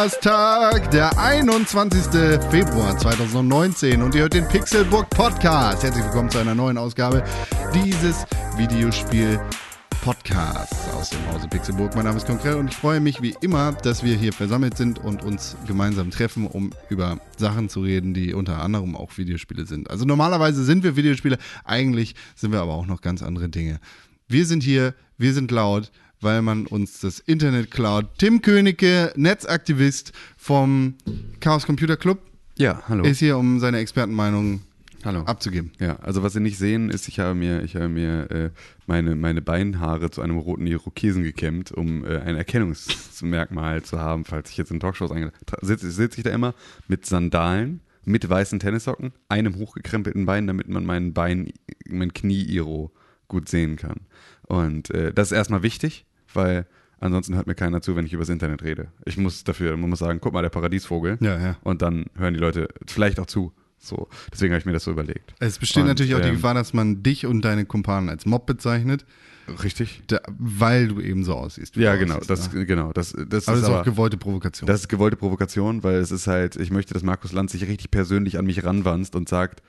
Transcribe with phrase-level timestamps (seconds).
[0.00, 2.04] Donnerstag, der 21.
[2.50, 5.82] Februar 2019 und ihr hört den Pixelburg Podcast.
[5.82, 7.22] Herzlich willkommen zu einer neuen Ausgabe
[7.74, 8.24] dieses
[8.56, 9.38] Videospiel
[10.00, 11.94] Podcasts aus dem Hause Pixelburg.
[11.94, 14.98] Mein Name ist Konkrell und ich freue mich wie immer, dass wir hier versammelt sind
[14.98, 19.90] und uns gemeinsam treffen, um über Sachen zu reden, die unter anderem auch Videospiele sind.
[19.90, 21.36] Also normalerweise sind wir Videospiele,
[21.66, 23.80] eigentlich sind wir aber auch noch ganz andere Dinge.
[24.28, 28.06] Wir sind hier, wir sind laut, weil man uns das Internet klaut.
[28.18, 30.94] Tim Königke, Netzaktivist vom
[31.40, 32.18] Chaos Computer Club,
[32.58, 33.04] Ja, hallo.
[33.04, 34.60] ist hier, um seine Expertenmeinung
[35.04, 35.20] hallo.
[35.22, 35.72] abzugeben.
[35.78, 38.50] Ja, also was Sie nicht sehen, ist, ich habe mir, ich habe mir äh,
[38.86, 44.50] meine, meine Beinhaare zu einem roten Irokesen gekämmt, um äh, ein Erkennungsmerkmal zu haben, falls
[44.50, 46.54] ich jetzt in Talkshows eingeladen sitze, sitze ich da immer
[46.88, 51.52] mit Sandalen, mit weißen Tennissocken, einem hochgekrempelten Bein, damit man mein Bein,
[51.88, 52.90] mein Knie-Iro
[53.28, 54.00] gut sehen kann.
[54.46, 56.66] Und äh, das ist erstmal wichtig, weil
[56.98, 58.88] ansonsten hört mir keiner zu, wenn ich übers Internet rede.
[59.04, 61.18] Ich muss dafür, man muss sagen, guck mal, der Paradiesvogel.
[61.20, 61.56] Ja, ja.
[61.62, 63.52] Und dann hören die Leute vielleicht auch zu.
[63.82, 65.34] So, deswegen habe ich mir das so überlegt.
[65.38, 68.26] Es besteht Und, natürlich auch die ähm, Gefahr, dass man dich und deine Kumpanen als
[68.26, 69.06] Mob bezeichnet,
[69.62, 70.02] Richtig?
[70.06, 71.76] da, weil du eben so aussiehst.
[71.76, 72.16] Ja, genau.
[72.16, 72.64] aussiehst, Das, ja.
[72.64, 72.92] genau.
[72.92, 74.66] Das, das aber das ist auch gewollte Provokation.
[74.66, 77.90] das ist gewollte Provokation, weil es ist halt, ich möchte, dass Markus Lanz sich richtig
[77.90, 79.62] persönlich an mich ranwanzt und sagt,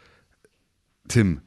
[1.08, 1.39] Tim,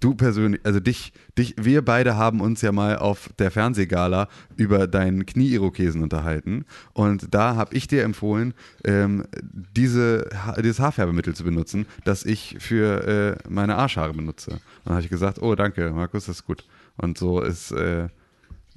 [0.00, 4.86] du persönlich, also dich, dich, wir beide haben uns ja mal auf der Fernsehgala über
[4.86, 10.28] deinen Knie-Irokesen unterhalten und da habe ich dir empfohlen, ähm, diese,
[10.58, 14.60] dieses Haarfärbemittel zu benutzen, das ich für äh, meine Arschhaare benutze.
[14.84, 16.64] Dann habe ich gesagt, oh danke, Markus, das ist gut.
[16.96, 18.08] Und so ist äh,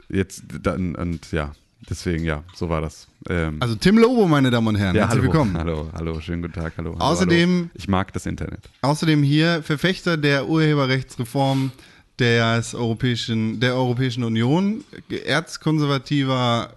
[0.09, 1.53] jetzt dann und ja,
[1.89, 3.07] deswegen ja, so war das.
[3.29, 5.57] Ähm, also Tim Lobo, meine Damen und Herren, ja, herzlich hallo, willkommen.
[5.57, 6.95] hallo, hallo, schönen guten Tag, hallo.
[6.99, 7.69] hallo, Außerdem- hallo.
[7.73, 8.69] ich mag das Internet.
[8.81, 11.71] Außerdem hier Verfechter der Urheberrechtsreform
[12.19, 14.83] des Europäischen, der Europäischen Union,
[15.25, 16.73] erzkonservativer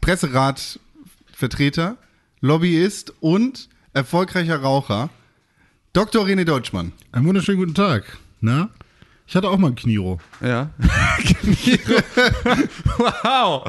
[0.00, 1.96] Presseratvertreter,
[2.40, 5.10] Lobbyist und erfolgreicher Raucher,
[5.92, 6.24] Dr.
[6.26, 6.92] René Deutschmann.
[7.12, 8.18] Einen wunderschönen guten Tag.
[8.40, 8.68] Na?
[9.26, 10.20] Ich hatte auch mal ein Kniro.
[10.42, 10.70] Ja.
[12.98, 13.64] wow.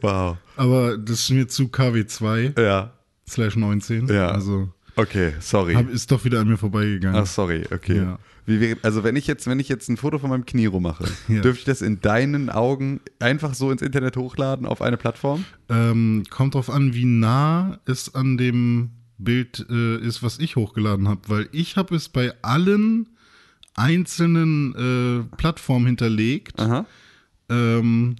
[0.00, 0.36] wow.
[0.56, 2.92] Aber das ist mir zu KW2 Ja.
[3.28, 4.08] slash 19.
[4.08, 4.28] Ja.
[4.30, 5.74] Also Okay, sorry.
[5.74, 7.20] hab, ist doch wieder an mir vorbeigegangen.
[7.20, 7.98] Ach, sorry, okay.
[7.98, 8.18] Ja.
[8.46, 11.40] Wie also wenn ich jetzt, wenn ich jetzt ein Foto von meinem Kniero mache, Ja.
[11.42, 15.44] dürfte ich das in deinen Augen einfach so ins Internet hochladen auf eine Plattform?
[15.68, 21.06] Ähm, kommt drauf an, wie nah es an dem Bild äh, ist, was ich hochgeladen
[21.06, 21.20] habe.
[21.28, 23.08] Weil ich habe es bei allen
[23.78, 24.74] einzelnen
[25.30, 26.60] äh, Plattformen hinterlegt,
[27.48, 28.16] ähm,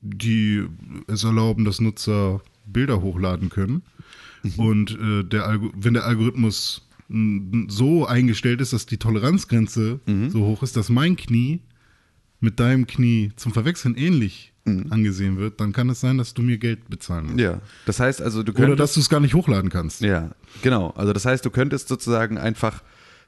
[0.00, 0.64] die
[1.06, 3.82] es erlauben, dass Nutzer Bilder hochladen können.
[4.56, 6.86] Und äh, der wenn der Algorithmus
[7.66, 11.60] so eingestellt ist, dass die Toleranzgrenze so hoch ist, dass mein Knie
[12.38, 14.50] mit deinem Knie zum Verwechseln ähnlich
[14.90, 17.40] angesehen wird, dann kann es sein, dass du mir Geld bezahlen musst.
[17.40, 17.60] Ja.
[17.86, 18.80] Das heißt also, du Oder könntest.
[18.80, 20.00] dass du es gar nicht hochladen kannst.
[20.00, 20.30] Ja,
[20.62, 20.90] genau.
[20.90, 22.82] Also das heißt, du könntest sozusagen einfach,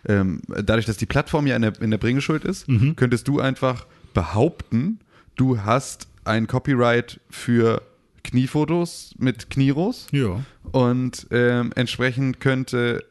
[0.07, 2.97] ähm, dadurch, dass die Plattform ja in der, in der Bringeschuld ist, Mhm.
[2.97, 4.99] könntest du einfach behaupten,
[5.37, 7.83] du hast ein Copyright für
[8.25, 10.45] Kniefotos mit Knieros Ja.
[10.71, 13.05] und ähm, entsprechend könnte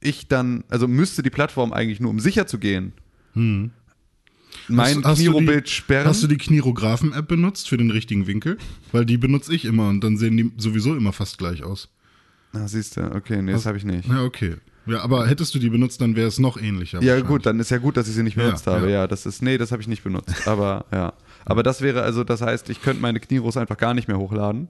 [0.00, 2.92] ich dann, also müsste die Plattform eigentlich nur, um sicher zu gehen,
[3.34, 3.72] mein
[4.68, 5.02] Hm.
[5.02, 6.06] Du Kniro-Bild sperren.
[6.06, 8.56] Hast du die Knirographen-App benutzt für den richtigen Winkel?
[8.92, 11.88] Weil die benutze ich immer und dann sehen die sowieso immer fast gleich aus.
[12.64, 14.08] Ah, siehst du, okay, nee, das habe ich nicht.
[14.08, 14.56] Ja, okay.
[14.86, 17.02] Ja, aber hättest du die benutzt, dann wäre es noch ähnlicher.
[17.02, 18.86] Ja, gut, dann ist ja gut, dass ich sie nicht Ja, benutzt habe.
[18.86, 19.00] ja.
[19.00, 20.46] Ja, das ist, nee, das habe ich nicht benutzt.
[20.46, 21.12] Aber ja.
[21.44, 24.68] Aber das wäre also, das heißt, ich könnte meine Knieros einfach gar nicht mehr hochladen.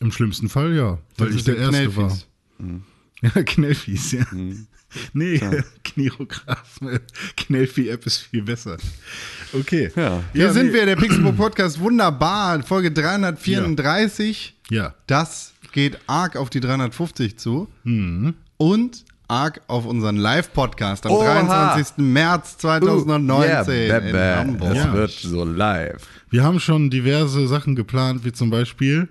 [0.00, 2.26] Im schlimmsten Fall ja, weil Das ich der ja Erste Knellfies.
[2.58, 2.80] war.
[3.22, 4.26] Ja, Knellfies, ja.
[4.32, 4.66] Mhm.
[5.14, 5.40] Nee,
[5.84, 7.00] Knirographen.
[7.38, 8.76] Knellvieh-App ist viel besser.
[9.52, 9.90] Okay.
[9.96, 10.22] Ja.
[10.34, 10.72] Hier Ja, sind nee.
[10.74, 14.54] wir, der Pixelbook Podcast, wunderbar, Folge 334.
[14.70, 14.94] Ja.
[15.06, 17.68] Das geht arg auf die 350 zu.
[17.82, 18.34] Mhm.
[18.56, 21.42] Und arg auf unseren Live-Podcast am Oha.
[21.42, 21.98] 23.
[21.98, 24.16] März 2019 yeah, in.
[24.16, 24.70] Hamburg.
[24.70, 24.92] Es Ja.
[24.92, 26.06] wird so live.
[26.30, 29.08] Wir haben schon diverse Sachen geplant, wie zum Beispiel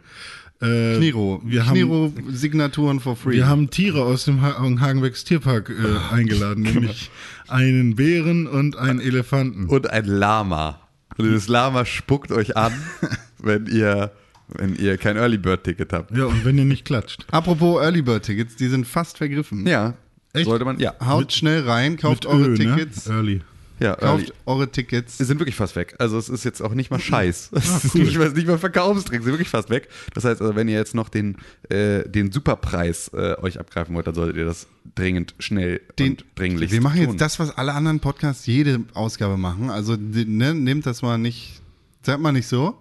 [0.62, 1.42] äh, Kniro.
[1.44, 3.34] Wir haben, Kniro-Signaturen for free.
[3.34, 7.12] wir haben Tiere aus dem ha Hagenbecks Tierpark äh, eingeladen, nämlich
[7.50, 9.66] einen Bären und einen Elefanten.
[9.66, 10.80] Und ein Lama.
[11.18, 12.72] Und dieses Lama spuckt euch an,
[13.40, 14.12] wenn ihr,
[14.58, 16.16] wenn ihr kein Early Bird Ticket habt.
[16.16, 17.26] Ja, und wenn ihr nicht klatscht.
[17.32, 19.66] Apropos Early Bird Tickets, die sind fast vergriffen.
[19.68, 19.96] Ja.
[20.34, 20.46] Echt?
[20.46, 20.94] Sollte man, ja.
[21.06, 23.08] Haut schnell rein, kauft Mit eure Ö, Tickets.
[23.08, 23.14] Ne?
[23.16, 23.42] Early.
[23.80, 24.24] Ja, Early.
[24.26, 25.18] Kauft eure Tickets.
[25.18, 25.96] Sie sind wirklich fast weg.
[26.00, 27.50] Also es ist jetzt auch nicht mal Scheiß.
[27.54, 28.02] Es Ah, ist cool.
[28.04, 29.90] nicht mal, nicht mal Verkaufstrick, sie sind wirklich fast weg.
[30.14, 31.38] Das heißt, also, wenn ihr jetzt noch den,
[31.70, 36.26] äh, den Superpreis äh, euch abgreifen wollt, dann solltet ihr das dringend, schnell Den, und
[36.36, 37.10] dringlich wir machen tun.
[37.12, 39.70] jetzt das, was alle anderen Podcasts jede Ausgabe machen.
[39.70, 41.62] Also ne, nehmt das mal nicht,
[42.04, 42.76] sagt mal nicht so.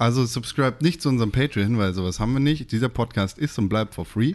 [0.00, 2.72] Also subscribe nicht zu unserem Patreon, weil sowas haben wir nicht.
[2.72, 4.32] Dieser Podcast ist und bleibt for free.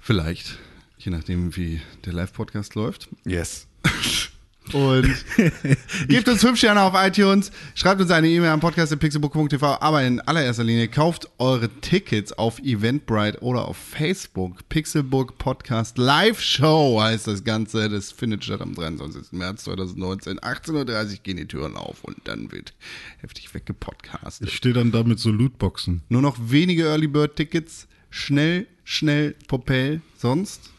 [0.00, 0.58] Vielleicht,
[0.98, 3.08] je nachdem, wie der Live-Podcast läuft.
[3.24, 3.68] Yes.
[4.72, 5.14] Und
[6.08, 10.20] gebt uns fünf Sterne auf iTunes, schreibt uns eine E-Mail am Podcast pixelbook.tv, aber in
[10.20, 14.68] allererster Linie kauft eure Tickets auf Eventbrite oder auf Facebook.
[14.68, 17.88] Pixelbook Podcast Live Show heißt das Ganze.
[17.88, 19.32] Das findet statt am 23.
[19.32, 20.40] März 2019.
[20.40, 22.74] 18.30 Uhr gehen die Türen auf und dann wird
[23.18, 24.48] heftig weggepodcastet.
[24.48, 26.02] Ich stehe dann da mit so Lootboxen.
[26.08, 27.86] Nur noch wenige Early Bird Tickets.
[28.10, 30.00] Schnell, schnell, Popel.
[30.16, 30.70] Sonst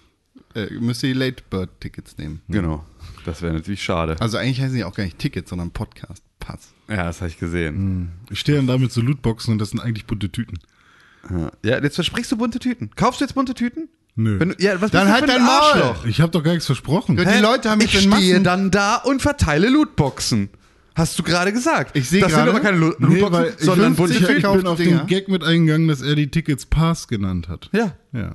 [0.56, 2.42] äh, müsst ihr Late Bird Tickets nehmen.
[2.50, 2.86] Genau.
[3.28, 4.16] Das wäre natürlich schade.
[4.20, 6.24] Also eigentlich heißen die auch gar nicht Tickets, sondern Podcast.
[6.40, 6.70] Pass.
[6.88, 8.12] Ja, das habe ich gesehen.
[8.30, 10.58] Ich stehe dann da mit so Lootboxen und das sind eigentlich bunte Tüten.
[11.30, 11.52] Ja.
[11.64, 12.90] ja, jetzt versprichst du bunte Tüten.
[12.96, 13.90] Kaufst du jetzt bunte Tüten?
[14.16, 14.40] Nö.
[14.40, 15.42] Wenn ja, was Dann halt dein.
[15.42, 16.06] Arschloch?
[16.06, 17.18] Ich habe doch gar nichts versprochen.
[17.18, 17.28] Gut.
[17.28, 20.50] Die Leute haben ich jetzt in stehe dann da und verteile Lootboxen.
[20.96, 21.96] Hast du gerade gesagt.
[21.96, 24.38] Ich sehe Das gerade- sind aber keine Lo Nee, Lootboxen, ich, sondern bunte ich, Tüten.
[24.38, 24.98] ich bin auf Dinger.
[25.00, 27.70] den Gag mit eingegangen, dass er die Tickets Pass genannt hat.
[27.74, 27.94] Ja.
[28.14, 28.34] Ja.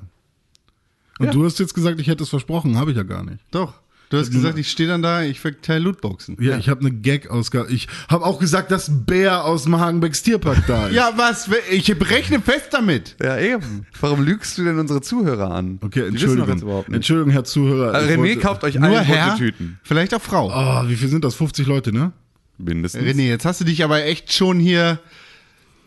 [1.19, 1.31] Und Ja.
[1.31, 3.39] du hast jetzt gesagt, ich hätte es versprochen, habe ich ja gar nicht.
[3.51, 3.73] Doch.
[4.13, 6.37] Du hast gesagt, ich stehe dann da, ich verteile Lootboxen.
[6.39, 7.71] Ja, ich habe eine Gag-Ausgabe.
[7.71, 10.93] Ich habe auch gesagt, dass ein Bär aus dem Hagenbecks Tierpark da ist.
[10.93, 11.49] Ja, was?
[11.71, 13.15] Ich rechne fest damit.
[13.21, 13.87] Ja, eben.
[13.99, 15.79] Warum lügst du denn unsere Zuhörer an?
[15.81, 16.49] Okay, Die Entschuldigung.
[16.49, 16.97] jetzt überhaupt nicht.
[16.97, 17.93] Entschuldigung, Herr Zuhörer.
[17.93, 19.79] Also René wollte- kauft euch Nur alle Herr, Tüten.
[19.83, 20.51] vielleicht auch Frau.
[20.53, 21.33] Oh, wie viel sind das?
[21.33, 22.11] 50 Leute, ne?
[22.59, 23.03] Mindestens.
[23.03, 24.99] René, jetzt hast du dich aber echt schon hier,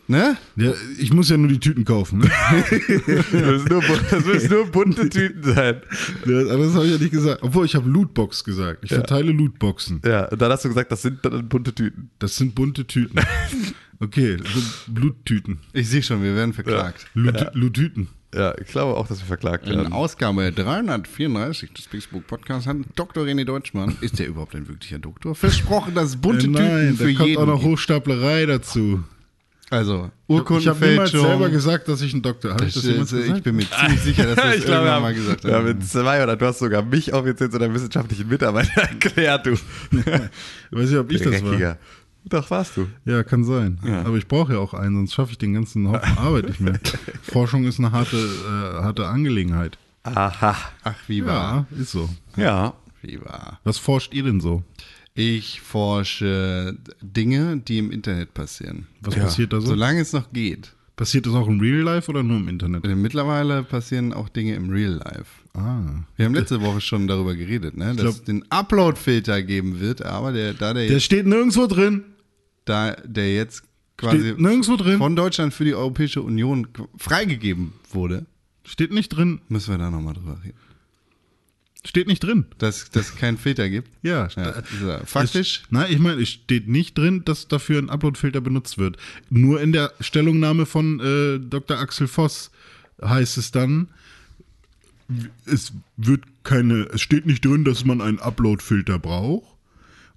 [0.07, 0.37] ne?
[0.55, 2.19] Ja, ich muss ja nur die Tüten kaufen.
[2.19, 2.29] Ne?
[3.07, 5.81] Das, müssen nur, das müssen nur bunte Tüten sein.
[6.25, 7.43] Ja, das habe ich ja nicht gesagt.
[7.43, 8.83] Obwohl, ich habe Lootbox gesagt.
[8.83, 10.01] Ich verteile Lootboxen.
[10.05, 12.09] Ja, und dann hast du gesagt, das sind dann bunte Tüten.
[12.19, 13.19] Das sind bunte Tüten.
[13.99, 15.57] Okay, so Bluttüten.
[15.73, 17.07] Ich sehe schon, wir werden verklagt.
[17.15, 18.09] Loot, Loottüten.
[18.35, 19.91] Ja, ich glaube auch, dass wir verklagt In werden.
[19.91, 23.23] Ausgabe 334 des Pixbook Podcasts hat Dr.
[23.23, 26.95] René Deutschmann, ist der überhaupt ein wirklicher Doktor, versprochen, dass es bunte Äh, Tüten nein,
[26.95, 27.63] für da kommt jeden auch noch.
[27.63, 29.03] Hochstaplerei dazu.
[29.69, 31.21] Also, Ich habe Urkundenfälschung.
[31.25, 32.65] selber gesagt, dass ich ein Doktor habe.
[32.65, 35.43] Ich, ich bin mir ziemlich sicher, dass das ich glaube, wir irgendwann haben, mal gesagt
[35.43, 35.71] haben hast.
[35.71, 39.51] in zwei oder du hast sogar mich offiziell zu deinem wissenschaftlichen Mitarbeiter erklärt, du.
[39.51, 39.57] Ich
[40.71, 41.77] weiß nicht, ob ich das war.
[42.29, 42.87] Doch, warst du.
[43.05, 43.79] Ja, kann sein.
[43.85, 44.03] Ja.
[44.03, 46.77] Aber ich brauche ja auch einen, sonst schaffe ich den ganzen Haufen Arbeit nicht mehr.
[47.21, 49.77] Forschung ist eine harte, äh, harte Angelegenheit.
[50.03, 50.55] Aha.
[50.83, 51.65] Ach, wie wahr.
[51.71, 52.09] Ja, ist so.
[52.35, 52.73] Ja.
[53.01, 53.59] Wie wahr.
[53.63, 54.63] Was forscht ihr denn so?
[55.19, 58.85] Ich forsche Dinge, die im Internet passieren.
[59.01, 59.23] Was Ja.
[59.23, 59.67] passiert da so?
[59.67, 60.73] Solange es noch geht.
[60.95, 62.85] Passiert das auch im Real Life oder nur im Internet?
[62.85, 65.25] Denn Mittlerweile passieren auch Dinge im Real Life.
[65.53, 66.03] Ah.
[66.15, 67.87] Wir haben letzte Woche schon darüber geredet, ne?
[67.95, 72.03] dass glaub- es den Upload-Filter geben wird, aber der, da der, Der steht nirgendwo drin.
[72.65, 73.63] da der jetzt
[73.97, 74.99] quasi nirgendwo drin.
[74.99, 76.67] von Deutschland für die Europäische Union
[76.97, 78.25] freigegeben wurde,
[78.63, 79.41] Steht nicht drin.
[79.49, 80.57] müssen wir da nochmal drüber reden.
[81.87, 82.45] Steht nicht drin.
[82.57, 83.89] Dass es keinen Filter gibt.
[84.03, 84.27] Ja.
[84.35, 85.61] Ja, dieser- faktisch.
[85.63, 88.97] Es, nein, ich meine, es steht nicht drin, dass dafür ein Uploadfilter benutzt wird.
[89.29, 91.77] Nur in der Stellungnahme von äh, Dr.
[91.79, 92.51] Axel Voss
[93.01, 93.87] heißt es dann,
[95.45, 99.56] es wird keine, es steht nicht drin, dass man einen Uploadfilter braucht.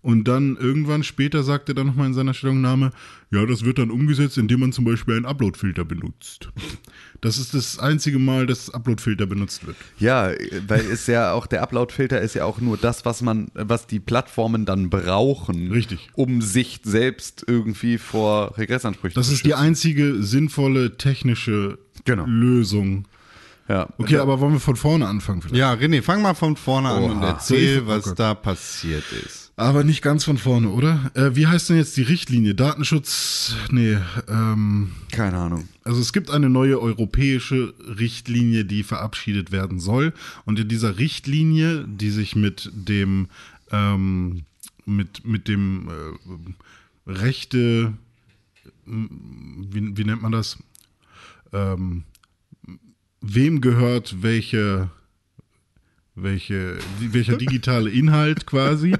[0.03, 2.91] Und dann irgendwann später sagt er dann nochmal in seiner Stellungnahme,
[3.31, 6.49] ja, das wird dann umgesetzt, indem man zum Beispiel einen Uploadfilter benutzt.
[7.21, 9.77] Das ist das einzige Mal, dass Uploadfilter benutzt wird.
[9.99, 10.31] Ja,
[10.67, 14.01] weil es ja auch der Upload-Filter ist ja auch nur das, was man, was die
[14.01, 16.09] Plattformen dann brauchen, Richtig.
[16.15, 19.63] um sich selbst irgendwie vor Regressansprüchen Das zu ist die schützen.
[19.63, 22.25] einzige sinnvolle technische Genau.
[22.27, 23.05] Lösung.
[23.69, 23.89] Ja.
[23.99, 25.57] Okay, aber wollen wir von vorne anfangen vielleicht?
[25.59, 27.13] Ja, René, fang mal von vorne an Oha.
[27.13, 28.19] und erzähl, oh was Gott.
[28.19, 29.40] da passiert ist.
[29.61, 31.11] Aber nicht ganz von vorne, oder?
[31.13, 32.55] Äh, wie heißt denn jetzt die Richtlinie?
[32.55, 33.55] Datenschutz?
[33.71, 35.69] Nee, ähm, Keine Ahnung.
[35.85, 40.15] also es gibt eine neue europäische Richtlinie, die verabschiedet werden soll.
[40.47, 43.29] Und in dieser Richtlinie, die sich mit dem,
[43.71, 44.45] ähm,
[44.87, 47.93] mit, mit dem äh, Rechte,
[48.87, 50.57] wie, wie nennt man das?
[51.53, 52.05] Ähm,
[53.21, 54.89] wem gehört welche,
[56.23, 58.95] welche, welcher digitale Inhalt quasi,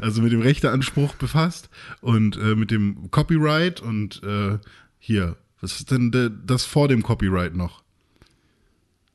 [0.00, 1.68] also mit dem Rechteanspruch befasst
[2.00, 4.58] und äh, mit dem Copyright und äh,
[4.98, 7.82] hier, was ist denn de, das vor dem Copyright noch?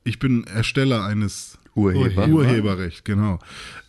[0.03, 2.27] Ich bin Ersteller eines Urheber.
[2.27, 3.39] Urheberrecht, genau.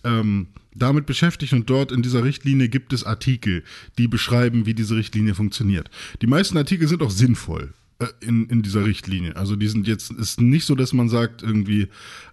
[0.05, 3.63] Ähm, damit beschäftigt und dort in dieser Richtlinie gibt es Artikel,
[3.99, 5.91] die beschreiben, wie diese Richtlinie funktioniert.
[6.23, 7.75] Die meisten Artikel sind auch sinnvoll
[8.21, 9.37] in, in dieser Richtlinie.
[9.37, 11.89] Also die sind jetzt, ist nicht so, dass man sagt irgendwie,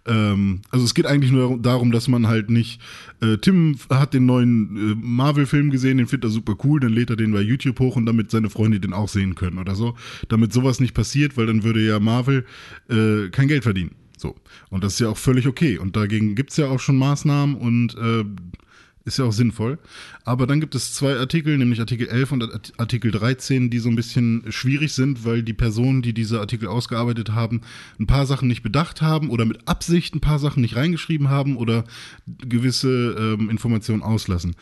[0.05, 2.81] ähm, also es geht eigentlich nur darum, dass man halt nicht,
[3.21, 7.09] äh, Tim hat den neuen äh, Marvel-Film gesehen, den findet er super cool, dann lädt
[7.09, 9.95] er den bei YouTube hoch und damit seine Freunde den auch sehen können oder so.
[10.27, 12.45] Damit sowas nicht passiert, weil dann würde ja Marvel
[12.89, 13.91] äh, kein Geld verdienen.
[14.17, 14.35] So.
[14.69, 15.77] Und das ist ja auch völlig okay.
[15.77, 18.25] Und dagegen gibt es ja auch schon Maßnahmen und äh,
[19.05, 19.79] Ist ja auch sinnvoll.
[20.25, 23.89] Aber dann gibt es zwei Artikel, nämlich Artikel 11 und Art- Artikel 13, die so
[23.89, 27.61] ein bisschen schwierig sind, weil die Personen, die diese Artikel ausgearbeitet haben,
[27.97, 31.55] ein paar Sachen nicht bedacht haben oder mit Absicht ein paar Sachen nicht reingeschrieben haben
[31.55, 31.85] oder
[32.27, 34.55] gewisse ähm, Informationen auslassen.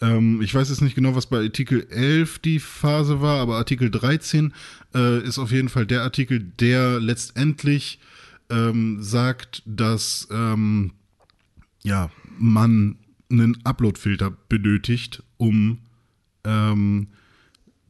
[0.00, 3.90] Ähm, ich weiß jetzt nicht genau, was bei Artikel 11 die Phase war, aber Artikel
[3.90, 4.52] 13
[4.94, 7.98] äh, ist auf jeden Fall der Artikel, der letztendlich
[8.50, 10.92] ähm, sagt, dass ähm,
[11.82, 12.96] ja, man
[13.30, 15.78] einen Upload-Filter benötigt, um,
[16.44, 17.08] ähm,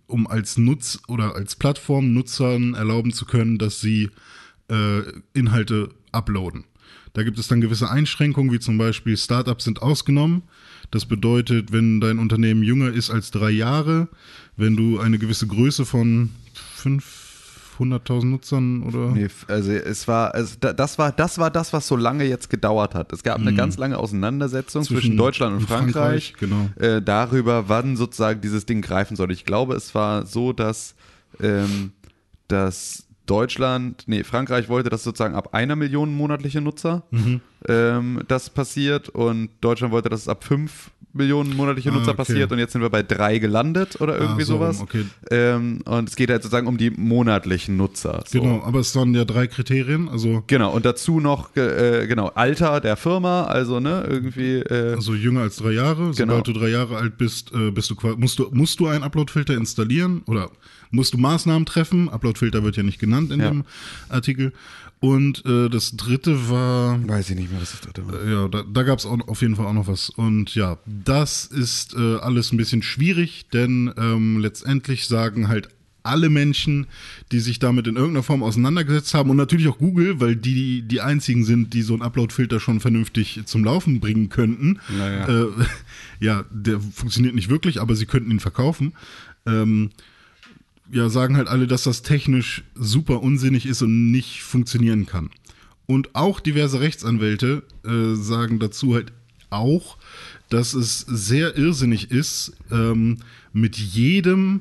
[0.07, 4.11] um als Nutz oder als Plattform Nutzern erlauben zu können, dass sie
[4.71, 5.03] äh,
[5.35, 6.65] Inhalte uploaden.
[7.13, 10.43] Da gibt es dann gewisse Einschränkungen, wie zum Beispiel Startups sind ausgenommen.
[10.91, 14.09] Das bedeutet, wenn dein Unternehmen jünger ist als drei Jahre,
[14.57, 16.31] wenn du eine gewisse Größe von
[17.79, 21.87] 500.000 Nutzern oder Nee, also es war, also da- das war, das war das, was
[21.87, 23.13] so lange jetzt gedauert hat.
[23.13, 25.01] Es gab eine ganz lange Auseinandersetzung zwischen, Mhm.
[25.01, 26.69] Zwischen Deutschland und und Frankreich, Frankreich, genau.
[26.97, 29.31] äh, darüber, wann sozusagen dieses Ding greifen soll.
[29.33, 30.95] Ich glaube, es war so, dass,
[31.41, 31.93] ähm,
[32.49, 37.41] dass Deutschland, nee, Frankreich wollte, dass sozusagen ab einer Million monatliche Nutzer Mhm.
[37.69, 42.17] ähm, das passiert und Deutschland wollte, dass es ab fünf Millionen monatliche Ah, Nutzer okay.
[42.19, 44.81] passiert und jetzt sind wir bei drei gelandet oder irgendwie Ah, so sowas.
[44.81, 45.05] okay.
[45.31, 48.23] Ähm, und es geht halt sozusagen um die monatlichen Nutzer.
[48.27, 48.41] So.
[48.41, 52.81] Genau, aber es waren ja drei Kriterien, also Genau, und dazu noch, äh, genau, Alter
[52.81, 56.11] der Firma, also, ne, irgendwie, äh, Also jünger als drei Jahre.
[56.13, 56.13] Genau.
[56.15, 59.55] Sobald du drei Jahre alt bist, äh, bist du, musst du musst du einen Uploadfilter
[59.55, 60.51] installieren oder
[60.91, 62.09] musst du Maßnahmen treffen.
[62.09, 63.51] Uploadfilter wird ja nicht genannt in Ja.
[63.51, 63.65] dem
[64.09, 64.53] Artikel.
[65.01, 68.21] Und äh, das dritte war, weiß ich nicht mehr, was das dritte war.
[68.21, 70.11] äh, ja, da, da gab es auf jeden Fall auch noch was.
[70.11, 75.69] Und ja, das ist äh, alles ein bisschen schwierig, denn ähm, letztendlich sagen halt
[76.03, 76.87] alle Menschen,
[77.33, 81.01] die sich damit in irgendeiner Form auseinandergesetzt haben und natürlich auch Google, weil die die
[81.01, 84.81] einzigen sind, die so einen Upload-Filter schon vernünftig zum Laufen bringen könnten.
[84.97, 85.29] Naja.
[85.29, 85.47] Äh,
[86.25, 88.95] ja, der funktioniert nicht wirklich, aber sie könnten ihn verkaufen.
[89.47, 89.91] Ähm,
[90.91, 95.31] ja, sagen halt alle, dass das technisch super unsinnig ist und nicht funktionieren kann.
[95.87, 99.13] Und auch diverse Rechtsanwälte äh, sagen dazu halt
[99.51, 99.97] auch,
[100.51, 103.19] dass es sehr irrsinnig ist, ähm,
[103.53, 104.61] mit jedem,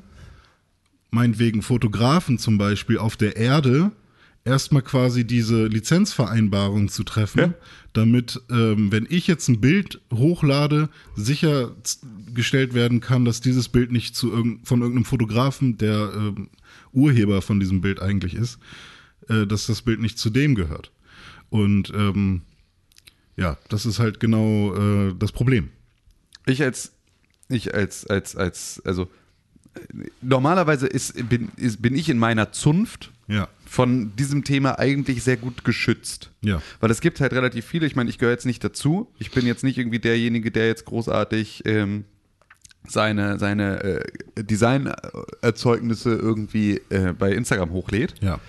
[1.12, 3.92] meinetwegen Fotografen zum Beispiel, auf der Erde
[4.48, 7.54] erstmal quasi diese Lizenzvereinbarung zu treffen, Ja.
[7.94, 14.16] damit, ähm, wenn ich jetzt ein Bild hochlade, sichergestellt werden kann, dass dieses Bild nicht
[14.16, 16.50] zu irgend, von irgendeinem Fotografen, der ähm,
[16.94, 18.60] Urheber von diesem Bild eigentlich ist,
[19.30, 20.92] äh, dass das Bild nicht zu dem gehört.
[21.50, 22.42] Und ähm,
[23.36, 25.70] ja, das ist halt genau äh, das Problem.
[26.46, 26.94] Ich als,
[27.50, 29.04] ich als, als, als, also,
[29.76, 29.80] äh,
[30.22, 33.48] normalerweise ist, bin, ist, bin ich in meiner Zunft Ja.
[33.68, 36.32] Von diesem Thema eigentlich sehr gut geschützt.
[36.42, 36.62] Ja.
[36.80, 39.12] Weil es gibt halt relativ viele, ich meine, ich gehöre jetzt nicht dazu.
[39.20, 42.06] Ich bin jetzt nicht irgendwie derjenige, der jetzt großartig ähm,
[42.88, 48.16] seine, seine äh, Designerzeugnisse irgendwie äh, bei Instagram hochlädt.
[48.22, 48.40] Ja.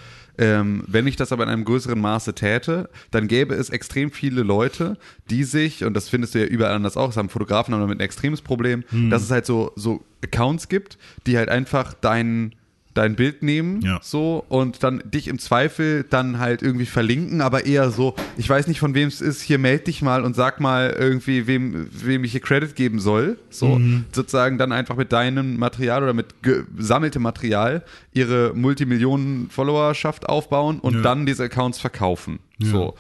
[0.41, 4.45] Ähm, wenn ich das aber in einem größeren Maße täte, dann gäbe es extrem viele
[4.45, 4.97] Leute,
[5.31, 7.99] die sich, und das findest du ja überall anders auch, das haben Fotografen haben damit
[7.99, 9.11] ein extremes Problem, Hm.
[9.11, 10.97] dass es halt so, so Accounts gibt,
[11.27, 12.55] die halt einfach dein,
[12.95, 14.01] dein Bild nehmen Ja.
[14.03, 18.67] so und dann dich im Zweifel dann halt irgendwie verlinken, aber eher so, ich weiß
[18.67, 22.25] nicht von wem es ist, hier meld dich mal und sag mal irgendwie, wem, wem
[22.25, 23.39] ich hier Credit geben soll.
[23.51, 24.05] So Mhm.
[24.13, 31.01] sozusagen dann einfach mit deinem Material oder mit gesammeltem Material ihre Multimillionen-Followerschaft aufbauen und Ja.
[31.03, 32.39] dann diese Accounts verkaufen.
[32.59, 32.69] Ja.
[32.71, 32.95] So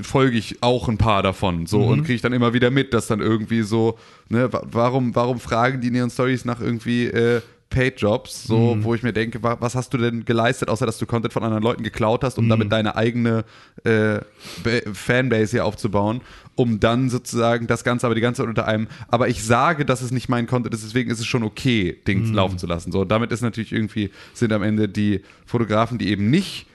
[0.00, 1.88] folge ich auch ein paar davon so Mhm.
[1.88, 3.96] und kriege ich dann immer wieder mit, dass dann irgendwie so,
[4.28, 7.40] ne, wa- warum, warum fragen die in ihren Stories nach irgendwie äh,
[7.74, 8.84] Paid-Jobs, so, Mhm.
[8.84, 11.42] wo ich mir denke, wa- was hast du denn geleistet, außer dass du Content von
[11.42, 12.48] anderen Leuten geklaut hast, um Mhm.
[12.50, 13.44] damit deine eigene
[13.84, 14.20] äh,
[14.62, 16.20] Ba- Fanbase hier aufzubauen,
[16.54, 20.00] um dann sozusagen das Ganze aber die ganze Zeit unter einem, aber ich sage, dass
[20.02, 22.34] es nicht mein Content ist, deswegen ist es schon okay, Dings Mhm.
[22.34, 22.92] laufen zu lassen.
[22.92, 26.66] So, damit ist natürlich irgendwie, sind am Ende die Fotografen, die eben nicht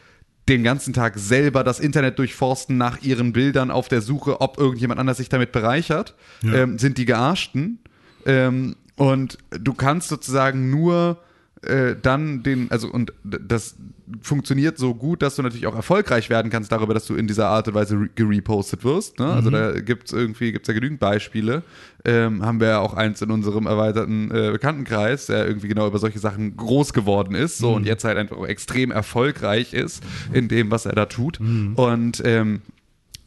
[0.49, 4.99] den ganzen Tag selber das Internet durchforsten nach ihren Bildern auf der Suche, ob irgendjemand
[4.99, 6.53] anders sich damit bereichert, Ja.
[6.63, 7.79] ähm, sind die Gearschten.
[8.25, 11.17] Ähm, und du kannst sozusagen nur
[11.63, 13.75] äh, dann den, also und das
[14.21, 17.47] funktioniert so gut, dass du natürlich auch erfolgreich werden kannst darüber, dass du in dieser
[17.47, 19.19] Art und Weise re- gerepostet wirst.
[19.19, 19.25] Ne?
[19.25, 21.63] Also da gibt es irgendwie, gibt es ja genügend Beispiele.
[22.05, 25.99] Ähm, haben wir ja auch eins in unserem erweiterten äh, Bekanntenkreis, der irgendwie genau über
[25.99, 30.01] solche Sachen groß geworden ist so und jetzt halt einfach extrem erfolgreich ist
[30.33, 31.39] in dem, was er da tut.
[31.75, 32.61] Und ähm,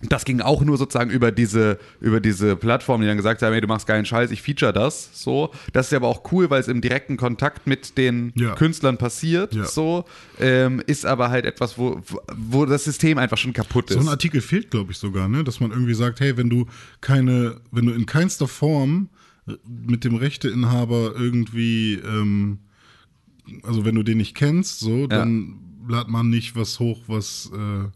[0.09, 3.61] das ging auch nur sozusagen über diese, über diese Plattform, die dann gesagt haben, hey,
[3.61, 5.11] du machst geilen Scheiß, ich feature das.
[5.13, 5.51] So.
[5.73, 8.55] Das ist aber auch cool, weil es im direkten Kontakt mit den Ja.
[8.55, 9.55] Künstlern passiert.
[9.55, 9.65] Ja.
[9.65, 10.05] So.
[10.41, 12.01] Ähm, ist aber halt etwas, wo,
[12.37, 14.07] wo das System einfach schon kaputt So ist.
[14.07, 15.45] ein Artikel fehlt, glaube ich, sogar, ne?
[15.45, 16.67] Dass man irgendwie sagt, hey, wenn du
[17.01, 19.09] keine, wenn du in keinster Form
[19.47, 22.59] äh, mit dem Rechteinhaber irgendwie, ähm,
[23.63, 27.89] also wenn du den nicht kennst, so, dann lad man nicht was hoch, was äh,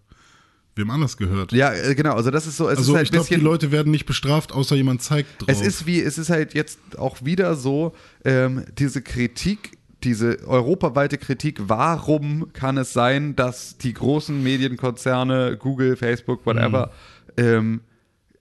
[0.77, 1.53] wem anders gehört.
[1.53, 2.15] ja, äh, genau.
[2.15, 4.53] Also das ist so, es also ist halt ich glaube, die Leute werden nicht bestraft,
[4.53, 5.49] außer jemand zeigt drauf.
[5.49, 11.19] Es ist wie, es ist halt jetzt auch wieder so, ähm, diese Kritik, diese europaweite
[11.19, 16.93] Kritik, warum kann es sein, dass die großen Medienkonzerne, Google, Facebook, whatever,
[17.37, 17.81] ähm,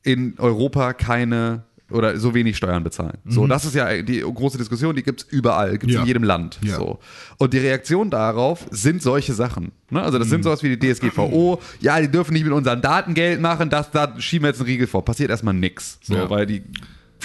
[0.04, 3.18] in Europa keine oder so wenig Steuern bezahlen.
[3.26, 6.02] So, das ist ja die große Diskussion, die gibt es überall, gibt es Ja.
[6.02, 6.58] in jedem Land.
[6.64, 6.76] Ja.
[6.78, 7.00] So.
[7.38, 9.72] Und die Reaktion darauf sind solche Sachen.
[9.92, 10.02] Ne?
[10.02, 13.40] Also das sind sowas wie die DSGVO, ja, die dürfen nicht mit unseren Daten Geld
[13.40, 15.06] machen, das, da schieben wir jetzt einen Riegel vor.
[15.06, 16.00] Passiert erstmal nix.
[16.02, 16.30] So, Ja.
[16.30, 16.64] weil die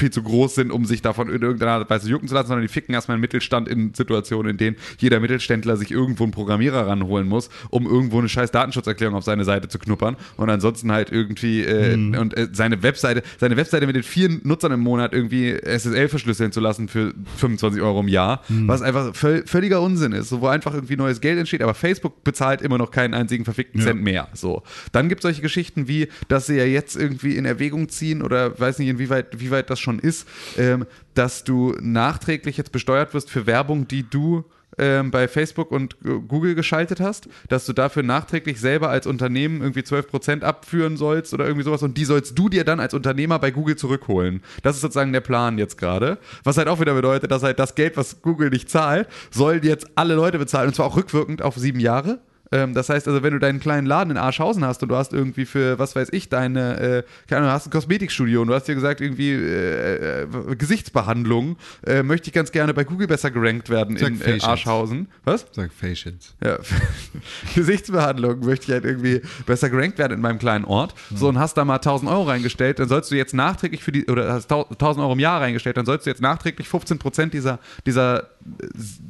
[0.01, 2.49] viel zu groß sind, um sich davon in irgendeiner Art und Weise jucken zu lassen,
[2.49, 6.33] sondern die ficken erstmal einen Mittelstand in Situationen, in denen jeder Mittelständler sich irgendwo einen
[6.33, 10.91] Programmierer ranholen muss, um irgendwo eine scheiß Datenschutzerklärung auf seine Seite zu knuppern und ansonsten
[10.91, 15.13] halt irgendwie äh, und äh, seine Webseite, seine Webseite mit den vier Nutzern im Monat
[15.13, 20.13] irgendwie SSL verschlüsseln zu lassen für 25 Euro im Jahr, was einfach völ völliger Unsinn
[20.13, 23.45] ist, so, wo einfach irgendwie neues Geld entsteht, aber Facebook bezahlt immer noch keinen einzigen
[23.45, 23.87] verfickten Ja.
[23.87, 24.29] Cent mehr.
[24.33, 24.63] So.
[24.93, 28.59] Dann gibt es solche Geschichten wie, dass sie ja jetzt irgendwie in Erwägung ziehen oder
[28.59, 33.31] weiß nicht, inwieweit wie weit das schon ist, ähm, dass du nachträglich jetzt besteuert wirst
[33.31, 34.45] für Werbung, die du
[34.79, 39.61] ähm, bei Facebook und äh, Google geschaltet hast, dass du dafür nachträglich selber als Unternehmen
[39.61, 43.39] irgendwie 12% abführen sollst oder irgendwie sowas und die sollst du dir dann als Unternehmer
[43.39, 44.43] bei Google zurückholen.
[44.63, 46.19] Das ist sozusagen der Plan jetzt gerade.
[46.45, 49.87] Was halt auch wieder bedeutet, dass halt das Geld, was Google nicht zahlt, sollen jetzt
[49.97, 52.21] alle Leute bezahlen und zwar auch rückwirkend auf sieben Jahre.
[52.53, 55.13] Ähm, das heißt also, wenn du deinen kleinen Laden in Arschhausen hast und du hast
[55.13, 58.67] irgendwie für, was weiß ich, deine, äh, keine Ahnung, hast ein Kosmetikstudio und du hast
[58.67, 63.71] dir gesagt, irgendwie äh, äh, Gesichtsbehandlung, äh, möchte ich ganz gerne bei Google besser gerankt
[63.71, 64.45] werden Sag in äh, Facials.
[64.45, 65.09] Arschhausen.
[65.25, 65.47] Was?
[65.53, 66.35] Sag Facials.
[66.43, 66.59] Ja,
[67.55, 70.95] Gesichtsbehandlung möchte ich halt irgendwie besser gerankt werden in meinem kleinen Ort.
[71.15, 74.07] So, und hast da mal 1000 Euro reingestellt, dann sollst du jetzt nachträglich für die,
[74.07, 78.19] oder hast 1000 Euro im Jahr reingestellt, dann sollst du jetzt nachträglich 15% dieser, dieser
[78.21, 78.25] äh,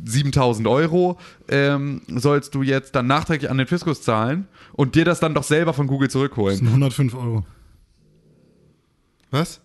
[0.05, 5.21] 7000 Euro, ähm, sollst du jetzt dann nachträglich an den Fiskus zahlen und dir das
[5.21, 6.67] dann doch selber von Google Das sind zurückholen.
[6.67, 7.45] 105 Euro.
[9.31, 9.61] Was?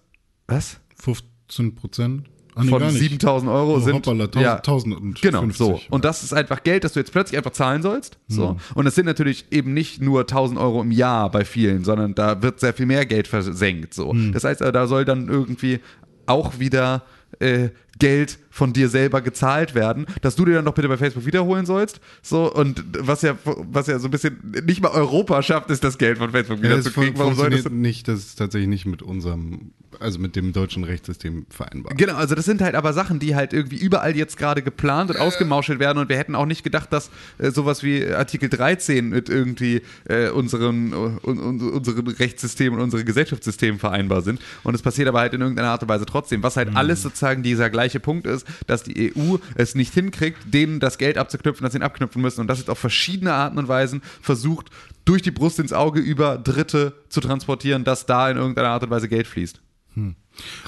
[0.48, 0.80] Was?
[1.02, 2.30] 15 Prozent?
[2.58, 3.00] Ah, nee, Von gar nicht.
[3.00, 3.96] 7000 Euro Oh, sind.
[3.96, 5.22] hoppala, 1000, ja, 1050.
[5.22, 5.82] Genau, so.
[5.90, 8.18] Und das ist einfach Geld, das du jetzt plötzlich einfach zahlen sollst.
[8.30, 8.56] So.
[8.76, 12.42] Und es sind natürlich eben nicht nur 1000 Euro im Jahr bei vielen, sondern da
[12.42, 13.94] wird sehr viel mehr Geld versenkt.
[13.94, 14.16] So.
[14.32, 15.82] Das heißt, äh, da soll dann irgendwie
[16.28, 17.04] auch wieder
[17.40, 21.26] äh, Geld von dir selber gezahlt werden, dass du dir dann doch bitte bei Facebook
[21.26, 22.00] wiederholen sollst.
[22.22, 25.98] So, und was ja, was ja so ein bisschen nicht mal Europa schafft, ist das
[25.98, 27.20] Geld von Facebook Ja, wieder das zu fun kriegen.
[27.20, 31.46] Warum soll das nicht, das ist tatsächlich nicht mit unserem, also mit dem deutschen Rechtssystem
[31.50, 31.96] vereinbar.
[31.96, 35.20] Genau, also das sind halt aber Sachen, die halt irgendwie überall jetzt gerade geplant und
[35.20, 39.28] ausgemauschelt werden und wir hätten auch nicht gedacht, dass äh, sowas wie Artikel 13 mit
[39.28, 44.40] irgendwie äh, unseren, äh, un, un, unseren Rechtssystem und unserem Gesellschaftssystem vereinbar sind.
[44.64, 46.42] Und es passiert aber halt in irgendeiner Art und Weise trotzdem.
[46.42, 50.80] Was halt alles sozusagen dieser gleiche Punkt ist, dass die EU es nicht hinkriegt, denen
[50.80, 54.02] das Geld abzuknüpfen, das sie abknüpfen müssen und das jetzt auf verschiedene Arten und Weisen
[54.22, 54.70] versucht,
[55.06, 58.90] durch die Brust ins Auge über Dritte zu transportieren, dass da in irgendeiner Art und
[58.90, 59.62] Weise Geld fließt.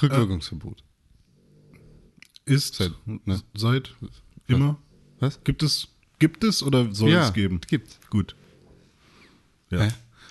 [0.02, 0.82] Rückwirkungsverbot.
[2.44, 3.42] Ist Seit- ne?
[3.54, 3.94] seit
[4.46, 4.78] immer.
[5.20, 5.42] Was?
[5.44, 7.60] Gibt es, gibt es oder soll Ja, es geben?
[7.66, 7.98] gibt's.
[8.08, 8.34] Gut.
[9.70, 9.80] Ja.
[9.82, 9.88] Hä?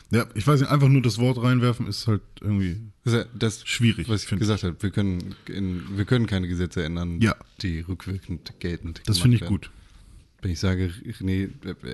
[0.09, 2.77] Ja, ich weiß nicht, einfach nur das Wort reinwerfen ist halt irgendwie.
[3.03, 4.75] Das, ja das Schwierig, was ich gesagt habe.
[4.81, 7.35] Wir können, in, wir können keine Gesetze ändern, Ja.
[7.61, 9.53] die rückwirkend geltend Das finde ich werden.
[9.53, 9.71] gut.
[10.41, 11.49] Wenn ich sage, nee,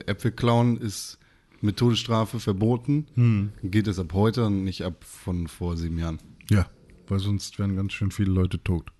[0.06, 1.18] Äpfel klauen ist
[1.62, 3.50] mit Todesstrafe verboten, Hm.
[3.64, 6.20] geht es ab heute und nicht ab von vor sieben Jahren.
[6.52, 6.68] Ja,
[7.08, 8.92] weil sonst wären ganz schön viele Leute tot.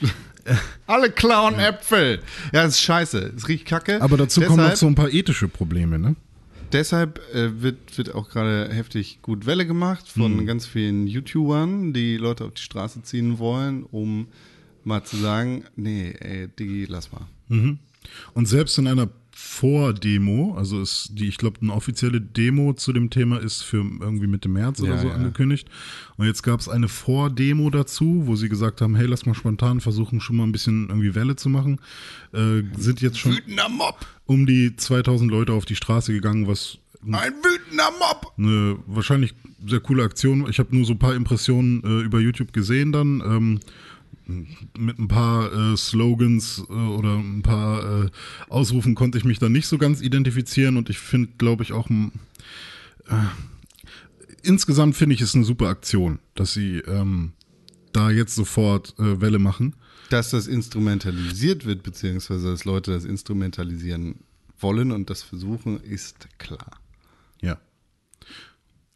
[0.86, 2.20] Alle klauen Äpfel.
[2.52, 3.32] Ja, das ist scheiße.
[3.36, 4.00] Es riecht kacke.
[4.02, 6.16] Aber dazu kommen deshalb, noch so ein paar ethische Probleme, ne?
[6.72, 10.46] Deshalb äh, wird, wird auch gerade heftig gut Welle gemacht von Hm.
[10.46, 14.28] ganz vielen YouTubern, die Leute auf die Straße ziehen wollen, um
[14.84, 17.26] mal zu sagen, nee, ey, Digi, lass mal.
[18.34, 19.08] Und selbst in einer
[19.46, 24.26] Vordemo, also ist die, ich glaube, eine offizielle Demo zu dem Thema ist für irgendwie
[24.26, 25.14] Mitte März oder Ja, so ja.
[25.14, 25.68] angekündigt.
[26.16, 29.80] Und jetzt gab es eine Vordemo dazu, wo sie gesagt haben, hey, lass mal spontan
[29.80, 31.80] versuchen, schon mal ein bisschen irgendwie Welle zu machen.
[32.32, 34.04] Äh, sind jetzt schon Wütender Mob!
[34.26, 38.32] um die 2000 Leute auf die Straße gegangen, was Ein wütender Mob!
[38.36, 39.34] eine wahrscheinlich
[39.66, 40.46] sehr coole Aktion.
[40.50, 43.22] Ich habe nur so ein paar Impressionen äh, über YouTube gesehen dann.
[43.24, 43.60] Ähm,
[44.26, 48.10] mit ein paar äh, Slogans äh, oder ein paar äh,
[48.48, 51.88] Ausrufen konnte ich mich da nicht so ganz identifizieren und ich finde, glaube ich, auch
[51.90, 53.14] äh,
[54.42, 57.32] insgesamt finde ich es eine super Aktion, dass sie ähm,
[57.92, 59.76] da jetzt sofort äh, Welle machen.
[60.10, 64.20] Dass das instrumentalisiert wird, beziehungsweise dass Leute das instrumentalisieren
[64.58, 66.80] wollen und das versuchen, ist klar.
[67.40, 67.58] Ja.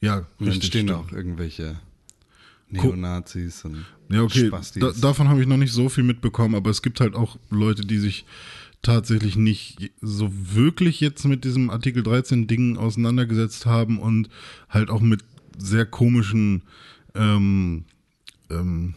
[0.00, 0.68] Ja, Und dann richtig.
[0.68, 0.98] stehen stimmt.
[0.98, 1.78] auch irgendwelche
[2.72, 4.46] Neonazis und Ja, okay.
[4.48, 4.80] Spastis.
[4.80, 7.82] Da, davon habe ich noch nicht so viel mitbekommen, aber es gibt halt auch Leute,
[7.86, 8.24] die sich
[8.82, 14.30] tatsächlich nicht so wirklich jetzt mit diesem Artikel 13 Ding auseinandergesetzt haben und
[14.68, 15.20] halt auch mit
[15.58, 16.62] sehr komischen
[17.14, 17.84] ähm,
[18.50, 18.94] ähm,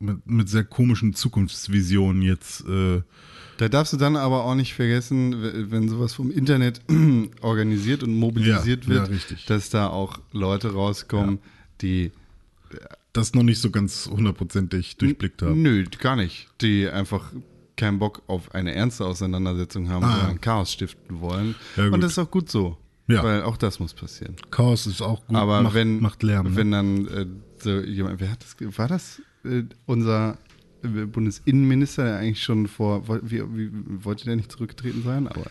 [0.00, 3.02] mit, mit sehr komischen Zukunftsvisionen jetzt äh,
[3.58, 6.80] Da darfst du dann aber auch nicht vergessen, wenn sowas vom Internet
[7.40, 9.46] organisiert und mobilisiert Ja, ja, wird, richtig.
[9.46, 11.38] dass da auch Leute rauskommen,
[11.82, 12.12] die
[13.12, 15.62] das noch nicht so ganz hundertprozentig durchblickt haben.
[15.62, 16.48] Nö, gar nicht.
[16.60, 17.32] Die einfach
[17.76, 20.16] keinen Bock auf eine ernste Auseinandersetzung haben, Ah.
[20.18, 21.54] sondern Chaos stiften wollen.
[21.76, 22.76] Ja, und das ist auch gut so.
[23.06, 23.22] Ja.
[23.24, 24.36] Weil auch das muss passieren.
[24.50, 26.54] Chaos ist auch gut, Aber macht, wenn, macht Lärm.
[26.56, 26.76] wenn ne?
[26.76, 27.26] dann äh,
[27.62, 30.36] so jemand, wer hat das, war das äh, unser
[30.82, 33.70] Bundesinnenminister, der eigentlich schon vor, wie, wie,
[34.04, 35.26] wollte der nicht zurückgetreten sein?
[35.28, 35.42] Aber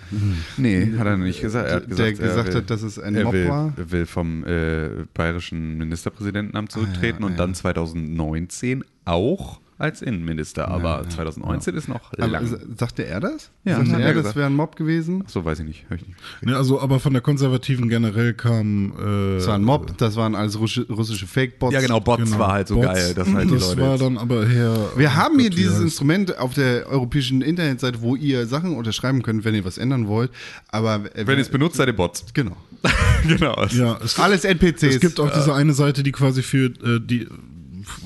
[0.57, 1.69] Nee, hat er nicht gesagt.
[1.69, 3.73] Er hat Der gesagt, er gesagt will, hat, dass es ein er Mob will, war?
[3.77, 7.37] Er will vom äh, bayerischen Ministerpräsidentenamt zurücktreten Ah, ja, und ja.
[7.37, 10.67] dann 2019 auch als Innenminister.
[10.69, 12.43] Aber 2019 ist noch aber lang.
[12.45, 13.51] s- sagte er das?
[13.63, 15.23] Ja, sagte er, er das wäre ein Mob gewesen?
[15.27, 15.85] so weiß ich nicht.
[15.89, 16.17] Hör ich nicht.
[16.41, 18.91] Ne, also, aber von der Konservativen generell kam.
[18.97, 21.73] Äh, Das war ein Mob, das waren alles russische, Fake-Bots.
[21.73, 22.87] Ja, genau, Bots genau, war halt so Bots.
[22.87, 23.81] geil, dass halt die das Leute.
[23.81, 24.75] war jetzt- dann aber her.
[24.95, 29.45] Wir haben hier dieses heißt- Instrument auf der europäischen Internetseite, wo ihr Sachen unterschreiben könnt,
[29.45, 30.31] wenn ihr was ändern wollt.
[30.69, 32.25] Aber äh, Wenn ihr es benutzt, seid ihr Bots.
[32.33, 32.57] genau.
[33.27, 33.65] genau.
[33.71, 34.83] Ja, es, Alles NPCs.
[34.95, 37.27] es gibt auch diese eine Seite, die quasi für äh, die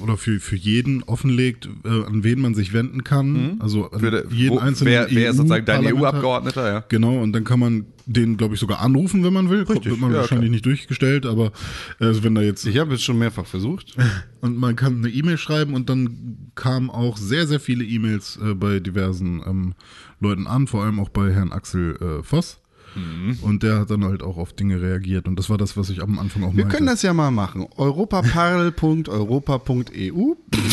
[0.02, 3.58] oder für, für jeden offenlegt, äh, an wen man sich wenden kann.
[3.60, 4.04] Also an Mhm.
[4.06, 6.68] Für de- jeden wo- einzelnen wer, wer ist sozusagen dein EU-Abgeordneter?
[6.72, 6.84] Ja.
[6.90, 9.64] Genau, und dann kann man den, glaube ich, sogar anrufen, wenn man will.
[9.64, 10.52] Richtig, Wird man ja, wahrscheinlich klar.
[10.52, 11.52] nicht durchgestellt, aber
[12.00, 13.96] äh, also wenn da jetzt ich habe es schon mehrfach versucht.
[14.42, 18.54] und man kann eine E-Mail schreiben und dann kamen auch sehr, sehr viele E-Mails äh,
[18.56, 19.74] bei diversen ähm,
[20.20, 22.61] Leuten an, vor allem auch bei Herrn Axel äh, Voss.
[22.96, 23.38] Mhm.
[23.42, 25.26] Und der hat dann halt auch auf Dinge reagiert.
[25.28, 26.76] Und das war das, was ich am Anfang auch Wir meinte.
[26.78, 27.66] können das ja mal machen.
[27.78, 30.34] europaparl.europa.eu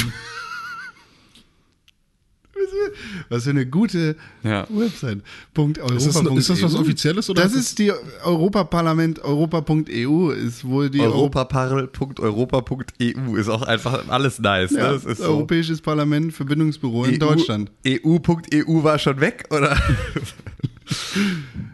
[3.28, 4.66] Was für eine gute Ja.
[4.70, 5.20] Website.
[5.54, 7.92] Punkt Ist das- ist das was Offizielles oder Das ist die
[8.24, 14.72] Europaparlament, europa.eu ist wohl die Europaparl.europa.eu ist auch einfach alles nice.
[14.72, 14.92] Ja, ne?
[14.94, 15.24] Das ist so.
[15.24, 17.70] Europäisches Parlament, Verbindungsbüro in EU Deutschland.
[17.86, 19.76] EU.eu war schon weg, oder?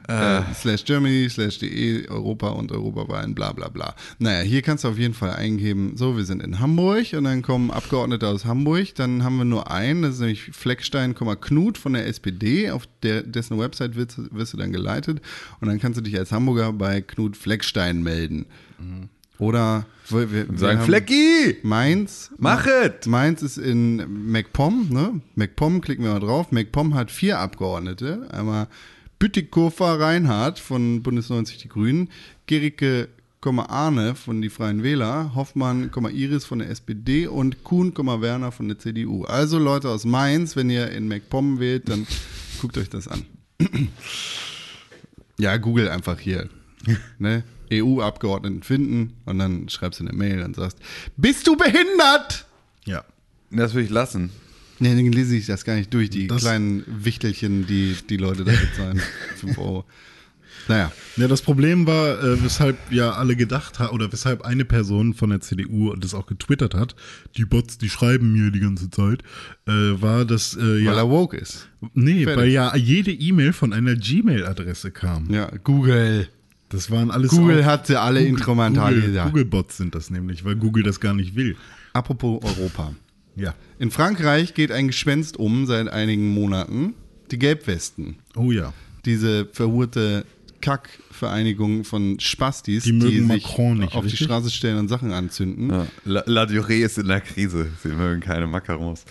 [0.09, 3.95] Äh, slash Germany, slash DE, Europa und Europawahlen, bla bla bla.
[4.19, 7.43] Naja, hier kannst du auf jeden Fall eingeben, so, wir sind in Hamburg und dann
[7.43, 8.95] kommen Abgeordnete aus Hamburg.
[8.97, 12.71] Dann haben wir nur einen, das ist nämlich Fleckstein, Knut von der SPD.
[12.71, 15.21] Auf der, dessen Website wirst, du- wirst du dann geleitet
[15.61, 18.47] und dann kannst du dich als Hamburger bei Knut Fleckstein melden.
[19.39, 21.57] Oder wir, wir, wir Sagen Flecki!
[21.63, 22.31] Mainz.
[22.39, 23.07] Mach es!
[23.07, 25.21] Mainz ist in MacPom, ne?
[25.35, 26.53] MacPom, klicken wir mal drauf.
[26.53, 28.29] MacPom hat vier Abgeordnete.
[28.31, 28.69] Einmal
[29.19, 32.11] Bütikofer Reinhardt von Bundes 90 Die Grünen,
[32.47, 33.09] Gericke,
[33.69, 38.79] Arne von die Freien Wähler, Hoffmann, Iris von der SPD und Kuhn, Werner von der
[38.79, 39.25] CDU.
[39.25, 42.07] Also Leute aus Mainz, wenn ihr in MacPom wählt, dann
[42.61, 43.25] guckt euch das an.
[45.37, 46.49] Ja, google einfach hier.
[47.19, 47.43] Ne?
[47.73, 50.79] EU-Abgeordneten finden und dann schreibst du eine Mail und sagst,
[51.17, 52.47] bist du behindert?
[52.85, 53.05] ja.
[53.51, 54.31] Das würde ich lassen.
[54.81, 58.45] Nee, dann lese ich das gar nicht durch, die Das- kleinen Wichtelchen, die die Leute
[58.45, 59.01] da bezahlen.
[59.37, 59.85] 5 Euro.
[60.67, 65.13] Naja, Ja, das Problem war, äh, weshalb ja alle gedacht haben, oder weshalb eine Person
[65.13, 66.97] von der CDU das auch getwittert hat,
[67.37, 69.23] die Bots, die schreiben mir die ganze Zeit,
[69.67, 71.69] äh, war, dass, äh, weil ja, er woke ist.
[71.93, 72.37] nee, fertig.
[72.43, 75.29] weil ja jede E-Mail von einer Gmail-Adresse kam.
[75.31, 76.29] Ja, Google.
[76.71, 79.29] Das waren alles Google auch- hat sie alle Google- Instrumental Google, gesagt.
[79.31, 81.57] Google-Bots sind das nämlich, weil Google das gar nicht will.
[81.93, 82.95] Apropos Europa.
[83.37, 83.55] Ja.
[83.79, 86.95] In Frankreich geht ein Gespenst um seit einigen Monaten.
[87.31, 88.17] Die Gelbwesten.
[88.37, 88.73] Oh ja.
[89.05, 90.25] Diese verhurte
[90.61, 94.21] Kackvereinigung von Spastis, Die mögen sich Macron nicht, auf richtig?
[94.21, 95.71] die Straße stellen und Sachen anzünden.
[95.71, 95.87] Ja.
[96.05, 97.69] La, La Durée ist in der Krise.
[97.83, 99.05] Sie mögen keine Macarons.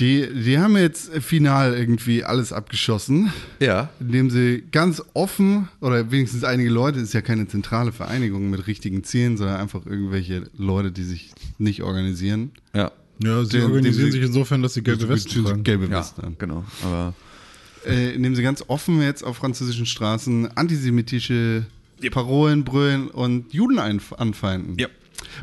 [0.00, 3.32] Die, die haben jetzt final irgendwie alles abgeschossen.
[3.60, 3.90] Ja.
[4.00, 9.04] indem sie ganz offen, oder wenigstens einige Leute, ist ja keine zentrale Vereinigung mit richtigen
[9.04, 12.50] Zielen, sondern einfach irgendwelche Leute, die sich nicht organisieren.
[12.74, 12.90] Ja.
[13.22, 15.62] Ja, sie Dem- organisieren sich insofern, dass sie gelbe Westen tragen.
[15.64, 16.22] Gelbe Ja, Westen.
[16.22, 16.36] haben.
[16.38, 16.64] genau.
[16.82, 17.14] Aber
[17.86, 21.66] Äh, indem sie ganz offen jetzt auf französischen Straßen antisemitische
[22.10, 24.76] Parolen brüllen und Juden anfeinden.
[24.78, 24.88] Ja.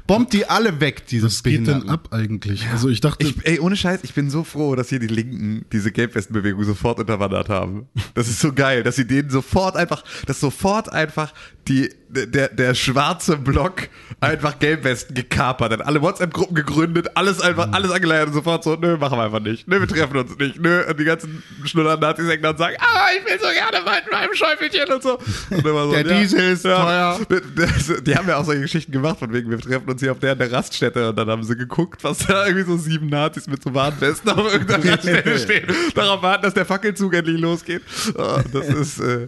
[0.08, 2.68] Bombt die alle weg, diese Was geht denn ab eigentlich?
[2.72, 5.66] Also ich dachte, Ich, ey, ohne Scheiß, ich bin so froh, dass hier die Linken
[5.72, 7.88] diese Gelbwestenbewegung sofort unterwandert haben.
[8.14, 11.34] Das ist so geil, dass sie denen sofort einfach, dass sofort einfach
[11.68, 15.82] die, der, der schwarze Block einfach Gelbwesten gekapert hat.
[15.86, 19.68] Alle WhatsApp-Gruppen gegründet, alles einfach, alles angeleiert und sofort so, nö, machen wir einfach nicht.
[19.68, 20.60] Nö, wir treffen uns nicht.
[20.60, 24.34] Nö, und die ganzen Schnuller-Nazis und sagen, ah, ich will so gerne mal in meinem
[24.34, 25.18] Schäufelchen und so.
[25.52, 27.20] Und immer so Der Diesel ist teuer.
[27.56, 30.20] Das- Die haben ja auch solche Geschichten gemacht, von wegen, wir treffen uns hier auf
[30.20, 33.64] der, der Raststätte und dann haben sie geguckt, was da irgendwie so sieben Nazis mit
[33.64, 35.68] so Warnwesten auf irgendeiner Raststätte stehen.
[35.96, 37.82] Darauf warten, dass der Fackelzug endlich losgeht.
[38.16, 39.24] Oh, das ist, äh,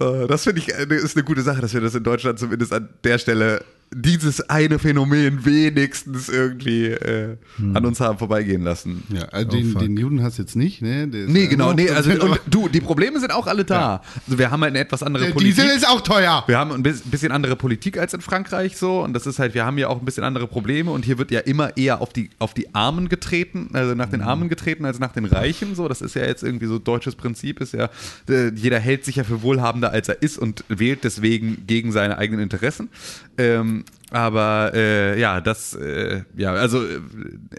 [0.00, 2.72] äh, das finde ich, äh, ist eine gute Sache, dass wir das in Deutschland zumindest
[2.72, 7.36] an der Stelle dieses eine Phänomen wenigstens irgendwie äh,
[7.74, 9.04] an uns haben vorbeigehen lassen.
[9.08, 9.80] Ja, also den, fuck.
[9.82, 11.08] den Juden hast du jetzt nicht, ne?
[11.08, 14.02] Der Nee, ja genau, nee, also und du, die Probleme sind auch alle da.
[14.26, 15.56] Also wir haben halt eine etwas andere der Politik.
[15.56, 16.42] Diesel ist auch teuer.
[16.46, 19.54] Wir haben ein bis- bisschen andere Politik als in Frankreich so und das ist halt,
[19.54, 22.12] wir haben ja auch ein bisschen andere Probleme und hier wird ja immer eher auf
[22.12, 25.88] die, auf die Armen getreten, also nach den Armen getreten als nach den Reichen so.
[25.88, 27.88] Das ist ja jetzt irgendwie so deutsches Prinzip, ist ja,
[28.28, 32.18] äh, jeder hält sich ja für wohlhabender als er ist und wählt deswegen gegen seine
[32.18, 32.88] eigenen Interessen.
[33.36, 37.00] Ähm, aber äh, ja, das, äh, ja, also äh,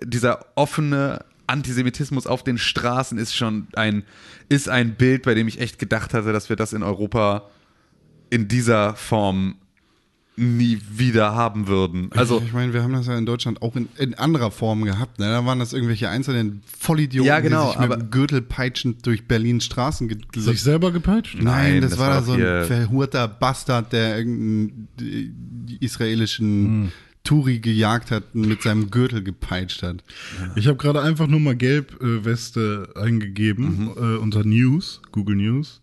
[0.03, 4.03] dieser offene Antisemitismus auf den Straßen ist schon ein,
[4.49, 7.49] ist ein Bild, bei dem ich echt gedacht hatte, dass wir das in Europa
[8.29, 9.55] in dieser Form
[10.37, 12.09] nie wieder haben würden.
[12.13, 15.17] Also ich meine, wir haben das ja in Deutschland auch in, in anderer Form gehabt.
[15.19, 15.25] Ne?
[15.27, 19.05] Da waren das irgendwelche einzelnen Vollidioten, Ja, genau, die sich mit aber- dem Gürtel peitschend
[19.05, 21.35] durch Berlin Straßen ge sich selber gepeitscht?
[21.35, 21.43] Nein,
[21.73, 25.31] Nein, das, das war, war da so ein verhurter Bastard, der irgendeinen die-
[25.67, 26.91] die israelischen
[27.23, 30.03] Turi gejagt hat und mit seinem Gürtel gepeitscht hat.
[30.55, 35.81] Ich habe gerade einfach nur mal Gelb-Weste eingegeben äh, unter News, Google News.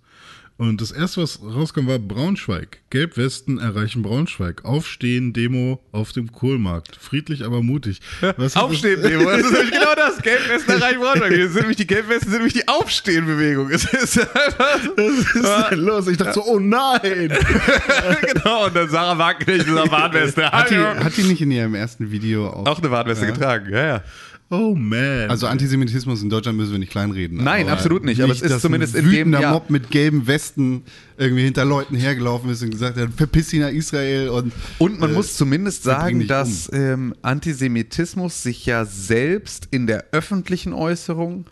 [0.59, 2.79] Und das erste, was rauskam, war Braunschweig.
[2.91, 4.65] Gelbwesten erreichen Braunschweig.
[4.65, 6.95] Aufstehen, Demo auf dem Kohlmarkt.
[7.01, 8.01] Friedlich, aber mutig.
[8.37, 9.25] Was Aufstehen, Demo.
[9.31, 10.23] Das ist nämlich genau das.
[10.23, 11.31] Gelbwesten erreichen Braunschweig.
[11.33, 13.71] Wir sind nämlich die Gelbwesten sind nämlich die Aufstehenbewegung.
[13.71, 14.93] Es ist einfach so.
[14.95, 16.07] Das, was ist denn los?
[16.09, 17.01] Ich dachte so, oh nein!
[18.21, 18.67] genau.
[18.67, 20.51] Und dann Sarah Wagenknecht in einer Warnweste.
[20.51, 22.67] Hat die, hat die nicht in ihrem ersten Video auch.
[22.67, 23.31] Auch eine Warnweste Ja.
[23.33, 23.73] getragen.
[23.73, 24.05] Ja, ja.
[24.53, 25.31] Oh man.
[25.31, 27.43] Also Antisemitismus in Deutschland müssen wir nicht kleinreden.
[27.43, 30.27] Nein, absolut nicht, aber es ist zumindest ein in dem wütender Jahr- Mob mit gelben
[30.27, 30.83] Westen
[31.17, 35.11] irgendwie hinter Leuten hergelaufen ist und gesagt hat, verpiss dich nach Israel und Und man
[35.11, 41.47] äh, muss zumindest sagen, dass ähm, Antisemitismus sich ja selbst in der öffentlichen Äußerung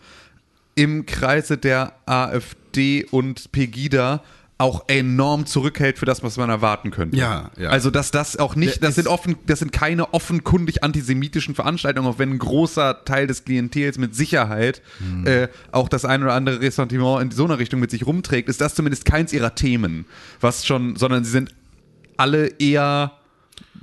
[0.75, 4.23] im Kreise der AfD und Pegida
[4.61, 7.17] auch enorm zurückhält für das, was man erwarten könnte.
[7.17, 7.69] Ja, ja.
[7.69, 12.19] Also dass das auch nicht, das sind offen, das sind keine offenkundig antisemitischen Veranstaltungen, auch
[12.19, 15.25] wenn ein großer Teil des Klientels mit Sicherheit Hm.
[15.25, 18.61] äh, auch das ein oder andere Ressentiment in so einer Richtung mit sich rumträgt, ist
[18.61, 20.05] das zumindest keins ihrer Themen,
[20.39, 21.55] was schon, sondern sie sind
[22.17, 23.13] alle eher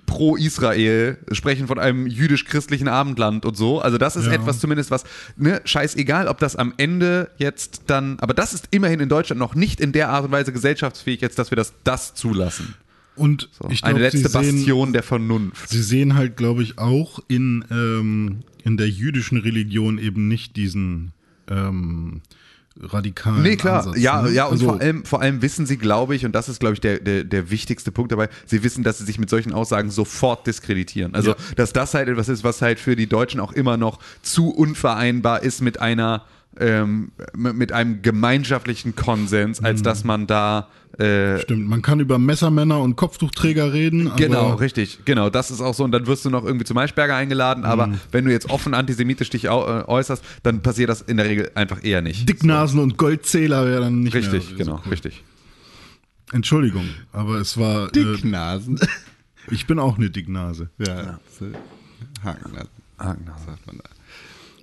[0.09, 3.81] pro Israel, sprechen von einem jüdisch-christlichen Abendland und so.
[3.81, 4.33] Also das ist Ja.
[4.33, 5.05] etwas zumindest was,
[5.37, 9.55] ne, scheißegal, ob das am Ende jetzt dann, aber das ist immerhin in Deutschland noch
[9.55, 12.75] nicht in der Art und Weise gesellschaftsfähig jetzt, dass wir das, das zulassen.
[13.15, 13.69] Und So.
[13.71, 15.69] ich Eine glaube, sie letzte sehen, Bastion der Vernunft.
[15.69, 21.13] sie sehen halt, glaube ich, auch in, ähm, in der jüdischen Religion eben nicht diesen
[21.49, 22.23] ähm,
[22.81, 23.79] radikalen Nee, klar.
[23.81, 23.99] Ansatz.
[23.99, 24.31] ja, ne?
[24.31, 26.75] ja, und also, vor, allem, vor allem wissen sie, glaube ich, und das ist, glaube
[26.75, 29.91] ich, der, der, der wichtigste Punkt dabei, sie wissen, dass sie sich mit solchen Aussagen
[29.91, 31.15] sofort diskreditieren.
[31.15, 31.37] Also, Ja.
[31.57, 35.43] dass das halt etwas ist, was halt für die Deutschen auch immer noch zu unvereinbar
[35.43, 36.25] ist mit einer
[36.59, 39.67] ähm, mit einem gemeinschaftlichen Konsens, Mhm.
[39.67, 40.69] als dass man da
[40.99, 45.31] äh, Stimmt, man kann über Messermänner und Kopftuchträger reden, aber Genau, richtig, genau.
[45.31, 45.85] Das ist auch so.
[45.85, 48.01] Und dann wirst du noch irgendwie zum Maischberger eingeladen, aber Mhm.
[48.11, 51.85] wenn du jetzt offen antisemitisch dich äh, äußerst, dann passiert das in der Regel einfach
[51.85, 52.29] eher nicht.
[52.29, 54.59] Dicknasen und Goldzähler wäre dann nicht Richtig, mehr.
[54.59, 55.23] genau, richtig.
[56.33, 57.89] Entschuldigung, aber es war.
[57.89, 58.81] Äh, Dicknasen.
[59.51, 60.71] ich bin auch eine Dicknase.
[60.79, 61.19] ja.
[61.39, 61.47] so
[62.25, 62.69] Hakennasen,
[62.99, 63.47] Hakennasen.
[63.47, 63.85] sagt man da.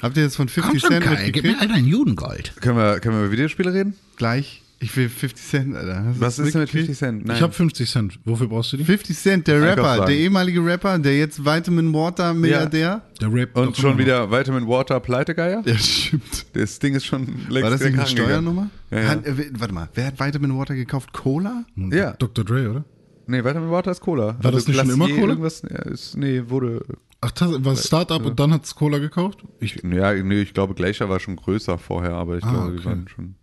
[0.02, 1.62] Habt ihr jetzt von 50 Cent mitgekriegt?
[1.62, 2.54] all dein Judengold.
[2.62, 3.96] Können wir, können wir über Videospiele reden?
[4.18, 4.62] Gleich.
[4.80, 6.04] Ich will 50 Cent, Alter.
[6.06, 6.88] Hast Was ist denn mit mitgekriegt?
[6.88, 7.26] 50 Cent?
[7.26, 7.38] Nein.
[7.38, 8.20] Ich habe 50 Cent.
[8.26, 8.84] Wofür brauchst du die?
[8.84, 13.02] 50 Cent, der Rapper, der ehemalige Rapper, der jetzt Vitamin Water Milliardär.
[13.22, 15.64] Der Rap und schon wieder Vitamin Water Pleitegeier?
[15.66, 16.46] Ja, stimmt.
[16.54, 18.06] Das Ding ist schon längst War das nicht eine.
[18.06, 18.70] Steuernummer?
[18.92, 19.08] Ja, ja.
[19.08, 21.14] Hat, äh, warte mal, wer hat Vitamin Water gekauft?
[21.14, 21.64] Cola?
[21.76, 22.12] Ja.
[22.12, 22.44] Dr.
[22.44, 22.84] Dre, oder?
[23.28, 24.36] Nee, Vitamin Water ist Cola.
[24.42, 25.30] War das nicht schon immer Cola?
[25.30, 26.86] Irgendwas, ja, ist, nee, wurde.
[27.22, 29.40] Ach, das war Startup und dann hat's Cola gekauft?
[29.60, 32.78] Ich, Ja, nee, ich glaube, Glacier war schon größer vorher, aber ich Ah, glaube, die
[32.80, 32.86] okay.
[32.86, 33.36] waren schon.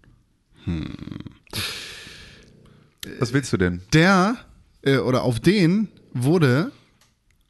[0.65, 0.87] Hm.
[3.19, 3.83] Was willst du denn?
[3.93, 4.37] Der,
[4.83, 6.71] äh, oder auf den wurde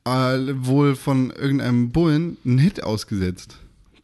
[0.04, 3.58] äh, wohl von irgendeinem Bullen ein Hit ausgesetzt.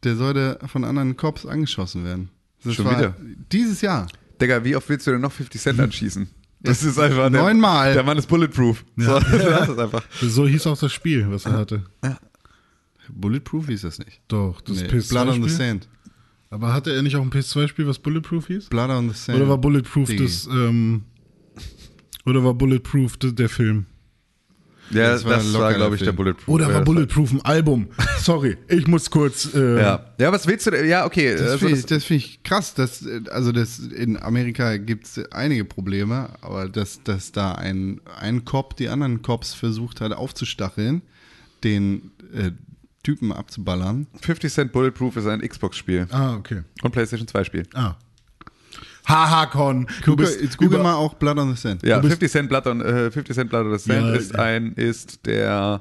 [0.04, 2.28] Der sollte von anderen Cops angeschossen werden.
[2.62, 3.16] Das Schon wieder?
[3.50, 4.06] Dieses Jahr.
[4.40, 6.28] Digga, wie oft willst du denn noch 50 Cent anschießen?
[6.60, 7.94] Das ist einfach Neunmal.
[7.94, 8.84] Der Mann ist bulletproof.
[8.96, 10.02] So, das ist einfach.
[10.20, 11.84] So hieß auch das Spiel, was er hatte.
[13.10, 14.20] Bulletproof hieß das nicht.
[14.28, 15.48] Doch, das Nee, Blood on the PS2-Spiel.
[15.50, 15.88] Sand.
[16.50, 18.68] Aber hatte er nicht auch ein PS2-Spiel, was Bulletproof hieß?
[18.68, 19.38] Blood on the Sand.
[19.38, 20.22] Oder war Bulletproof Digi.
[20.22, 21.04] das, ähm,
[22.26, 23.86] oder war Bulletproof der Film?
[24.90, 26.12] Ja, Das das war war, glaube ich, der.
[26.12, 26.48] Bulletproof.
[26.48, 27.88] Oder war Bulletproof ein Album?
[28.20, 29.54] Sorry, ich muss kurz.
[29.54, 30.06] Äh, Ja.
[30.18, 30.88] ja, was willst du denn?
[30.88, 31.32] Ja, okay.
[31.32, 32.74] Das also finde ich, find ich krass.
[32.74, 38.44] Dass, also das, in Amerika gibt es einige Probleme, aber dass, dass da ein, ein
[38.44, 41.02] Cop die anderen Cops versucht hat aufzustacheln,
[41.64, 42.52] den äh,
[43.02, 44.06] Typen abzuballern.
[44.20, 46.62] 50 Cent Bulletproof ist ein Xbox-Spiel Ah, okay.
[46.82, 47.64] und PlayStation 2-Spiel.
[47.74, 47.94] Ah.
[49.08, 49.86] Haha-Con.
[50.04, 51.82] Du Google, google über- mal auch Blood on the Sand.
[51.82, 54.14] Ja, Du bist- 50 Cent Blood on, äh, 50 Cent Blood on the Sand Ja,
[54.14, 54.38] ist ja.
[54.40, 55.80] ein ist der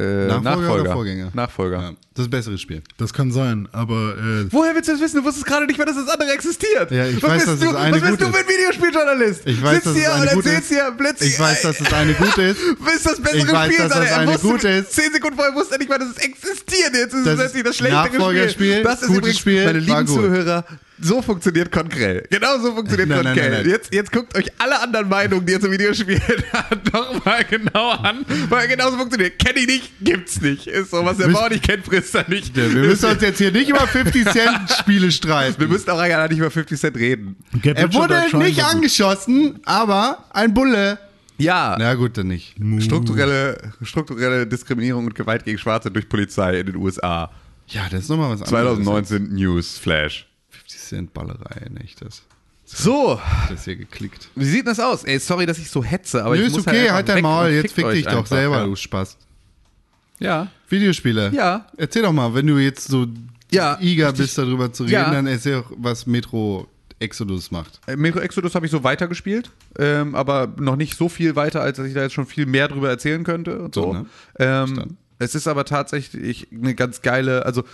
[0.00, 0.80] äh, Nachfolger, Nachfolger.
[0.82, 1.30] oder Vorgänger?
[1.34, 1.76] Nachfolger.
[1.82, 2.82] Ja, das ist ein besseres Spiel.
[2.98, 5.16] Das kann sein, aber äh, Woher willst du das wissen?
[5.16, 6.92] Du wusstest gerade nicht mehr, dass das andere existiert.
[6.92, 9.42] Ja, ich was weiß, bist dass du, das eine Was bist du für ein Videospieljournalist?
[9.46, 10.78] Ich weiß, Sitzt dass es hier eine und gut erzählst ist.
[10.78, 11.32] hier plötzlich.
[11.34, 12.60] Ich weiß, dass das eine gute ist.
[12.94, 13.78] Ist das bessere Ich weiß, Spiel?
[13.88, 14.92] dass das Er eine wusste- gute ist.
[14.92, 16.94] Zehn Sekunden vorher wusste er nicht mal, dass es existiert.
[16.94, 18.82] Jetzt ist Das es plötzlich das ist schlechtere Nachfolgerspiel, Spiel.
[18.84, 20.06] Das ist gutes übrigens, Spiel, meine lieben.
[20.06, 20.64] Zuhörer,
[21.00, 22.24] so funktioniert Conkrell.
[22.30, 23.50] Genau so funktioniert Nein, nein, Conkrell.
[23.50, 23.70] nein, nein.
[23.70, 26.20] Jetzt, jetzt guckt euch alle anderen Meinungen, die ihr zum Videospiel
[26.52, 29.38] habt, doch mal genau an, weil genau so funktioniert.
[29.38, 30.66] Kenn ich nicht, gibt's nicht.
[30.66, 32.54] Ist so, was der Bauer nicht kennt, frisst er nicht.
[32.56, 35.60] Wir müssen uns jetzt hier nicht über 50 Cent Spiele streiten.
[35.60, 37.36] Wir müssen auch eigentlich nicht über 50 Cent reden.
[37.62, 40.98] Get Er wurde nicht angeschossen, aber ein Bulle.
[41.40, 42.56] Ja, Na gut, dann nicht.
[42.80, 47.30] strukturelle, strukturelle Diskriminierung und Gewalt gegen Schwarze durch Polizei in den USA.
[47.68, 48.50] Ja, das ist nochmal was anderes.
[48.50, 50.26] 2019 News Flash.
[50.68, 52.22] 50 Cent Ballerei, nicht das.
[52.64, 54.28] So, Das hier geklickt.
[54.34, 55.04] wie sieht das aus?
[55.04, 57.22] Ey, sorry, dass ich so hetze, aber Nö, ich ist muss okay, einfach halt dein
[57.22, 58.64] Maul, jetzt fick dich doch selber, ja.
[58.66, 59.16] du Spaß.
[60.18, 60.48] Ja.
[60.68, 61.30] Videospiele.
[61.34, 61.66] Ja.
[61.78, 63.06] Erzähl doch mal, wenn du jetzt so
[63.50, 65.10] Ja, eager bist, darüber zu reden, Ja.
[65.10, 67.80] dann erzähl auch, was Metro Exodus macht.
[67.86, 71.78] Äh, Metro Exodus habe ich so weitergespielt, ähm, aber noch nicht so viel weiter, als
[71.78, 73.58] dass ich da jetzt schon viel mehr drüber erzählen könnte.
[73.60, 73.82] Und so.
[73.84, 74.06] So, ne?
[74.40, 74.98] ähm, Verstanden.
[75.20, 77.64] es ist aber tatsächlich eine ganz geile, also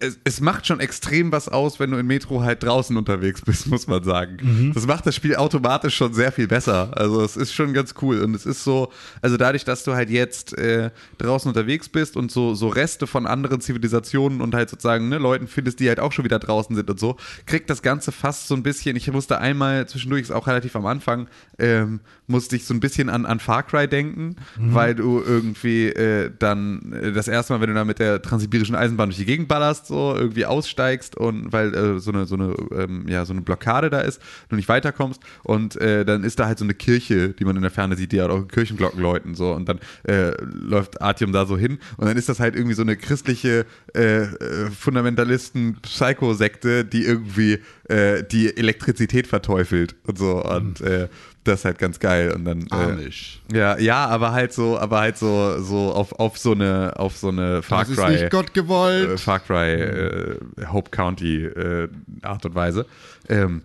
[0.00, 3.66] es, es macht schon extrem was aus, wenn du in Metro halt draußen unterwegs bist,
[3.68, 4.72] muss man sagen.
[4.74, 6.90] Das macht das Spiel automatisch schon sehr viel besser.
[6.96, 10.10] Also es ist schon ganz cool und es ist so, also dadurch, dass du halt
[10.10, 15.08] jetzt äh, draußen unterwegs bist und so, so Reste von anderen Zivilisationen und halt sozusagen
[15.08, 18.12] ne, Leuten findest, die halt auch schon wieder draußen sind und so, kriegt das Ganze
[18.12, 21.28] fast so ein bisschen, ich musste einmal zwischendurch, auch relativ am Anfang,
[21.58, 26.30] ähm, musste ich so ein bisschen an, an Far Cry denken, weil du irgendwie äh,
[26.38, 29.48] dann äh, das erste Mal, wenn du da mit der transsibirischen Eisenbahn durch die Gegend
[29.48, 33.42] ballerst, so irgendwie aussteigst und weil äh, so eine so eine ähm, ja so eine
[33.42, 37.30] Blockade da ist, du nicht weiterkommst und äh, dann ist da halt so eine Kirche,
[37.30, 40.32] die man in der Ferne sieht, die halt auch Kirchenglocken läuten so und dann äh,
[40.42, 44.22] läuft Artyom da so hin und dann ist das halt irgendwie so eine christliche äh,
[44.22, 51.08] äh, Fundamentalisten Psycho-Sekte, die irgendwie äh, die Elektrizität verteufelt und so und äh,
[51.46, 53.10] das ist halt ganz geil und dann äh,
[53.56, 57.28] ja, ja, aber halt so, aber halt so, so auf, auf so eine, auf so
[57.28, 59.10] eine Far Das ist Cry, nicht Gott gewollt.
[59.10, 60.38] äh, Far Cry, äh,
[60.72, 61.88] Hope County äh,
[62.22, 62.86] Art und Weise.
[63.28, 63.62] Ähm,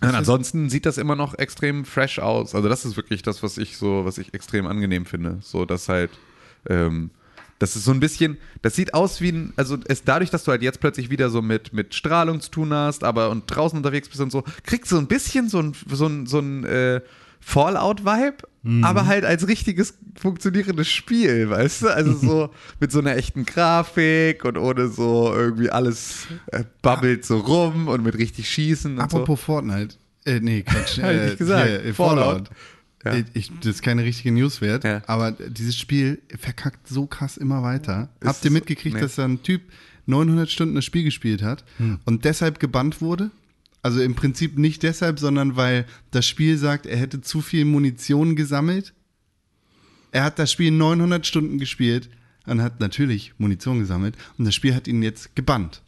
[0.00, 2.54] und ansonsten sieht das immer noch extrem fresh aus.
[2.54, 5.38] Also das ist wirklich das, was ich so, was ich extrem angenehm finde.
[5.40, 6.10] So, dass halt,
[6.68, 7.10] ähm,
[7.58, 10.50] das ist so ein bisschen, das sieht aus wie ein, also es dadurch, dass du
[10.50, 14.08] halt jetzt plötzlich wieder so mit, mit Strahlung zu tun hast, aber und draußen unterwegs
[14.08, 17.00] bist und so, kriegst du so ein bisschen so ein, so ein, so ein äh,
[17.40, 18.36] Fallout-Vibe,
[18.82, 21.88] aber halt als richtiges funktionierendes Spiel, weißt du?
[21.88, 27.38] Also so mit so einer echten Grafik und ohne so irgendwie alles äh, bubbelt so
[27.38, 29.94] rum und mit richtig Schießen und Apropos Fortnite.
[30.26, 30.98] Äh, nee, Quatsch.
[31.02, 31.66] Hab ich äh, nicht gesagt.
[31.68, 32.24] hier, äh, Fallout.
[32.24, 32.50] Fallout.
[33.16, 33.24] Ja.
[33.34, 35.02] Ich, das ist keine richtige News wert, Ja.
[35.06, 38.08] aber dieses Spiel verkackt so krass immer weiter.
[38.20, 39.00] Ist Habt ihr mitgekriegt, nee.
[39.00, 39.62] dass da ein Typ
[40.06, 41.64] 900 Stunden das Spiel gespielt hat
[42.04, 43.30] und deshalb gebannt wurde?
[43.82, 48.34] Also im Prinzip nicht deshalb, sondern weil das Spiel sagt, er hätte zu viel Munition
[48.36, 48.92] gesammelt.
[50.10, 52.08] Er hat das Spiel 900 Stunden gespielt
[52.46, 55.82] und hat natürlich Munition gesammelt und das Spiel hat ihn jetzt gebannt.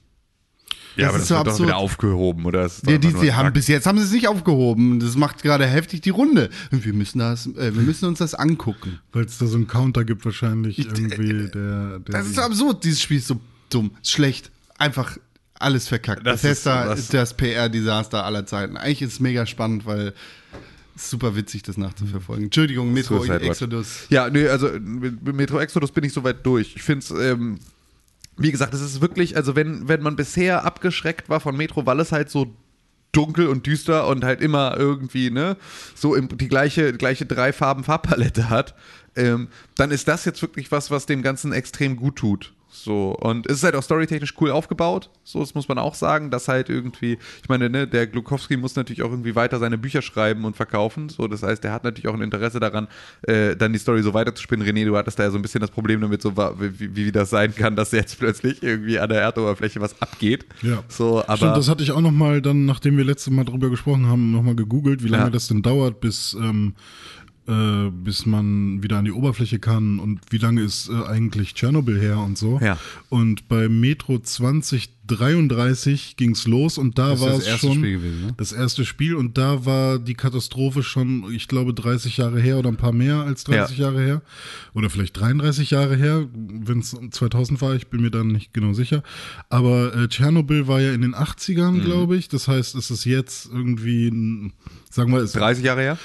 [0.96, 1.68] Ja, Das aber ist das so wird doch absurd.
[1.68, 2.62] wieder aufgehoben, oder?
[2.62, 5.00] Das ist doch Ja, die, die haben, bis jetzt haben sie es nicht aufgehoben.
[5.00, 6.50] Das macht gerade heftig die Runde.
[6.70, 8.98] Wir müssen, das, äh, wir müssen uns das angucken.
[9.12, 12.84] Weil es da so einen Counter gibt wahrscheinlich irgendwie, der, der Das ist so absurd.
[12.84, 14.50] Dieses Spiel ist so dumm, schlecht.
[14.78, 15.16] Einfach
[15.54, 16.26] alles verkackt.
[16.26, 18.76] Das Das ist Bethesda was- ist das PR-Desaster aller Zeiten.
[18.76, 20.14] Eigentlich ist es mega spannend, weil
[20.96, 22.46] es ist super witzig, das nachzuverfolgen.
[22.46, 23.24] Entschuldigung, Metro.
[23.24, 24.06] Exodus.
[24.08, 26.74] Ja, nee, also mit mit Metro Exodus bin ich soweit durch.
[26.76, 27.58] Ich finde es, ähm,
[28.40, 32.00] wie gesagt, es ist wirklich, also wenn, wenn man bisher abgeschreckt war von Metro, weil
[32.00, 32.56] es halt so
[33.12, 35.56] dunkel und düster und halt immer irgendwie, ne,
[35.94, 38.74] so im, die gleiche, gleiche drei Farben Farbpalette hat,
[39.14, 42.54] ähm, dann ist das jetzt wirklich was, was dem Ganzen extrem gut tut.
[42.72, 45.10] So, und es ist halt auch storytechnisch cool aufgebaut.
[45.24, 48.76] So, das muss man auch sagen, dass halt irgendwie, ich meine, ne, der Glukowski muss
[48.76, 51.08] natürlich auch irgendwie weiter seine Bücher schreiben und verkaufen.
[51.08, 52.86] So, das heißt, der hat natürlich auch ein Interesse daran,
[53.22, 54.66] äh, dann die Story so weiterzuspinnen.
[54.66, 57.30] René, du hattest da ja so ein bisschen das Problem damit, so wie, wie das
[57.30, 60.46] sein kann, dass jetzt plötzlich irgendwie an der Erdoberfläche was abgeht.
[60.62, 60.84] Ja.
[60.88, 61.36] So, aber.
[61.36, 64.54] Stimmt, das hatte ich auch nochmal dann, nachdem wir letztes Mal drüber gesprochen haben, nochmal
[64.54, 65.30] gegoogelt, wie lange Ja.
[65.30, 66.74] das denn dauert, bis, ähm,
[67.50, 72.00] äh, bis man wieder an die Oberfläche kann und wie lange ist äh, eigentlich Tschernobyl
[72.00, 72.60] her und so.
[72.62, 72.78] Ja.
[73.08, 78.34] Und bei Metro 2033 ging's los und da war es schon gewesen, ne?
[78.36, 82.68] das erste Spiel und da war die Katastrophe schon, ich glaube, 30 Jahre her oder
[82.68, 84.22] ein paar mehr als 30 Jahre her
[84.74, 88.72] oder vielleicht 33 Jahre her, wenn es 2000 war, ich bin mir dann nicht genau
[88.72, 89.02] sicher.
[89.48, 91.84] Aber äh, Tschernobyl war ja in den 80ern, Mhm.
[91.84, 92.28] glaube ich.
[92.28, 94.52] Das heißt, es ist jetzt irgendwie,
[94.90, 95.98] sagen wir, es 30 Jahre her?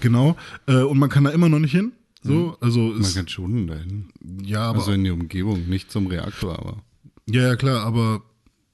[0.00, 0.36] Genau.
[0.66, 1.92] Äh, und man kann da immer noch nicht hin.
[2.22, 2.28] Mhm.
[2.28, 4.08] So, also Man kann schon dahin.
[4.42, 6.82] ja, aber Also in die Umgebung, nicht zum Reaktor, aber.
[7.28, 8.22] ja, ja klar, aber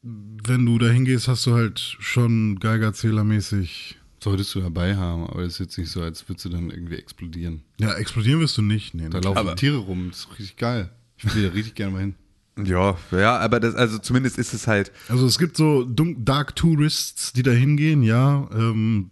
[0.03, 3.99] wenn du da hingehst, hast du halt schon Geigerzählermäßig.
[4.23, 6.95] Solltest du dabei haben, aber es ist jetzt nicht so, als würdest du dann irgendwie
[6.95, 7.63] explodieren.
[7.81, 8.95] Ja, explodieren wirst du nicht.
[8.95, 10.91] Nee, Da laufen Aber- Tiere rum, das ist richtig geil.
[11.17, 12.15] Ich will da richtig gerne mal hin.
[12.67, 17.33] Ja, ja, aber das, also zumindest ist es halt, Also es gibt so Dark Tourists,
[17.33, 18.47] die da hingehen, ja.
[18.53, 19.09] Ähm,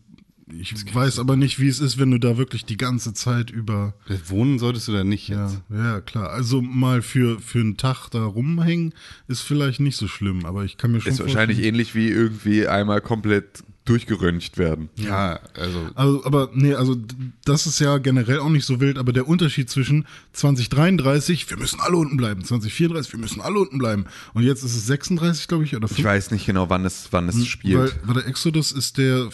[0.58, 3.94] ich weiß aber nicht, wie es ist, wenn du da wirklich die ganze Zeit über.
[4.26, 5.60] Wohnen solltest du da nicht Ja, jetzt.
[5.70, 6.30] ja, klar.
[6.30, 8.94] Also mal für, für einen Tag da rumhängen
[9.28, 12.66] ist vielleicht nicht so schlimm, aber ich kann mir schon ist wahrscheinlich ähnlich wie irgendwie
[12.66, 14.88] einmal komplett durchgeröntgt werden.
[14.96, 16.96] Ja, also Also, aber nee, also
[17.44, 21.80] das ist ja generell auch nicht so wild, aber der Unterschied zwischen 2033, wir müssen
[21.80, 24.04] alle unten bleiben, 2034, wir müssen alle unten bleiben.
[24.34, 27.28] Und jetzt ist es 36, glaube ich, oder Ich weiß nicht genau, wann es, wann
[27.28, 27.78] es spielt.
[27.78, 29.30] Weil, weil der Exodus ist der.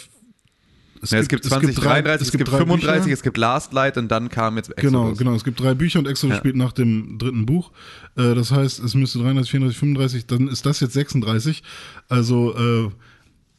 [1.05, 3.13] Ja, es gibt 20, drei- 33, es gibt, drei 35, Bücher.
[3.13, 5.17] es gibt Last Light und dann kam jetzt Genau, Exodus.
[5.17, 5.35] genau.
[5.35, 6.39] Es gibt drei Bücher und Exodus Ja.
[6.39, 7.71] spielt nach dem dritten Buch.
[8.15, 11.63] Äh, das heißt, es müsste 33, 34, 35, dann ist das jetzt 36.
[12.09, 12.89] Also äh,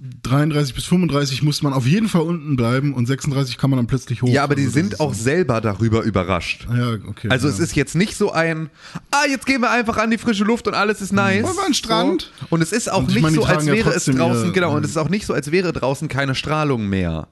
[0.01, 3.89] 33 bis 35 muss man auf jeden Fall unten bleiben und 36 kann man dann
[3.89, 4.29] plötzlich hoch.
[4.29, 6.69] Ja, aber die Also sind auch so- selber darüber überrascht.
[6.73, 7.29] Ja, okay.
[7.31, 7.55] Also ja.
[7.55, 8.71] es ist jetzt nicht so ein,
[9.11, 11.43] ah, jetzt gehen wir einfach an die frische Luft und alles ist nice.
[11.43, 12.33] Wollen wir an den Strand?
[12.41, 12.47] So.
[12.51, 14.85] Und es ist auch nicht meine, so, als tragen ja wäre es draußen, genau, und
[14.85, 17.27] es ist auch nicht so, als wäre draußen keine Strahlung mehr.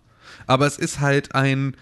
[0.48, 1.76] Aber es ist halt ein,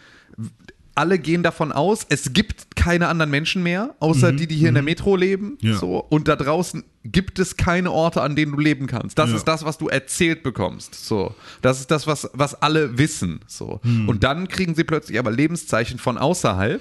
[0.95, 4.75] alle gehen davon aus, es gibt keine anderen Menschen mehr, außer die, die hier in
[4.75, 5.59] der Metro leben.
[5.61, 5.77] Mhm, Ja.
[5.79, 5.99] So.
[6.09, 9.19] Und da draußen gibt es keine Orte, an denen du leben kannst.
[9.19, 9.37] Das Ja.
[9.37, 10.95] ist das, was du erzählt bekommst.
[10.95, 11.35] So.
[11.63, 13.41] Das ist das, was, was alle wissen.
[13.47, 13.81] So.
[13.83, 14.09] Mhm.
[14.09, 16.81] Und dann kriegen sie plötzlich aber Lebenszeichen von außerhalb.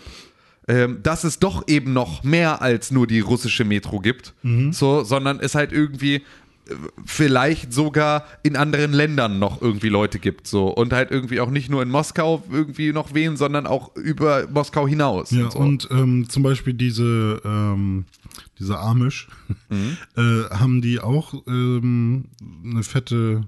[0.66, 4.34] Ähm, dass es doch eben noch mehr als nur die russische Metro gibt,
[4.72, 6.22] so, sondern es halt irgendwie
[7.06, 11.70] vielleicht sogar in anderen Ländern noch irgendwie Leute gibt, so und halt irgendwie auch nicht
[11.70, 15.32] nur in Moskau irgendwie noch wen, sondern auch über Moskau hinaus.
[15.32, 15.60] Ja, so.
[15.60, 18.06] und ähm, zum Beispiel diese, ähm,
[18.60, 19.28] diese Amish,
[19.70, 19.98] Mhm.
[20.18, 22.26] äh, haben die auch ähm,
[22.66, 23.42] eine fette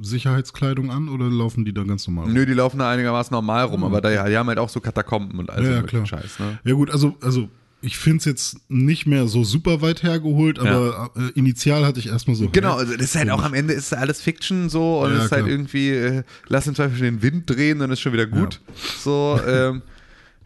[0.00, 2.34] Sicherheitskleidung an oder laufen die da ganz normal rum?
[2.34, 5.38] Nö, die laufen da einigermaßen normal rum, aber da, die haben halt auch so Katakomben
[5.38, 6.06] und all Ja, so ja, klar.
[6.06, 6.58] Scheiß, ne?
[6.64, 7.48] Ja gut, also, also
[7.82, 12.08] ich finde es jetzt nicht mehr so super weit hergeholt, aber äh, initial hatte ich
[12.08, 12.48] erstmal so.
[12.50, 15.24] Genau, also das ist halt auch am Ende ist alles Fiction so und Ja, es
[15.26, 15.50] ist halt klar.
[15.50, 18.60] irgendwie, äh, lass den Zweifel den Wind drehen, dann ist schon wieder gut.
[19.02, 19.82] So, ähm,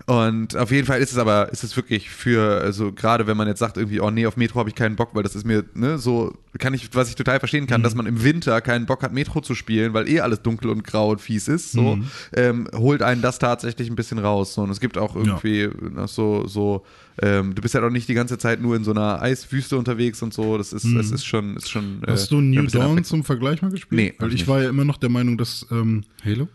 [0.07, 3.49] und auf jeden Fall ist es aber, ist es wirklich für, also gerade wenn man
[3.49, 5.65] jetzt sagt, irgendwie, oh nee, auf Metro habe ich keinen Bock, weil das ist mir,
[5.75, 9.03] ne, so, kann ich, was ich total verstehen kann, dass man im Winter keinen Bock
[9.03, 11.99] hat, Metro zu spielen, weil eh alles dunkel und grau und fies ist, so,
[12.35, 14.55] ähm, holt einen das tatsächlich ein bisschen raus.
[14.55, 14.63] So.
[14.63, 16.85] Und es gibt auch irgendwie noch so, so,
[17.23, 20.21] ähm, du bist ja doch nicht die ganze Zeit nur in so einer Eiswüste unterwegs
[20.23, 22.03] und so, das ist, es ist schon, ist schon.
[22.07, 23.99] äh, Hast du ein New Dawn zum Vergleich mal gespielt?
[23.99, 24.49] Nee, Weil ich ich nicht.
[24.49, 26.49] war ja immer noch der Meinung, dass, ähm, Halo?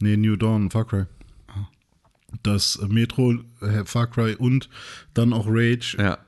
[0.00, 1.04] nee, New Dawn, Far Cry.
[2.42, 4.68] Dass Metro, äh, Far Cry und
[5.14, 6.18] dann auch Rage Ja.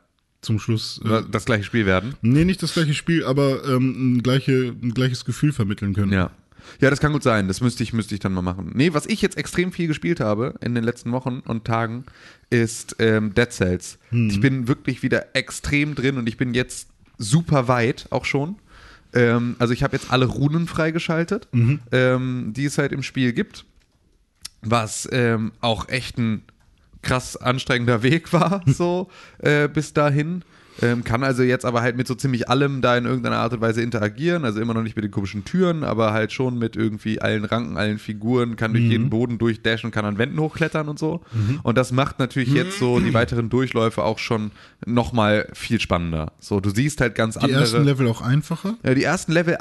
[0.41, 1.01] zum Schluss.
[1.05, 2.15] Äh, Das gleiche Spiel werden.
[2.23, 6.13] nee, nicht das gleiche Spiel, aber ähm, ein, gleiche, ein gleiches Gefühl vermitteln können.
[6.13, 6.31] Ja.
[6.81, 7.47] Ja, das kann gut sein.
[7.47, 8.73] Das müsste ich, müsste ich dann mal machen.
[8.75, 12.05] Nee, was ich jetzt extrem viel gespielt habe in den letzten Wochen und Tagen,
[12.51, 13.99] ist ähm, Dead Cells.
[14.11, 16.89] Ich bin wirklich wieder extrem drin und ich bin jetzt
[17.19, 18.57] super weit auch schon.
[19.13, 21.47] Ähm, also ich habe jetzt alle Runen freigeschaltet,
[21.93, 23.65] ähm, die es halt im Spiel gibt.
[24.69, 26.43] Was ähm, auch echt ein
[27.03, 29.09] krass anstrengender Weg war, so
[29.39, 30.43] äh, bis dahin.
[30.83, 33.63] Ähm, kann also jetzt aber halt mit so ziemlich allem da in irgendeiner Art und
[33.63, 34.45] Weise interagieren.
[34.45, 37.79] Also immer noch nicht mit den komischen Türen, aber halt schon mit irgendwie allen Ranken,
[37.79, 41.23] allen Figuren, kann durch jeden Boden durchdashen, kann an Wänden hochklettern und so.
[41.63, 44.51] Und das macht natürlich jetzt so die weiteren Durchläufe auch schon
[44.85, 46.33] nochmal viel spannender.
[46.41, 47.61] So, du siehst halt ganz Die andere.
[47.61, 48.75] ersten Level auch einfacher?
[48.83, 49.57] Ja, die ersten Level,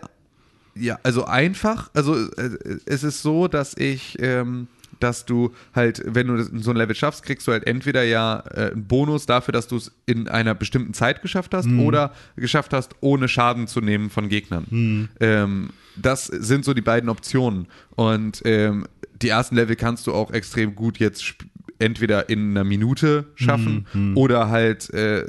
[0.76, 1.92] ja, also einfach.
[1.94, 2.50] Also äh,
[2.86, 4.68] es ist so, dass ich, ähm,
[5.00, 8.72] dass du halt, wenn du so ein Level schaffst, kriegst du halt entweder ja äh,
[8.72, 12.96] einen Bonus dafür, dass du es in einer bestimmten Zeit geschafft hast oder geschafft hast,
[13.02, 15.10] ohne Schaden zu nehmen von Gegnern.
[15.20, 17.68] Ähm, das sind so die beiden Optionen.
[17.96, 18.86] Und ähm,
[19.22, 21.36] die ersten Level kannst du auch extrem gut jetzt
[21.80, 23.86] entweder in einer Minute schaffen
[24.16, 25.26] oder halt äh,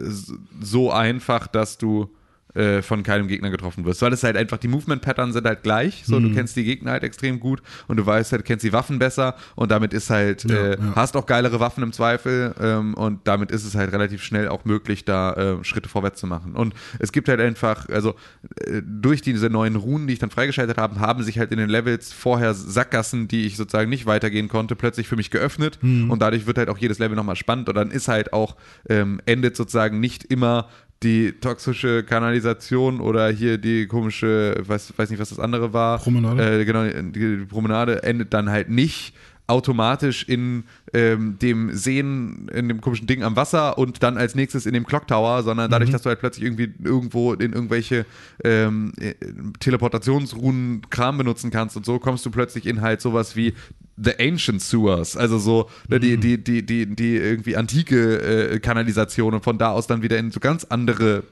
[0.61, 2.11] so einfach, dass du
[2.57, 4.03] äh, von keinem Gegner getroffen wirst.
[4.03, 6.03] Weil es halt einfach, die Movement-Pattern sind halt gleich.
[6.07, 8.99] So, du kennst die Gegner halt extrem gut und du weißt halt, kennst die Waffen
[8.99, 10.95] besser und damit ist halt, Ja, äh, ja.
[10.97, 14.65] hast auch geilere Waffen im Zweifel ähm, und damit ist es halt relativ schnell auch
[14.65, 16.55] möglich, da äh, Schritte vorwärts zu machen.
[16.55, 18.15] Und es gibt halt einfach, also
[18.61, 21.69] äh, durch diese neuen Runen, die ich dann freigeschaltet habe, haben sich halt in den
[21.69, 26.47] Levels vorher Sackgassen, die ich sozusagen nicht weitergehen konnte, plötzlich für mich geöffnet und dadurch
[26.47, 28.57] wird halt auch jedes Level nochmal spannend und dann ist halt auch,
[28.89, 30.69] ähm, endet sozusagen nicht immer
[31.03, 35.99] die toxische Kanalisation oder hier die komische, weiß, weiß nicht, was das andere war.
[35.99, 36.61] Promenade.
[36.61, 39.15] Äh, genau, die Promenade endet dann halt nicht
[39.49, 44.67] automatisch in ähm, dem Sehen, in dem komischen Ding am Wasser und dann als nächstes
[44.67, 48.07] in dem Clock Tower, sondern dadurch, dass du halt plötzlich irgendwie irgendwo in irgendwelche
[48.43, 49.15] ähm, äh,
[49.61, 53.55] Teleportationsrunen Kram benutzen kannst und so, kommst du plötzlich in halt sowas wie
[54.03, 59.35] The Ancient Sewers, also so ne, die, die, die, die, die irgendwie antike äh, Kanalisation
[59.35, 61.25] und von da aus dann wieder in so ganz andere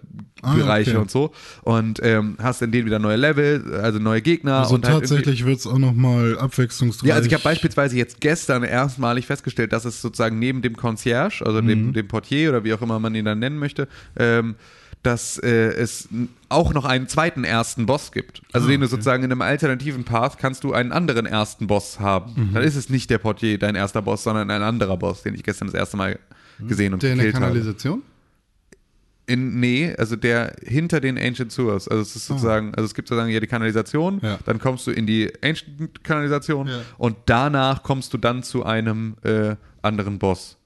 [0.45, 0.99] Ah, Bereiche okay.
[1.01, 4.87] und so und ähm, hast in denen wieder neue Level, also neue Gegner Also und
[4.87, 7.09] halt tatsächlich wird es auch nochmal abwechslungsreich.
[7.09, 11.43] ja, also ich habe beispielsweise jetzt gestern erstmalig festgestellt, dass es sozusagen neben dem Concierge,
[11.47, 13.89] also dem, dem Portier oder wie auch immer man ihn dann nennen möchte,
[14.19, 14.57] ähm,
[15.05, 16.09] dass äh, es
[16.49, 18.43] auch noch einen zweiten ersten Boss gibt.
[18.53, 18.91] Also Ah, den du okay.
[18.91, 22.51] sozusagen in einem alternativen Path kannst du einen anderen ersten Boss haben.
[22.53, 25.43] Dann ist es nicht der Portier, dein erster Boss, sondern ein anderer Boss, den ich
[25.43, 26.19] gestern das erste Mal
[26.59, 27.53] gesehen und Der in der gekillt habe.
[27.53, 28.03] Kanalisation?
[29.27, 31.89] In, nee, also der hinter den Ancient Sewers.
[31.89, 34.39] Also es ist sozusagen, also es gibt sozusagen ja die Kanalisation, Ja.
[34.45, 36.81] dann kommst du in die Ancient Kanalisation Ja.
[36.99, 40.59] und danach kommst du dann zu einem äh, anderen Boss.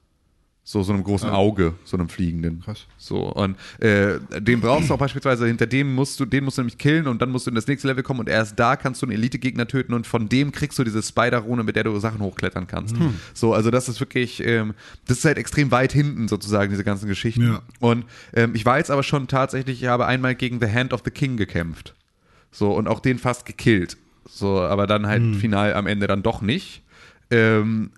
[0.71, 2.61] So, so einem großen Auge, so einem fliegenden.
[2.61, 2.85] Krass.
[2.99, 6.61] So, und äh, den brauchst du auch beispielsweise, hinter dem musst du, den musst du
[6.61, 9.01] nämlich killen und dann musst du in das nächste Level kommen und erst da kannst
[9.01, 12.19] du einen Elite-Gegner töten und von dem kriegst du diese Spider-Rune, mit der du Sachen
[12.19, 12.95] hochklettern kannst.
[13.33, 14.75] So, also das ist wirklich, ähm,
[15.07, 17.47] das ist halt extrem weit hinten sozusagen, diese ganzen Geschichten.
[17.47, 17.61] Ja.
[17.79, 18.05] Und
[18.35, 21.09] ähm, ich war jetzt aber schon tatsächlich, ich habe einmal gegen The Hand of the
[21.09, 21.95] King gekämpft.
[22.51, 23.97] So, und auch den fast gekillt.
[24.29, 26.83] So, aber dann halt final am Ende dann doch nicht.
[27.31, 27.89] Ähm,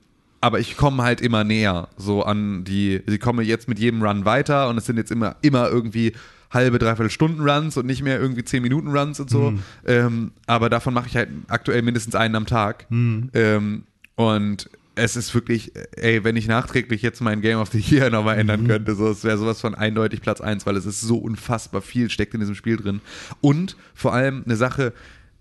[0.42, 4.26] aber ich komme halt immer näher so an die, ich komme jetzt mit jedem Run
[4.26, 6.14] weiter und es sind jetzt immer, immer irgendwie
[6.52, 9.54] halbe, dreiviertel Stunden Runs und nicht mehr irgendwie 10 Minuten Runs und so.
[9.86, 12.88] Ähm, aber davon mache ich halt aktuell mindestens einen am Tag.
[13.34, 13.84] Ähm,
[14.16, 18.38] und es ist wirklich, ey, wenn ich nachträglich jetzt mein Game of the Year nochmal
[18.38, 21.82] ändern könnte, so, es wäre sowas von eindeutig Platz 1, weil es ist so unfassbar
[21.82, 23.00] viel steckt in diesem Spiel drin.
[23.40, 24.94] Und vor allem eine Sache,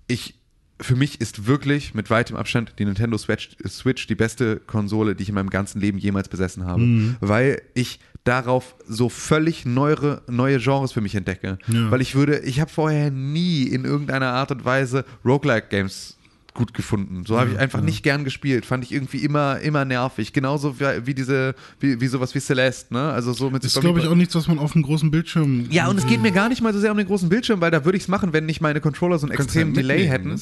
[0.06, 0.34] ich,
[0.80, 5.24] für mich ist wirklich mit weitem Abstand die Nintendo Switch, Switch die beste Konsole, die
[5.24, 10.58] ich in meinem ganzen Leben jemals besessen habe, weil ich darauf so völlig neuere, neue
[10.58, 11.58] Genres für mich entdecke.
[11.68, 11.90] Ja.
[11.90, 16.18] Weil ich würde, ich habe vorher nie in irgendeiner Art und Weise Roguelike-Games
[16.54, 17.24] gut gefunden.
[17.26, 18.66] So habe ich einfach nicht gern gespielt.
[18.66, 20.32] Fand ich irgendwie immer, immer nervig.
[20.32, 23.10] Genauso wie, wie diese, wie, wie sowas wie Celeste, ne?
[23.12, 25.66] Also so mit ist, glaube ich, auch nichts, was man auf dem großen Bildschirm.
[25.70, 27.70] ja, und es geht mir gar nicht mal so sehr um den großen Bildschirm, weil
[27.70, 30.06] da würde ich es machen, wenn nicht meine Controller so einen Kannst extremen halt Delay
[30.06, 30.40] hätten.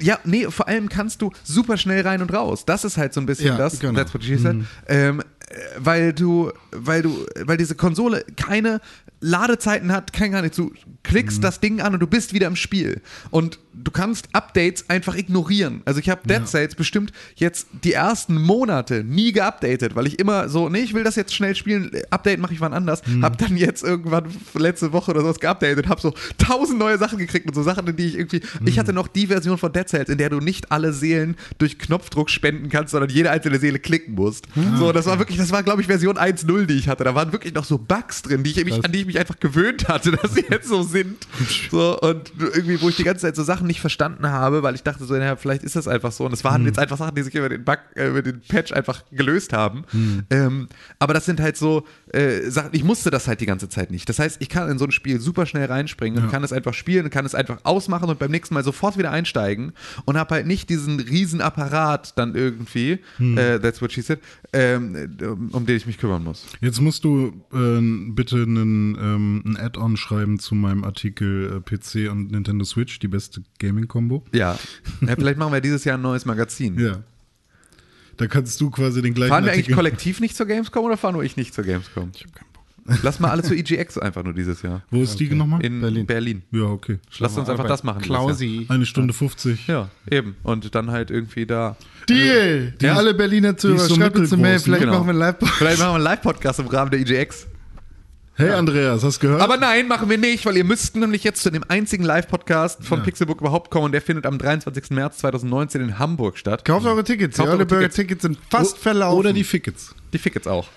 [0.00, 2.64] Ja, nee, vor allem kannst du super schnell rein und raus.
[2.64, 3.80] Das ist halt so ein bisschen Ja, das.
[3.80, 3.94] genau.
[3.94, 4.56] That's what she said.
[4.86, 8.80] Ähm, äh, weil du, weil du, weil diese Konsole keine
[9.20, 10.56] Ladezeiten hat, kein gar nichts.
[10.56, 13.00] Du klickst das Ding an und du bist wieder im Spiel.
[13.30, 15.82] Und du kannst Updates einfach ignorieren.
[15.84, 16.44] Also ich habe Dead Ja.
[16.46, 21.04] Cells bestimmt jetzt die ersten Monate nie geupdatet, weil ich immer so, nee, ich will
[21.04, 23.02] das jetzt schnell spielen, Update mache ich wann anders.
[23.22, 24.24] Hab dann jetzt irgendwann
[24.54, 27.96] letzte Woche oder sowas geupdatet, hab so tausend neue Sachen gekriegt und so Sachen, in
[27.96, 30.70] die ich irgendwie, ich hatte noch die Version von Dead Cells, in der du nicht
[30.72, 34.46] alle Seelen durch Knopfdruck spenden kannst, sondern jede einzelne Seele klicken musst.
[34.78, 37.04] So, das war wirklich, das war glaube ich Version 1.0, die ich hatte.
[37.04, 39.38] Da waren wirklich noch so Bugs drin, die ich mich, an die ich mich einfach
[39.38, 41.26] gewöhnt hatte, dass sie jetzt so sind.
[41.70, 44.82] So, und irgendwie, wo ich die ganze Zeit so Sachen nicht verstanden habe, weil ich
[44.82, 46.24] dachte so, naja, vielleicht ist das einfach so.
[46.24, 48.72] Und es waren jetzt einfach Sachen, die sich über den Bug, äh, über den Patch
[48.72, 49.84] einfach gelöst haben.
[50.30, 53.90] Ähm, aber das sind halt so äh, Sachen, ich musste das halt die ganze Zeit
[53.90, 54.08] nicht.
[54.08, 56.74] Das heißt, ich kann in so ein Spiel super schnell reinspringen und kann es einfach
[56.74, 59.72] spielen und kann es einfach ausmachen und beim nächsten Mal sofort wieder einsteigen
[60.04, 64.20] und habe halt nicht diesen riesen Apparat dann irgendwie, äh, that's what she said,
[64.52, 66.46] ähm, um, um den ich mich kümmern muss.
[66.60, 72.10] Jetzt musst du äh, bitte einen, ähm, ein Add-on schreiben zu meinem Artikel äh, PC
[72.10, 74.24] und Nintendo Switch, die beste Gaming-Kombo.
[74.32, 74.58] Ja.
[75.00, 75.14] ja.
[75.16, 76.78] Vielleicht machen wir dieses Jahr ein neues Magazin.
[76.78, 77.02] Ja.
[78.18, 81.14] Da kannst du quasi den gleichen Fahren wir eigentlich kollektiv nicht zur Gamescom oder fahren
[81.14, 82.10] nur ich nicht zur Gamescom?
[82.14, 82.98] Ich hab keinen Bock.
[83.04, 84.82] Lass mal alle zu EGX einfach nur dieses Jahr.
[84.90, 85.64] Wo ist die nochmal?
[85.64, 86.06] In Berlin.
[86.06, 86.42] Berlin.
[86.50, 86.98] Ja, okay.
[87.20, 88.02] Lass uns einfach das machen.
[88.02, 88.66] Klausi.
[88.68, 89.68] Eine Stunde 50.
[89.68, 90.36] Ja, eben.
[90.42, 91.76] Und dann halt irgendwie da.
[92.08, 92.74] Deal!
[92.82, 92.96] Ja.
[92.96, 94.92] Alle Berliner Zuhörer, so schreibt uns eine Mail, mittelgroß, vielleicht genau.
[94.94, 97.46] machen wir ein live Vielleicht machen wir einen Live-Podcast im Rahmen der EGX.
[98.38, 99.42] Hey Andreas, hast du gehört?
[99.42, 102.98] Aber nein, machen wir nicht, weil ihr müsst nämlich jetzt zu dem einzigen Live-Podcast von
[103.00, 103.04] Ja.
[103.04, 104.90] Pixelbook überhaupt kommen und der findet am 23.
[104.90, 106.64] März 2019 in Hamburg statt.
[106.64, 107.34] Kauft eure Tickets.
[107.34, 107.96] Die Kauft eure Early Bird Tickets.
[107.96, 109.18] Tickets sind fast O- verlaufen.
[109.18, 109.92] Oder die Fickets.
[110.12, 110.68] Die Fickets auch.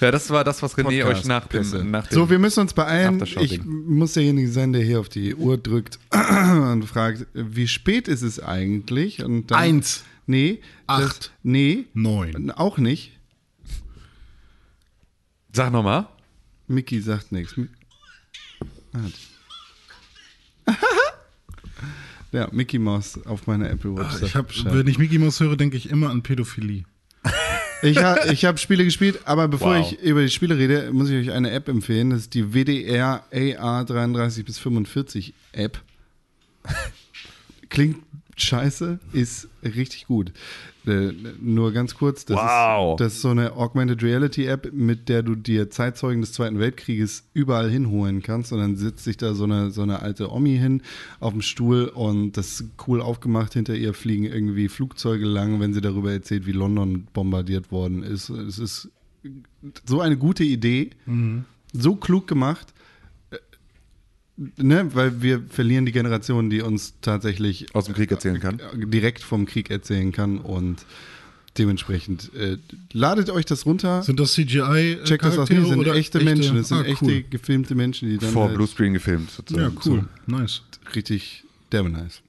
[0.00, 2.60] Ja, das war das, was René Podcast, euch nach dem, nach dem So, wir müssen
[2.60, 3.20] uns beeilen.
[3.40, 8.22] Ich muss derjenige sein, der hier auf die Uhr drückt und fragt, wie spät ist
[8.22, 9.24] es eigentlich?
[9.24, 10.04] Und dann, Eins.
[10.26, 10.60] Nee.
[10.86, 11.02] Acht.
[11.18, 11.86] Das, nee.
[11.94, 12.52] Neun.
[12.52, 13.10] Auch nicht.
[15.52, 16.06] Sag nochmal.
[16.68, 17.54] Mickey sagt nichts.
[22.30, 24.12] Ja, Mickey Mouse auf meiner Apple Watch.
[24.16, 26.84] sagt Ich hab, wenn ich Mickey Mouse höre, denke ich immer an Pädophilie.
[27.80, 29.92] Ich, ha, ich habe Spiele gespielt, aber bevor Wow.
[29.92, 32.10] ich über die Spiele rede, muss ich euch eine App empfehlen.
[32.10, 35.80] Das ist die WDR AR 33 bis 45 App.
[37.70, 37.96] Klingt
[38.42, 40.32] scheiße, ist richtig gut.
[40.86, 42.94] Äh, nur ganz kurz, das, Wow.
[42.94, 46.58] ist, das ist so eine Augmented Reality App, mit der du dir Zeitzeugen des Zweiten
[46.58, 50.56] Weltkrieges überall hinholen kannst und dann sitzt sich da so eine, so eine alte Omi
[50.56, 50.82] hin
[51.20, 53.52] auf dem Stuhl und das ist cool aufgemacht.
[53.52, 58.30] Hinter ihr fliegen irgendwie Flugzeuge lang, wenn sie darüber erzählt, wie London bombardiert worden ist.
[58.30, 58.88] Es ist
[59.84, 60.90] so eine gute Idee,
[61.72, 62.72] so klug gemacht.
[64.38, 68.60] Äh, Ne, weil wir verlieren die Generation, die uns tatsächlich Aus dem Krieg erzählen kann.
[68.74, 70.84] direkt vom Krieg erzählen kann und
[71.56, 72.58] dementsprechend äh,
[72.92, 74.02] ladet euch das runter.
[74.04, 74.98] Sind das CGI?
[75.04, 75.48] Checkt das aus.
[75.50, 76.56] Nee, das sind oder echte, Menschen.
[76.56, 77.24] Das sind ah, echte cool.
[77.28, 79.30] gefilmte Menschen, die dann Vor halt Bluescreen gefilmt.
[79.30, 79.78] Ja, sozusagen.
[79.86, 80.04] cool.
[80.26, 80.62] Nice.
[80.94, 82.22] richtig derbe nice.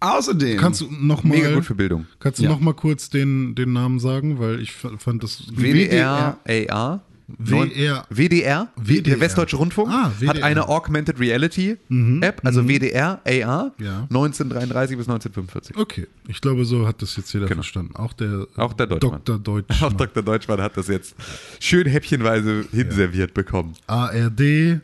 [0.00, 2.06] Außerdem Kannst du noch mal, Mega gut für Bildung.
[2.20, 2.50] kannst du Ja.
[2.50, 7.02] noch mal kurz den, den Namen sagen, weil ich fand das WDR, AR.
[7.26, 8.04] WR.
[8.10, 9.02] WDR, WDR.
[9.02, 11.78] der Westdeutsche Rundfunk, Ah, hat eine Augmented Reality
[12.20, 14.06] App, also WDR, AR, Ja.
[14.10, 15.76] 1933 bis 1945.
[15.76, 17.62] Okay, ich glaube, so hat das jetzt jeder Genau.
[17.62, 17.96] verstanden.
[17.96, 19.22] Auch der, Auch der Deutschmann.
[19.24, 19.38] Dr.
[19.42, 19.82] Deutsch.
[19.82, 20.22] Auch Dr.
[20.22, 21.14] Deutschmann hat das jetzt
[21.60, 23.74] schön häppchenweise hinserviert bekommen.
[23.86, 24.80] ARD,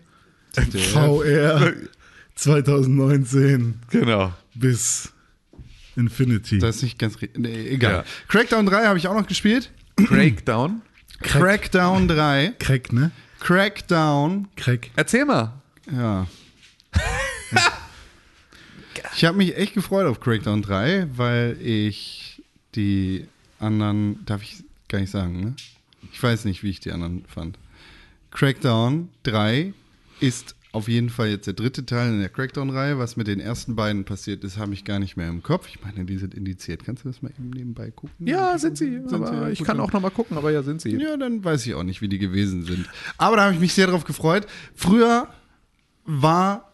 [0.93, 1.72] VR
[2.36, 4.32] 2019 Genau.
[4.55, 5.12] bis
[5.97, 6.59] Infinity.
[6.59, 7.93] das ist nicht ganz nee, egal.
[7.93, 8.05] Ja.
[8.28, 9.70] Crackdown 3 habe ich auch noch gespielt.
[9.97, 10.80] Crackdown.
[11.23, 12.55] Crackdown 3.
[12.59, 13.11] Crack, ne?
[13.41, 14.91] Crackdown Crack.
[14.97, 15.53] Erzähl mal.
[15.91, 16.27] Ja.
[19.14, 22.43] ich habe mich echt gefreut auf Crackdown 3, weil ich
[22.75, 23.27] die
[23.59, 25.55] anderen, darf ich gar nicht sagen, ne?
[26.12, 27.59] Ich weiß nicht, wie ich die anderen fand.
[28.31, 29.73] Crackdown 3
[30.21, 32.99] ist auf jeden Fall jetzt der dritte Teil in der Crackdown-Reihe.
[32.99, 35.68] Was mit den ersten beiden passiert ist, habe ich gar nicht mehr im Kopf.
[35.68, 36.85] Ich meine, die sind indiziert.
[36.85, 38.27] Kannst du das mal eben nebenbei gucken?
[38.27, 39.01] Ja, sind sie.
[39.07, 39.51] Sind sie?
[39.51, 40.97] ich kann auch noch mal gucken, aber ja, sind sie.
[40.97, 42.89] ja, dann weiß ich auch nicht, wie die gewesen sind.
[43.18, 44.47] Aber da habe ich mich sehr drauf gefreut.
[44.75, 45.29] Früher
[46.05, 46.73] war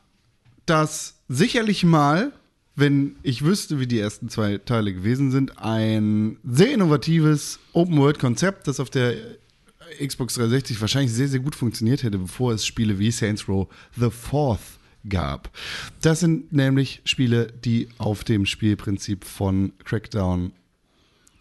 [0.67, 2.33] das sicherlich mal,
[2.75, 8.79] wenn ich wüsste, wie die ersten zwei Teile gewesen sind, ein sehr innovatives Open-World-Konzept, das
[8.79, 9.15] auf der
[10.05, 14.11] Xbox 360 wahrscheinlich sehr, sehr gut funktioniert hätte, bevor es Spiele wie Saints Row The
[14.11, 14.61] Fourth
[15.09, 15.51] gab.
[16.01, 20.53] Das sind nämlich Spiele, die auf dem Spielprinzip von Crackdown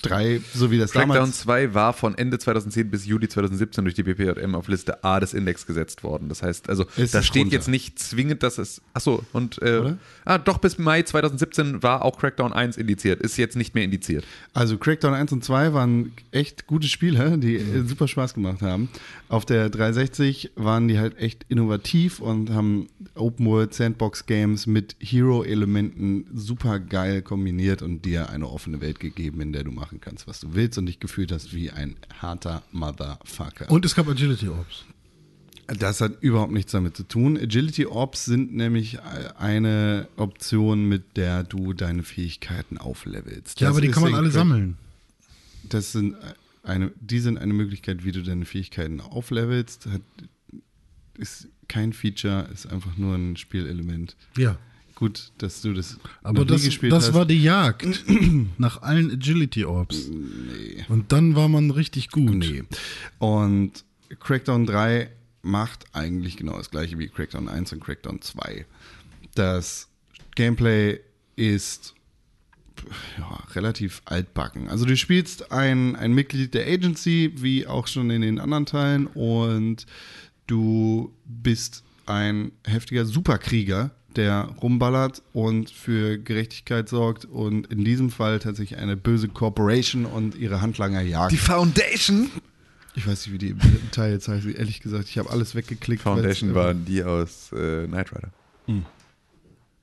[0.03, 3.95] 3, so wie das Crackdown damals 2 war von Ende 2010 bis Juli 2017 durch
[3.95, 6.29] die BPJM auf Liste A des Index gesetzt worden.
[6.29, 7.55] Das heißt, also da steht runter.
[7.55, 8.81] jetzt nicht zwingend, dass es.
[8.93, 9.95] Achso, und äh?
[10.25, 14.25] Ah, doch bis Mai 2017 war auch Crackdown 1 indiziert, ist jetzt nicht mehr indiziert.
[14.53, 18.89] Also Crackdown 1 und 2 waren echt gute Spiele, die äh, super Spaß gemacht haben.
[19.29, 24.95] Auf der 360 waren die halt echt innovativ und haben Open World Sandbox Games mit
[24.99, 30.27] Hero-Elementen super geil kombiniert und dir eine offene Welt gegeben, in der du machen kannst,
[30.27, 33.69] was du willst und dich gefühlt hast wie ein harter Motherfucker.
[33.69, 34.85] Und es gab Agility Orbs.
[35.67, 37.37] Das hat überhaupt nichts damit zu tun.
[37.37, 38.99] Agility Orbs sind nämlich
[39.37, 43.59] eine Option, mit der du deine Fähigkeiten auflevelst.
[43.59, 44.77] Ja, Das aber die kann man alle sammeln.
[45.67, 46.15] Das sind
[46.63, 49.87] eine, die sind eine Möglichkeit, wie du deine Fähigkeiten auflevelst.
[49.87, 50.01] Hat,
[51.17, 54.15] ist kein Feature, ist einfach nur ein Spielelement.
[54.37, 54.57] Ja.
[54.93, 57.13] Gut, dass du das Aber das, gespielt das hast.
[57.15, 58.05] war die Jagd
[58.57, 60.09] nach allen Agility Orbs.
[60.87, 62.33] Und dann war man richtig gut.
[62.35, 62.63] Nee.
[63.19, 63.83] Und
[64.19, 65.09] Crackdown 3
[65.45, 68.65] macht eigentlich genau das gleiche wie Crackdown 1 und Crackdown 2.
[69.35, 69.87] Das
[70.35, 70.99] Gameplay
[71.35, 71.93] ist
[73.17, 74.67] ja, relativ altbacken.
[74.69, 79.07] Also du spielst ein, ein Mitglied der Agency, wie auch schon in den anderen Teilen,
[79.07, 79.85] und
[80.47, 88.39] du bist ein heftiger Superkrieger, der rumballert und für Gerechtigkeit sorgt und in diesem Fall
[88.39, 91.31] tatsächlich eine böse Corporation und ihre Handlanger jagt.
[91.31, 92.29] Die Foundation?
[92.95, 94.45] Ich weiß nicht, wie die im dritten Teil jetzt heißt.
[94.45, 96.01] Ehrlich gesagt, ich habe alles weggeklickt.
[96.03, 98.31] Foundation weil's- waren die aus äh, Knight Rider.
[98.67, 98.85] Hm.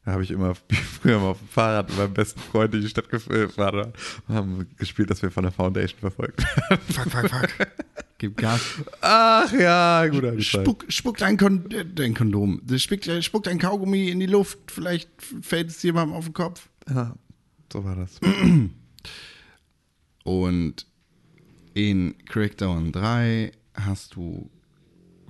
[0.04, 0.54] Da habe ich immer
[1.00, 3.92] früher mal auf dem Fahrrad mit meinem besten Freund in die Stadt gefahren
[4.26, 6.82] und haben gespielt, dass wir von der Foundation verfolgt werden.
[6.88, 7.48] Fuck, fuck, fuck.
[8.18, 8.60] Gib Gas.
[9.00, 10.42] Ach ja, gut.
[10.42, 12.60] Spuck, spuck dein, Kon dein Kondom.
[12.76, 14.58] Spuck, spuck dein Kaugummi in die Luft.
[14.70, 15.08] Vielleicht
[15.42, 16.68] fällt es jemandem auf den Kopf.
[16.88, 17.14] Ja,
[17.72, 18.20] so war das.
[20.24, 20.86] Und
[21.74, 24.50] in Crackdown 3 hast du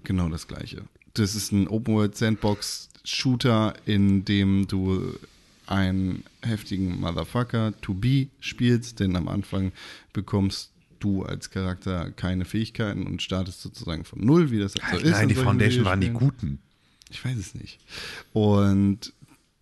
[0.04, 0.82] genau das gleiche.
[1.14, 5.14] Das ist ein Open World Sandbox Shooter, in dem du
[5.66, 9.72] einen heftigen Motherfucker to be spielst, denn am Anfang
[10.12, 15.06] bekommst du als Charakter keine Fähigkeiten und startest sozusagen von null, wie das halt so
[15.06, 15.12] ist.
[15.12, 16.10] Nein, in die Foundation waren die.
[16.10, 16.58] Guten.
[17.10, 17.78] Ich weiß es nicht.
[18.32, 19.12] Und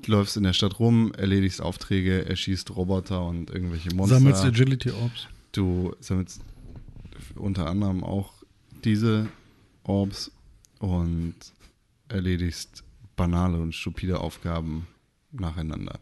[0.02, 4.16] du läufst in der Stadt rum, erledigst Aufträge, erschießt Roboter und irgendwelche Monster.
[4.16, 5.28] Sammelst Agility Orbs.
[5.52, 6.42] Du sammelst
[7.36, 8.32] unter anderem auch
[8.84, 9.28] diese
[9.84, 10.30] Orbs
[10.78, 11.34] und
[12.08, 12.84] erledigst
[13.16, 14.86] banale und stupide Aufgaben
[15.32, 16.00] nacheinander.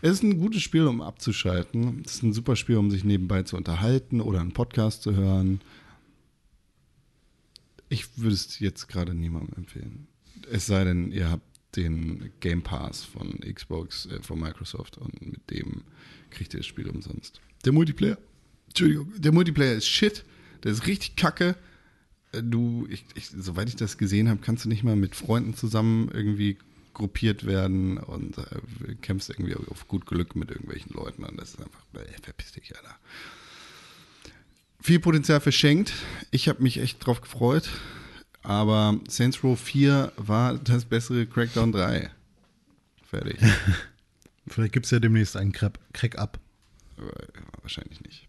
[0.00, 2.02] Es ist ein gutes Spiel, um abzuschalten.
[2.04, 5.60] Es ist ein super Spiel, um sich nebenbei zu unterhalten oder einen Podcast zu hören.
[7.88, 10.06] Ich würde es jetzt gerade niemandem empfehlen.
[10.50, 11.44] Es sei denn, ihr habt
[11.76, 15.82] den Game Pass von Xbox, äh, von Microsoft und mit dem
[16.30, 17.40] kriegt ihr das Spiel umsonst.
[17.64, 18.18] Der Multiplayer,
[18.68, 20.24] Entschuldigung, der Multiplayer ist shit.
[20.64, 21.56] Der ist richtig kacke.
[22.32, 25.54] Äh, Du, ich, ich, soweit ich das gesehen habe, kannst du nicht mal mit Freunden
[25.54, 26.58] zusammen irgendwie
[26.94, 31.62] gruppiert werden und äh, kämpfst irgendwie auf gut Glück mit irgendwelchen Leuten und das ist
[31.62, 32.96] einfach, äh, verpiss dich, Alter.
[34.80, 35.92] Viel Potenzial verschenkt.
[36.30, 37.70] Ich habe mich echt drauf gefreut.
[38.42, 42.10] Aber Saints Row 4 war das bessere Crackdown 3.
[43.08, 43.38] Fertig.
[44.48, 46.40] Vielleicht gibt es ja demnächst einen Crack, Crack up.
[46.96, 47.12] Aber
[47.62, 48.26] Wahrscheinlich nicht.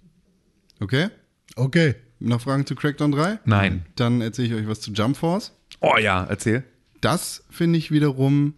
[0.80, 1.10] Okay?
[1.56, 1.96] Okay.
[2.24, 3.40] Noch Fragen zu Crackdown 3?
[3.44, 3.86] Nein.
[3.96, 5.52] Dann erzähle ich euch was zu Jump Force.
[5.82, 6.64] Oh ja, erzähl.
[7.02, 8.54] Das finde ich wiederum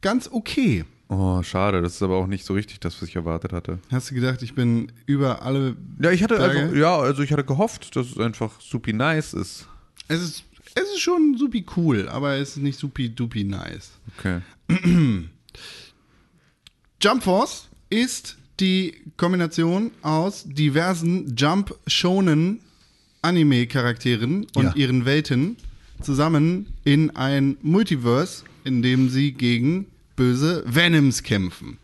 [0.00, 0.86] ganz okay.
[1.08, 1.82] Oh, schade.
[1.82, 3.78] Das ist aber auch nicht so richtig das, was ich erwartet hatte.
[3.90, 5.76] Hast du gedacht, ich bin über alle.
[6.00, 6.60] Ja, ich hatte Berge?
[6.60, 9.68] einfach, ja, also ich hatte gehofft, dass es einfach supi nice ist.
[10.08, 10.44] Es ist,
[10.74, 13.92] es ist schon supi cool, aber es ist nicht supi dupi nice.
[14.16, 14.40] Okay.
[17.02, 22.60] Jump Force ist die Kombination aus diversen Jump Shonen
[23.20, 24.74] Anime Charakteren und Ja.
[24.76, 25.56] ihren Welten
[26.00, 29.86] zusammen in ein Multiverse, in dem sie gegen
[30.16, 31.78] böse Venoms kämpfen.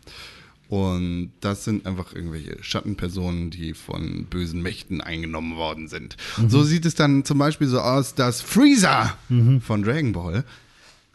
[0.69, 6.15] Und das sind einfach irgendwelche Schattenpersonen, die von bösen Mächten eingenommen worden sind.
[6.47, 9.17] So sieht es dann zum Beispiel so aus, dass Freezer
[9.65, 10.43] von Dragon Ball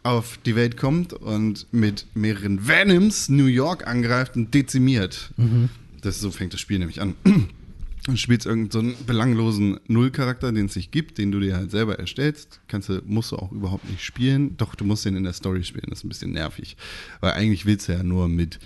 [0.05, 5.30] auf die Welt kommt und mit mehreren Venoms New York angreift und dezimiert.
[6.02, 7.14] Das so fängt das Spiel nämlich an.
[8.07, 11.70] Du spielst irgendeinen so einen belanglosen Nullcharakter, den es nicht gibt, den du dir halt
[11.70, 12.61] selber erstellst.
[12.68, 14.59] Kannst du, musst du auch überhaupt nicht spielen.
[14.59, 15.86] Doch, du musst den in der Story spielen.
[15.88, 16.76] Das ist ein bisschen nervig.
[17.20, 18.59] Weil eigentlich willst du ja nur mit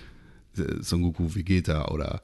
[0.56, 2.20] äh, Son Goku, Vegeta oder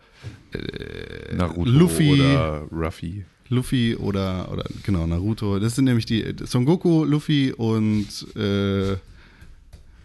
[1.36, 2.14] Naruto Luffy.
[2.14, 3.24] oder Ruffy.
[3.48, 5.58] Luffy oder, oder genau, Naruto.
[5.58, 8.96] Das sind nämlich die Son Goku, Luffy und äh,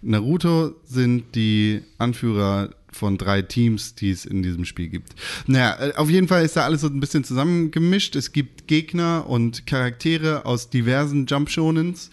[0.02, 5.14] Naruto sind die Anführer von drei Teams, die es in diesem Spiel gibt.
[5.48, 8.16] Naja, äh, auf jeden Fall ist da alles so ein bisschen zusammengemischt.
[8.16, 12.10] Es gibt Gegner und Charaktere aus diversen Jump Shonens.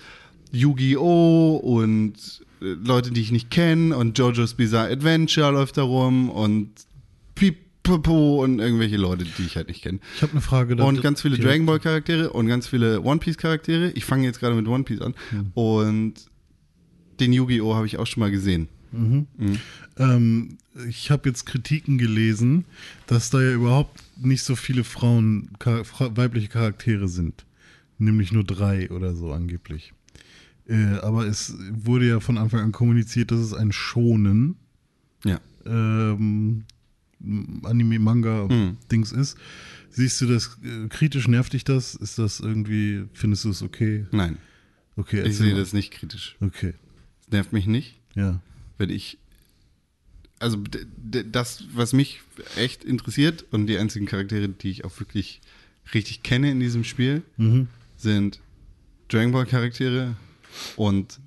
[0.53, 1.57] Yu-Gi-Oh!
[1.57, 2.15] und
[2.61, 6.71] äh, Leute, die ich nicht kenne und JoJo's Bizarre Adventure läuft da rum und
[7.89, 9.99] und irgendwelche Leute, die ich halt nicht kenne.
[10.17, 10.77] Ich habe eine Frage.
[10.85, 13.91] Und ganz viele Dragon Ball Charaktere und ganz viele One Piece Charaktere.
[13.93, 15.15] Ich fange jetzt gerade mit One Piece an.
[15.55, 16.15] Und
[17.21, 17.75] den Yu-Gi-Oh!
[17.75, 18.69] habe ich auch schon mal gesehen.
[19.99, 20.59] Ähm,
[20.89, 22.65] ich habe jetzt Kritiken gelesen,
[23.07, 27.45] dass da ja überhaupt nicht so viele Frauen, weibliche Charaktere sind.
[27.99, 29.93] Nämlich nur drei oder so angeblich.
[30.69, 34.57] Äh, aber es wurde ja von Anfang an kommuniziert, dass es ein Schonen
[35.25, 35.41] Ja.
[35.65, 36.65] ähm,
[37.21, 38.77] Anime, Manga, Hm.
[38.91, 39.37] Dings ist.
[39.91, 41.27] Siehst du das äh, kritisch?
[41.29, 41.95] Nervt dich das?
[41.95, 44.07] Ist das irgendwie, findest du es okay?
[44.13, 44.37] Nein,
[44.97, 45.59] Okay, ich sehe mal.
[45.61, 46.37] das nicht kritisch.
[46.41, 46.73] Okay,
[47.23, 48.41] Es nervt mich nicht, ja.
[48.79, 49.19] wenn ich.
[50.39, 50.63] Also
[51.03, 52.21] das, was mich
[52.57, 55.41] echt interessiert und die einzigen Charaktere, die ich auch wirklich
[55.95, 57.69] richtig kenne in diesem Spiel, Mhm.
[57.97, 58.41] sind
[59.09, 60.15] Dragon Ball Charaktere
[60.77, 61.21] und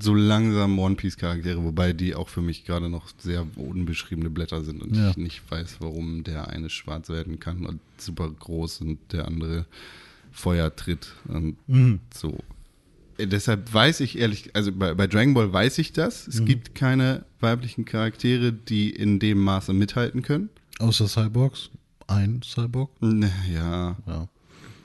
[0.00, 4.62] so langsam One Piece Charaktere, wobei die auch für mich gerade noch sehr unbeschriebene Blätter
[4.64, 5.10] sind und Ja.
[5.10, 9.66] ich nicht weiß, warum der eine schwarz werden kann und super groß und der andere
[10.32, 12.00] Feuer tritt und Mhm.
[12.14, 12.38] so.
[13.16, 16.28] Äh, Deshalb weiß ich ehrlich, also bei, bei Dragon Ball weiß ich das.
[16.28, 20.50] Es gibt keine weiblichen Charaktere, die in dem Maße mithalten können.
[20.78, 21.70] Außer Cyborgs.
[22.06, 22.90] Ein Cyborg.
[23.02, 24.28] Ne, Ja, Ja.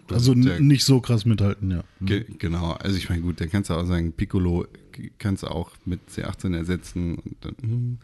[0.09, 1.83] Also der, nicht so krass mithalten, ja.
[2.01, 4.67] Ge genau, also ich meine, gut, der kannst du auch sagen, Piccolo
[5.17, 7.35] kannst du auch mit C18 ersetzen.
[7.41, 7.97] Dann, hm,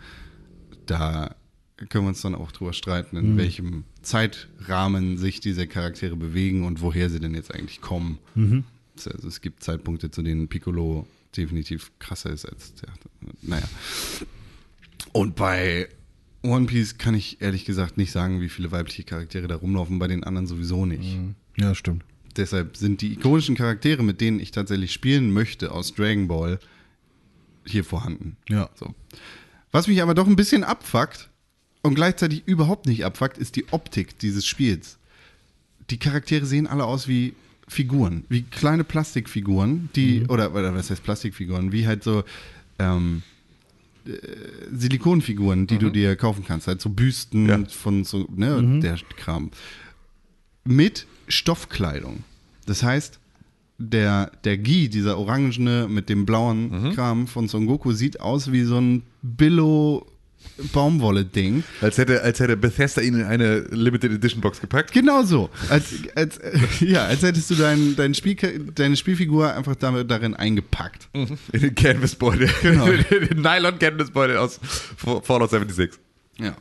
[0.86, 1.36] da
[1.90, 6.82] können wir uns dann auch drüber streiten, in welchem Zeitrahmen sich diese Charaktere bewegen und
[6.82, 8.18] woher sie denn jetzt eigentlich kommen.
[9.06, 13.08] Also es gibt Zeitpunkte, zu denen Piccolo definitiv krasser ist als C18.
[13.44, 13.68] Naja.
[15.14, 15.88] Und bei
[16.42, 20.08] One Piece kann ich ehrlich gesagt nicht sagen, wie viele weibliche Charaktere da rumlaufen, bei
[20.08, 21.18] den anderen sowieso nicht.
[21.58, 22.04] Ja, stimmt.
[22.38, 26.60] Deshalb sind die ikonischen Charaktere, mit denen ich tatsächlich spielen möchte aus Dragon Ball,
[27.70, 28.38] hier vorhanden.
[28.50, 28.70] Ja.
[28.76, 28.94] So.
[29.72, 31.30] Was mich aber doch ein bisschen abfuckt
[31.82, 34.98] und gleichzeitig überhaupt nicht abfuckt, ist die Optik dieses Spiels.
[35.90, 37.34] Die Charaktere sehen alle aus wie
[37.68, 42.24] Figuren, wie kleine Plastikfiguren, die, oder, oder was heißt Plastikfiguren, wie halt so
[42.80, 43.22] ähm,
[44.08, 44.12] äh,
[44.72, 47.64] Silikonfiguren, die du dir kaufen kannst, halt so Büsten Ja.
[47.66, 49.52] von so, ne, der Kram.
[50.64, 52.24] Mit Stoffkleidung.
[52.66, 53.20] Das heißt,
[53.80, 58.64] der, der Gi, dieser orangene mit dem blauen Kram von Son Goku, sieht aus wie
[58.64, 60.06] so ein Billo
[60.74, 61.64] Baumwolle-Ding.
[61.82, 64.92] Als hätte, als hätte Bethesda ihn in eine Limited Edition Box gepackt.
[64.92, 65.50] Genau so.
[65.70, 68.36] Als, als, äh, ja, als hättest du dein, dein Spiel,
[68.76, 71.08] deine Spielfigur einfach damit, darin eingepackt.
[71.14, 72.50] In den Canvasbeutel.
[72.62, 72.86] Genau.
[72.88, 74.60] In den Nylon-Canvasbeutel aus
[75.24, 76.00] Fallout 76.
[76.38, 76.56] Ja.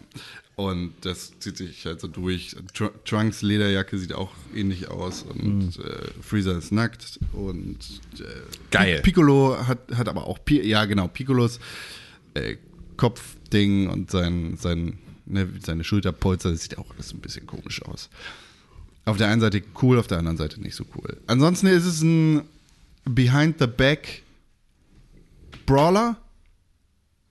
[0.58, 2.56] Und das zieht sich halt so durch.
[2.74, 7.78] Tr Trunks Lederjacke sieht auch ähnlich aus und äh, Freezer ist nackt und
[8.18, 8.24] äh,
[8.72, 9.00] Geil.
[9.00, 11.60] Piccolo hat, hat aber auch, Pi ja genau, Piccolos
[12.34, 12.56] äh,
[12.96, 18.10] Kopfding und sein, sein, ne, seine Schulterpolster, das sieht auch alles ein bisschen komisch aus.
[19.04, 21.18] Auf der einen Seite cool, auf der anderen Seite nicht so cool.
[21.28, 22.42] Ansonsten ist es ein
[23.04, 24.24] Behind-the-Back
[25.66, 26.16] Brawler,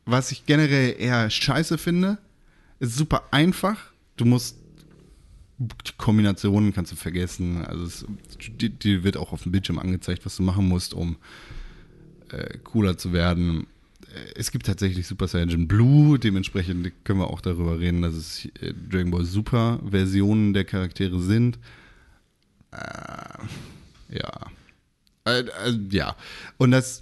[0.05, 2.19] was ich generell eher scheiße finde.
[2.80, 3.91] Ist super einfach.
[4.17, 4.57] Du musst
[5.59, 7.65] die Kombinationen kannst du vergessen.
[7.65, 8.05] Also es,
[8.59, 11.17] die, die wird auch auf dem Bildschirm angezeigt, was du machen musst, um
[12.30, 13.65] äh, cooler zu werden.
[14.13, 18.45] Äh, Es gibt tatsächlich Super Saiyan Blue, dementsprechend können wir auch darüber reden, dass es
[18.61, 21.57] äh, Dragon Ball Super Versionen der Charaktere sind.
[22.71, 24.51] Äh, ja.
[25.25, 25.43] Äh,
[25.89, 26.15] ja.
[26.57, 27.01] Und das.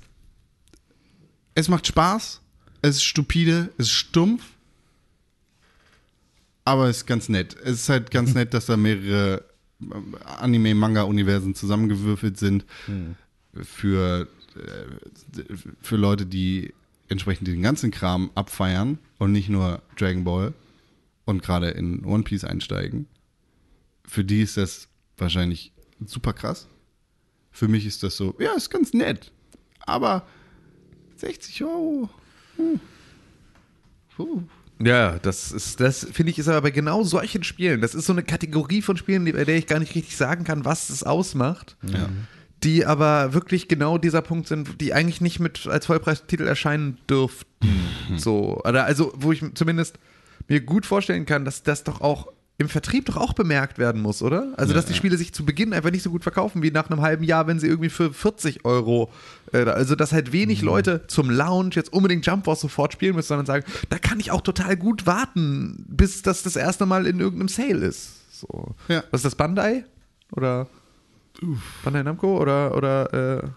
[1.56, 2.42] Es macht Spaß.
[2.82, 3.72] Es ist stupide.
[3.78, 4.44] Es ist stumpf.
[6.66, 7.56] Aber es ist ganz nett.
[7.64, 9.46] Es ist halt ganz nett, dass da mehrere
[9.82, 12.66] ähm, Anime-Manga-Universen zusammengewürfelt sind.
[13.54, 15.44] Für, äh,
[15.82, 16.74] für Leute, die
[17.08, 20.54] entsprechend den ganzen Kram abfeiern und nicht nur Dragon Ball
[21.26, 23.08] und gerade in One Piece einsteigen.
[24.06, 24.88] Für die ist das
[25.18, 25.72] wahrscheinlich
[26.06, 26.68] super krass.
[27.52, 29.32] Für mich ist das so, ja, ist ganz nett.
[29.86, 30.28] Aber
[31.18, 32.10] 60 Euro.
[32.58, 32.80] Hm.
[34.16, 34.44] Puh.
[34.80, 38.14] Ja, das ist, das finde ich ist aber bei genau solchen Spielen, das ist so
[38.14, 41.78] eine Kategorie von Spielen, bei der ich gar nicht richtig sagen kann, was es ausmacht.
[41.84, 42.10] Ja.
[42.64, 47.48] Die aber wirklich genau dieser Punkt sind, die eigentlich nicht mit als Vollpreistitel erscheinen dürften.
[48.18, 50.00] So, oder also, wo ich zumindest
[50.48, 52.28] mir gut vorstellen kann, dass das doch auch
[52.58, 54.54] im Vertrieb doch auch bemerkt werden muss, oder?
[54.56, 57.02] Also, dass die Spiele sich zu Beginn einfach nicht so gut verkaufen wie nach einem
[57.02, 59.12] halben Jahr, wenn sie irgendwie für 40 Euro,
[59.52, 63.28] äh, also dass halt wenig Leute zum Launch jetzt unbedingt Jump Force sofort spielen müssen,
[63.28, 67.20] sondern sagen, da kann ich auch total gut warten, bis das das erste Mal in
[67.20, 68.40] irgendeinem Sale ist.
[68.40, 68.74] So.
[68.88, 69.04] Ja.
[69.12, 69.84] Was ist das, Bandai?
[70.32, 70.68] Oder
[71.84, 72.40] Bandai Namco?
[72.40, 73.48] Oder, oder äh,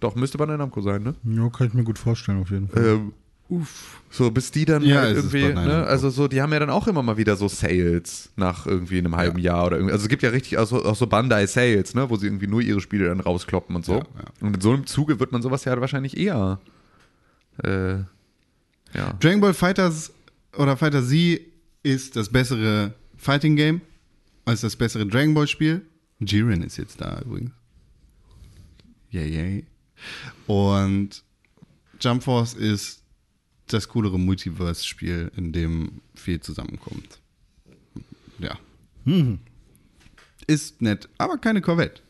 [0.00, 1.14] doch, müsste Bandai Namco sein, ne?
[1.22, 2.84] Ja, kann ich mir gut vorstellen, auf jeden Fall.
[2.84, 3.12] Ähm,
[3.50, 4.00] uff.
[4.12, 6.88] So, bis die dann Ja, halt irgendwie, ne, also so, die haben ja dann auch
[6.88, 9.92] immer mal wieder so Sales nach irgendwie einem halben Jahr oder irgendwie.
[9.92, 12.48] Also es gibt ja richtig auch so, auch so Bandai Sales, ne, wo sie irgendwie
[12.48, 13.94] nur ihre Spiele dann rauskloppen und so.
[13.94, 14.24] Ja, ja.
[14.40, 16.58] Und in so einem Zuge wird man sowas ja wahrscheinlich eher.
[17.62, 17.98] Äh,
[18.94, 19.12] ja.
[19.20, 20.12] Dragon Ball Fighters
[20.56, 21.40] oder Fighter Z
[21.84, 23.80] ist das bessere Fighting Game
[24.44, 25.82] als das bessere Dragon Ball Spiel.
[26.18, 27.52] Jiren ist jetzt da übrigens.
[29.10, 29.64] Yay, yay.
[30.46, 31.22] Und
[32.00, 32.99] Jump Force ist
[33.72, 37.20] das coolere Multiverse-Spiel, in dem viel zusammenkommt.
[38.38, 38.58] Ja.
[40.46, 42.02] Ist nett, aber keine Corvette.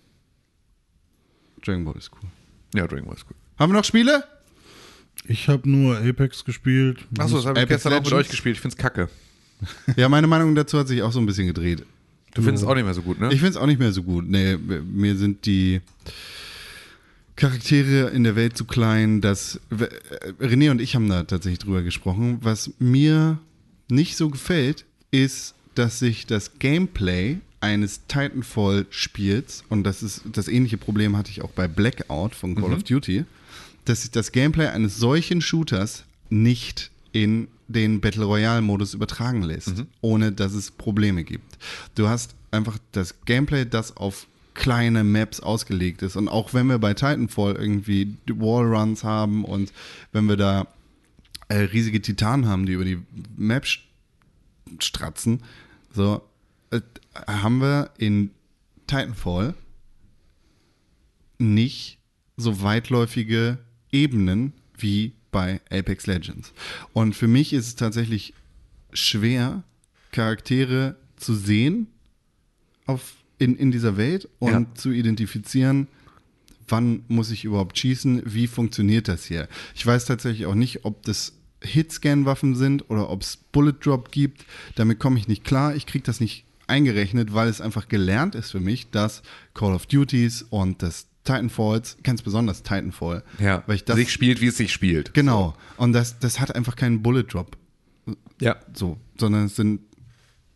[1.65, 2.29] Dragon Ball ist cool.
[2.75, 3.37] Ja, Dragon Ball ist gut.
[3.59, 4.25] Haben wir noch Spiele?
[5.25, 7.07] Ich habe nur Apex gespielt.
[7.19, 8.27] Achso, das habe ich Apex gestern auch mit Legends?
[8.27, 8.57] euch gespielt.
[8.57, 9.09] Ich find's kacke.
[9.97, 11.85] Ja, meine Meinung dazu hat sich auch so ein bisschen gedreht.
[12.33, 13.27] Du findest es auch nicht mehr so gut, ne?
[13.33, 14.27] Ich finde es auch nicht mehr so gut.
[14.27, 15.81] Nee, mir sind die
[17.41, 19.87] Charaktere in der Welt zu klein, dass äh,
[20.41, 22.39] René und ich haben da tatsächlich drüber gesprochen.
[22.43, 23.39] Was mir
[23.89, 30.77] nicht so gefällt, ist, dass sich das Gameplay eines Titanfall-Spiels, und das ist das ähnliche
[30.77, 33.25] Problem hatte ich auch bei Blackout von Call of Duty,
[33.87, 40.33] dass sich das Gameplay eines solchen Shooters nicht in den Battle Royale-Modus übertragen lässt, ohne
[40.33, 41.57] dass es Probleme gibt.
[41.95, 44.27] Du hast einfach das Gameplay, das auf
[44.61, 46.17] kleine Maps ausgelegt ist.
[46.17, 49.73] Und auch wenn wir bei Titanfall irgendwie Wallruns haben und
[50.13, 50.67] wenn wir da
[51.49, 52.99] äh, riesige Titanen haben, die über die
[53.37, 53.81] Map st-
[54.79, 55.43] stratzen,
[55.93, 56.21] so
[56.71, 56.83] äh,
[57.27, 58.31] haben wir in
[58.87, 59.55] Titanfall
[61.39, 61.99] nicht
[62.37, 63.59] so weitläufige
[63.91, 66.53] Ebenen wie bei Apex Legends.
[66.93, 68.35] Und für mich ist es tatsächlich
[68.93, 69.63] schwer,
[70.13, 71.87] Charaktere zu sehen
[72.87, 74.67] auf, in, in dieser Welt und Ja.
[74.75, 75.89] zu identifizieren,
[76.69, 79.49] wann muss ich überhaupt schießen, wie funktioniert das hier.
[79.75, 81.33] Ich weiß tatsächlich auch nicht, ob das
[81.63, 84.45] Hitscan-Waffen sind oder ob es Bullet Drop gibt.
[84.77, 85.75] Damit komme ich nicht klar.
[85.75, 89.23] Ich kriege das nicht eingerechnet, weil es einfach gelernt ist für mich, dass
[89.55, 94.41] Call of Duties und das Titanfalls, ganz besonders Titanfall, Ja, weil ich das sich spielt,
[94.41, 95.13] wie es sich spielt.
[95.13, 95.55] Genau.
[95.77, 97.57] Und das, das hat einfach keinen Bullet Drop.
[98.41, 98.57] Ja.
[98.73, 99.81] So, sondern es sind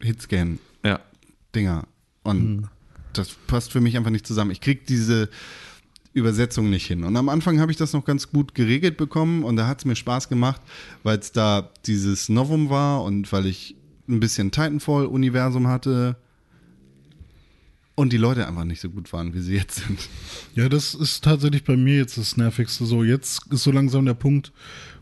[0.01, 0.59] Hitscan-Dinger.
[1.55, 1.85] Ja.
[2.23, 2.69] Und
[3.19, 4.51] das passt für mich einfach nicht zusammen.
[4.51, 5.29] Ich krieg diese
[6.13, 7.03] Übersetzung nicht hin.
[7.03, 9.85] Und am Anfang habe ich das noch ganz gut geregelt bekommen und da hat es
[9.85, 10.63] mir Spaß gemacht,
[11.03, 13.77] weil es da dieses Novum war und weil ich
[14.09, 16.17] ein bisschen Titanfall-Universum hatte
[17.97, 20.09] und die Leute einfach nicht so gut waren, wie sie jetzt sind.
[20.55, 22.85] Ja, das ist tatsächlich bei mir jetzt das Nervigste.
[22.87, 24.53] So, jetzt ist so langsam der Punkt,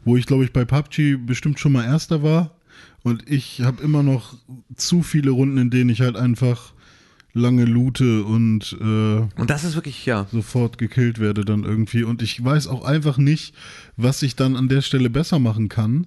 [0.04, 2.56] wo ich, glaube ich, bei PUBG bestimmt schon mal Erster war.
[3.02, 4.36] Und ich habe immer noch
[4.76, 6.72] zu viele Runden, in denen ich halt einfach
[7.34, 10.26] lange loote und äh, Und das ist wirklich, ja.
[10.30, 12.02] sofort gekillt werde dann irgendwie.
[12.04, 13.54] Und ich weiß auch einfach nicht,
[13.96, 16.06] was ich dann an der Stelle besser machen kann.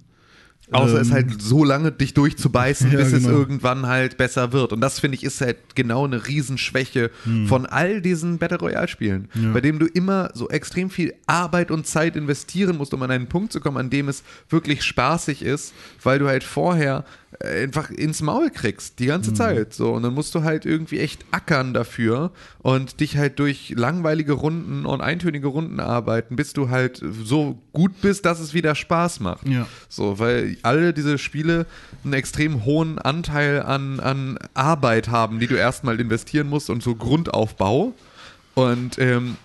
[0.72, 3.38] Außer es Ähm, halt so lange dich durchzubeißen, Ja, bis es genau.
[3.38, 4.72] irgendwann halt besser wird.
[4.72, 7.12] Und das finde ich ist halt genau eine Riesenschwäche
[7.46, 9.44] von all diesen Battle Royale Spielen, Hm.
[9.44, 9.52] Ja.
[9.52, 13.28] bei dem du immer so extrem viel Arbeit und Zeit investieren musst, um an einen
[13.28, 15.72] Punkt zu kommen, an dem es wirklich spaßig ist,
[16.02, 17.04] weil du halt vorher
[17.44, 19.74] einfach ins Maul kriegst, die ganze Zeit.
[19.74, 19.92] So.
[19.92, 24.86] Und dann musst du halt irgendwie echt ackern dafür und dich halt durch langweilige Runden
[24.86, 29.46] und eintönige Runden arbeiten, bis du halt so gut bist, dass es wieder Spaß macht.
[29.46, 29.66] Ja.
[29.88, 31.66] So, weil alle diese Spiele
[32.04, 36.94] einen extrem hohen Anteil an, an Arbeit haben, die du erstmal investieren musst und so
[36.94, 37.92] Grundaufbau.
[38.54, 39.36] Und ähm,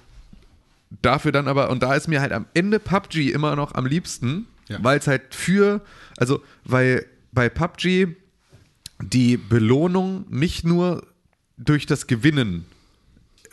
[1.01, 4.47] dafür dann aber, und da ist mir halt am Ende PUBG immer noch am liebsten,
[4.69, 4.77] Ja.
[4.81, 5.81] weil es halt für,
[6.17, 8.15] also, weil bei PUBG
[9.01, 11.07] die Belohnung nicht nur
[11.57, 12.65] durch das Gewinnen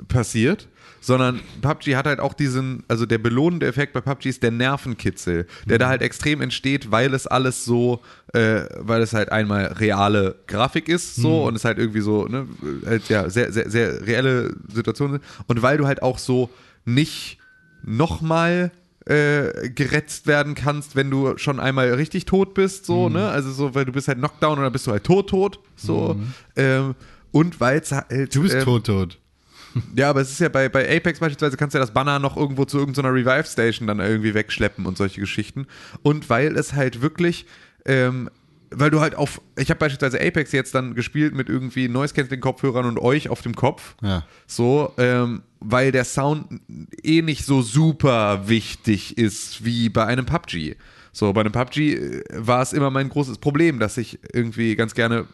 [0.08, 0.68] passiert,
[1.00, 5.46] sondern PUBG hat halt auch diesen, also der belohnende Effekt bei PUBG ist der Nervenkitzel,
[5.66, 8.00] der da halt extrem entsteht, weil es alles so,
[8.32, 12.46] äh, weil es halt einmal reale Grafik ist, so und es halt irgendwie so, ne,
[12.84, 15.24] halt, ja, sehr, sehr, sehr reelle Situationen sind.
[15.46, 16.50] Und weil du halt auch so
[16.84, 17.38] nicht
[17.82, 18.72] nochmal
[19.08, 23.28] äh, geretzt werden kannst, wenn du schon einmal richtig tot bist, so, ne?
[23.28, 26.16] Also so, weil du bist halt Knockdown dann bist du halt tot, tot, so.
[26.56, 26.94] Ähm,
[27.30, 28.34] und weil es halt.
[28.34, 29.18] Du bist ähm, tot, tot.
[29.96, 32.36] ja, aber es ist ja bei, bei Apex beispielsweise, kannst du ja das Banner noch
[32.36, 35.66] irgendwo zu irgendeiner Revive-Station dann irgendwie wegschleppen und solche Geschichten.
[36.02, 37.46] Und weil es halt wirklich,
[37.84, 38.30] ähm,
[38.70, 42.98] weil du halt auf, ich habe beispielsweise Apex jetzt dann gespielt mit irgendwie Noise-Canceling-Kopfhörern und
[42.98, 43.96] euch auf dem Kopf.
[44.02, 44.24] Ja.
[44.46, 46.60] So, ähm, weil der Sound
[47.02, 50.76] eh nicht so super wichtig ist wie bei einem PUBG.
[51.12, 54.94] So, bei einem PUBG äh, war es immer mein großes Problem, dass ich irgendwie ganz
[54.94, 55.26] gerne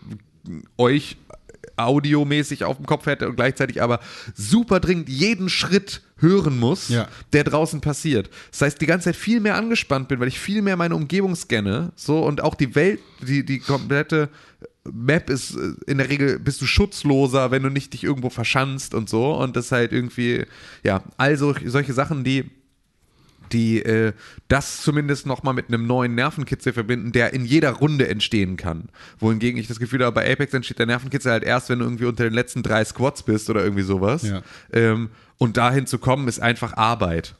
[0.77, 1.17] euch
[1.77, 4.01] audiomäßig auf dem Kopf hätte und gleichzeitig aber
[4.35, 7.09] super dringend jeden Schritt hören muss, Ja.
[7.33, 8.31] der draußen passiert.
[8.51, 11.35] Das heißt, die ganze Zeit viel mehr angespannt bin, weil ich viel mehr meine Umgebung
[11.37, 14.29] scanne, so und auch die Welt, die, die komplette
[14.91, 18.95] Map ist äh, in der Regel bist du schutzloser, wenn du nicht dich irgendwo verschanzt
[18.95, 20.45] und so und das halt irgendwie
[20.83, 22.51] ja, also solche Sachen, die
[23.53, 24.13] die äh,
[24.49, 28.89] das zumindest nochmal mit einem neuen Nervenkitzel verbinden, der in jeder Runde entstehen kann.
[29.19, 32.07] Wohingegen ich das Gefühl habe, bei Apex entsteht der Nervenkitzel halt erst, wenn du irgendwie
[32.07, 34.23] unter den letzten drei Squads bist oder irgendwie sowas.
[34.23, 34.43] Ja.
[34.73, 37.35] Ähm, und dahin zu kommen, ist einfach Arbeit.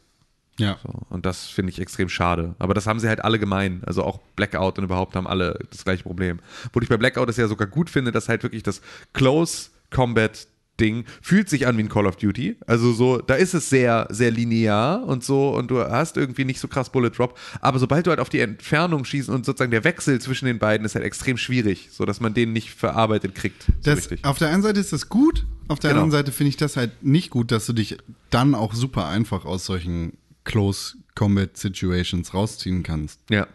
[0.59, 0.79] Ja.
[0.83, 2.55] So, und das finde ich extrem schade.
[2.59, 3.83] Aber das haben sie halt alle gemein.
[3.87, 6.39] Also auch Blackout und überhaupt haben alle das gleiche Problem.
[6.73, 8.81] Wo ich bei Blackout es ja sogar gut finde, dass halt wirklich das
[9.13, 10.47] Close Combat
[10.81, 12.57] Ding fühlt sich an wie ein Call of Duty.
[12.67, 16.59] Also so, da ist es sehr, sehr linear und so und du hast irgendwie nicht
[16.61, 17.39] so krass Bullet Drop.
[17.61, 20.85] Aber sobald du halt auf die Entfernung schießt und sozusagen der Wechsel zwischen den beiden
[20.85, 23.65] ist halt extrem schwierig, so dass man den nicht verarbeitet kriegt.
[23.67, 26.03] So Das, auf der einen Seite ist das gut, auf der Genau.
[26.03, 27.97] anderen Seite finde ich das halt nicht gut, dass du dich
[28.31, 33.21] dann auch super einfach aus solchen Close Combat Situations rausziehen kannst.
[33.31, 33.47] Ja.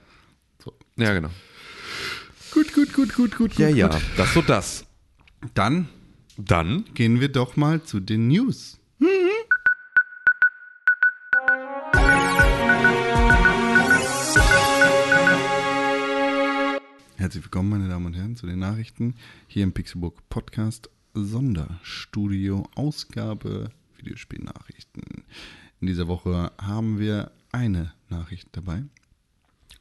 [0.63, 0.73] So.
[0.95, 1.29] Ja, genau.
[2.51, 4.01] Gut, gut, gut, gut, gut, Ja, gut, ja, gut.
[4.17, 4.85] das so das.
[5.53, 5.87] Dann
[6.41, 8.79] Dann gehen wir doch mal zu den News.
[17.17, 19.15] Herzlich willkommen, meine Damen und Herren, zu den Nachrichten
[19.47, 20.89] hier im Pixelburg Podcast.
[21.13, 25.25] Sonderstudio, Ausgabe Videospielnachrichten.
[25.81, 28.85] In dieser Woche haben wir eine Nachricht dabei.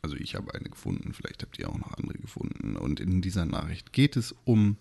[0.02, 2.76] Also ich habe eine gefunden, vielleicht habt ihr auch noch andere gefunden.
[2.76, 4.76] Und in dieser Nachricht geht es um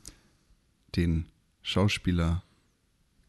[0.96, 1.28] den
[1.72, 2.44] Schauspieler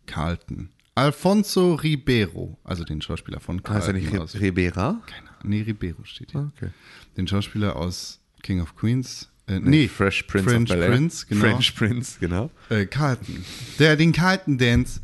[0.07, 0.71] Carlton.
[0.95, 3.95] Alfonso Ribeiro, also den Schauspieler von Heißt er Carlton.
[4.13, 5.03] nicht aus- Re Ribera?
[5.07, 5.43] keine Ahnung.
[5.51, 6.51] Nee, Ribeiro steht hier.
[6.57, 6.71] Okay.
[7.17, 9.29] Den Schauspieler aus King of Queens.
[9.49, 10.77] Äh, nee, Fresh Prince French of.
[10.79, 11.41] Prince, genau.
[11.41, 12.51] French Prince, genau.
[12.69, 13.45] Äh, Carlton.
[13.81, 15.01] Der den Carlton Dance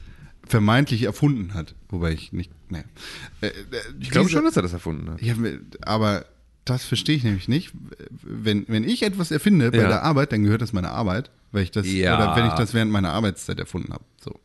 [0.46, 1.74] vermeintlich erfunden hat.
[1.88, 2.52] Wobei ich nicht.
[2.68, 2.84] Naja.
[3.40, 3.52] Äh, äh,
[4.00, 5.20] Ich glaube schon, dass er das erfunden hat.
[5.22, 5.34] Ja,
[5.82, 6.26] aber
[6.64, 7.72] das verstehe ich nämlich nicht.
[8.22, 9.88] Wenn, wenn ich etwas erfinde bei Ja.
[9.88, 12.16] der Arbeit, dann gehört das meiner Arbeit, weil ich das Ja.
[12.16, 14.04] oder wenn ich das während meiner Arbeitszeit erfunden habe.
[14.22, 14.38] So.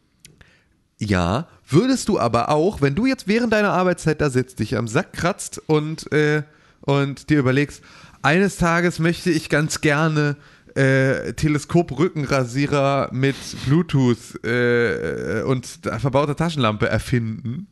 [0.98, 4.88] Ja, würdest du aber auch, wenn du jetzt während deiner Arbeitszeit da sitzt, dich am
[4.88, 6.44] Sack kratzt und, äh,
[6.82, 7.82] und dir überlegst,
[8.22, 10.36] eines Tages möchte ich ganz gerne
[10.76, 17.68] äh, Teleskop-Rückenrasierer mit Bluetooth äh, und verbauter Taschenlampe erfinden.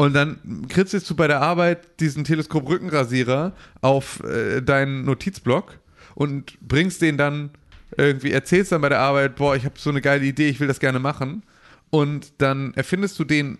[0.00, 5.78] Und dann kritzelst du bei der Arbeit diesen Teleskop-Rückenrasierer auf äh, deinen Notizblock
[6.14, 7.50] und bringst den dann
[7.96, 10.68] irgendwie, erzählst dann bei der Arbeit, boah, ich habe so eine geile Idee, ich will
[10.68, 11.42] das gerne machen.
[11.90, 13.58] Und dann erfindest du den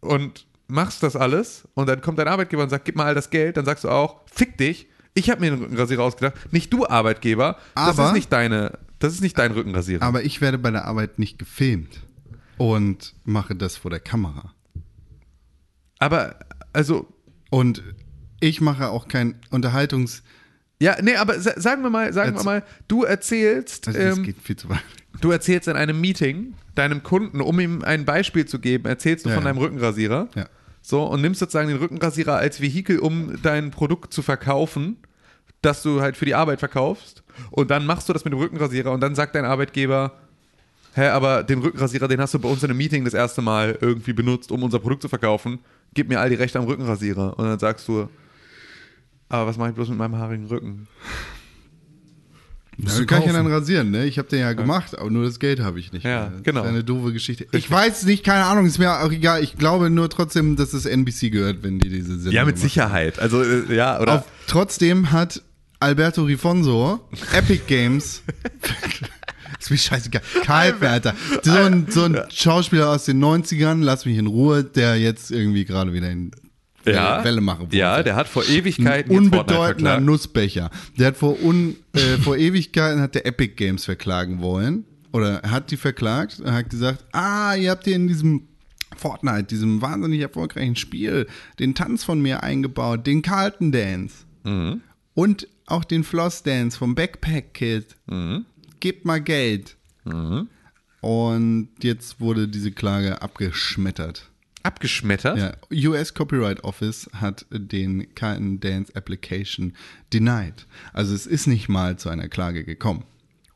[0.00, 3.30] und machst das alles und dann kommt dein Arbeitgeber und sagt, gib mal all das
[3.30, 6.86] Geld, dann sagst du auch, fick dich, ich habe mir den Rückenrasierer ausgedacht, nicht du
[6.86, 10.04] Arbeitgeber, das Aber- ist nicht deine, das ist nicht dein Rückenrasierer.
[10.04, 12.00] Aber ich werde bei der Arbeit nicht gefilmt
[12.58, 14.52] und mache das vor der Kamera.
[15.98, 16.36] Aber
[16.72, 17.06] also
[17.50, 17.82] Und
[18.40, 20.22] ich mache auch kein Unterhaltungs.
[20.80, 24.16] ja, nee, aber sa- sagen wir mal, sagen wir Erz- mal, du erzählst, Also das
[24.18, 24.78] ähm, geht viel zu weit.
[25.20, 29.30] du erzählst in einem Meeting deinem Kunden, um ihm ein Beispiel zu geben, erzählst du
[29.30, 30.28] Ja, von deinem Rückenrasierer.
[30.36, 30.46] Ja.
[30.82, 34.96] So, und nimmst sozusagen den Rückenrasierer als Vehikel, um dein Produkt zu verkaufen,
[35.60, 37.24] das du halt für die Arbeit verkaufst.
[37.50, 40.12] Und dann machst du das mit dem Rückenrasierer und dann sagt dein Arbeitgeber,
[40.98, 43.78] hä, aber den Rückenrasierer, den hast du bei uns in einem Meeting das erste Mal
[43.80, 45.60] irgendwie benutzt, um unser Produkt zu verkaufen.
[45.94, 47.38] Gib mir all die Rechte am Rückenrasierer.
[47.38, 48.08] Und dann sagst du,
[49.28, 50.88] aber was mache ich bloß mit meinem haarigen Rücken?
[52.80, 54.04] Ja, kann ich ja dann rasieren, ne?
[54.06, 56.04] Ich habe den ja gemacht, aber nur das Geld habe ich nicht.
[56.04, 56.40] Ja, mehr.
[56.44, 56.60] genau.
[56.60, 57.46] Das ist eine doofe Geschichte.
[57.50, 59.42] Ich weiß nicht, keine Ahnung, ist mir auch egal.
[59.42, 62.62] Ich glaube nur trotzdem, dass es NBC gehört, wenn die diese Sendung Ja, mit machen.
[62.62, 63.18] Sicherheit.
[63.18, 64.18] Also, äh, ja, oder?
[64.20, 65.42] Auf, trotzdem hat
[65.80, 67.00] Alberto Rifonso
[67.32, 68.22] Epic Games.
[69.60, 70.22] ist mir scheißegal.
[70.44, 71.14] Kaltwerter.
[71.42, 75.64] So ein, so ein Schauspieler aus den 90ern, lass mich in Ruhe, der jetzt irgendwie
[75.64, 76.30] gerade wieder in
[76.84, 77.76] Welle, ja, Welle machen wollte.
[77.76, 80.00] Ja, der hat vor Ewigkeiten Ein unbedeutender.
[80.00, 80.70] Nussbecher.
[80.98, 84.84] Der hat vor, un, äh, vor Ewigkeiten hat der Epic Games verklagen wollen.
[85.12, 88.42] Oder hat die verklagt und hat gesagt, ah, ihr habt hier in diesem
[88.96, 91.26] Fortnite, diesem wahnsinnig erfolgreichen Spiel,
[91.58, 94.26] den Tanz von mir eingebaut, den Carlton Dance.
[94.44, 94.82] Mhm.
[95.14, 97.96] Und auch den Floss Dance vom Backpack Kid.
[98.06, 98.44] Mhm.
[98.80, 99.76] Gebt mal Geld.
[101.00, 104.30] Und jetzt wurde diese Klage abgeschmettert.
[104.62, 105.38] Abgeschmettert?
[105.70, 109.74] Ja, US Copyright Office hat den Carlton Dance Application
[110.12, 110.66] denied.
[110.92, 113.04] Also es ist nicht mal zu einer Klage gekommen.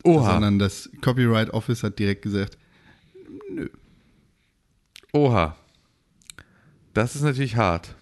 [0.05, 0.33] Oha.
[0.33, 2.57] Sondern das Copyright Office hat direkt gesagt,
[5.13, 5.57] Oha.
[6.95, 7.95] Das ist natürlich hart.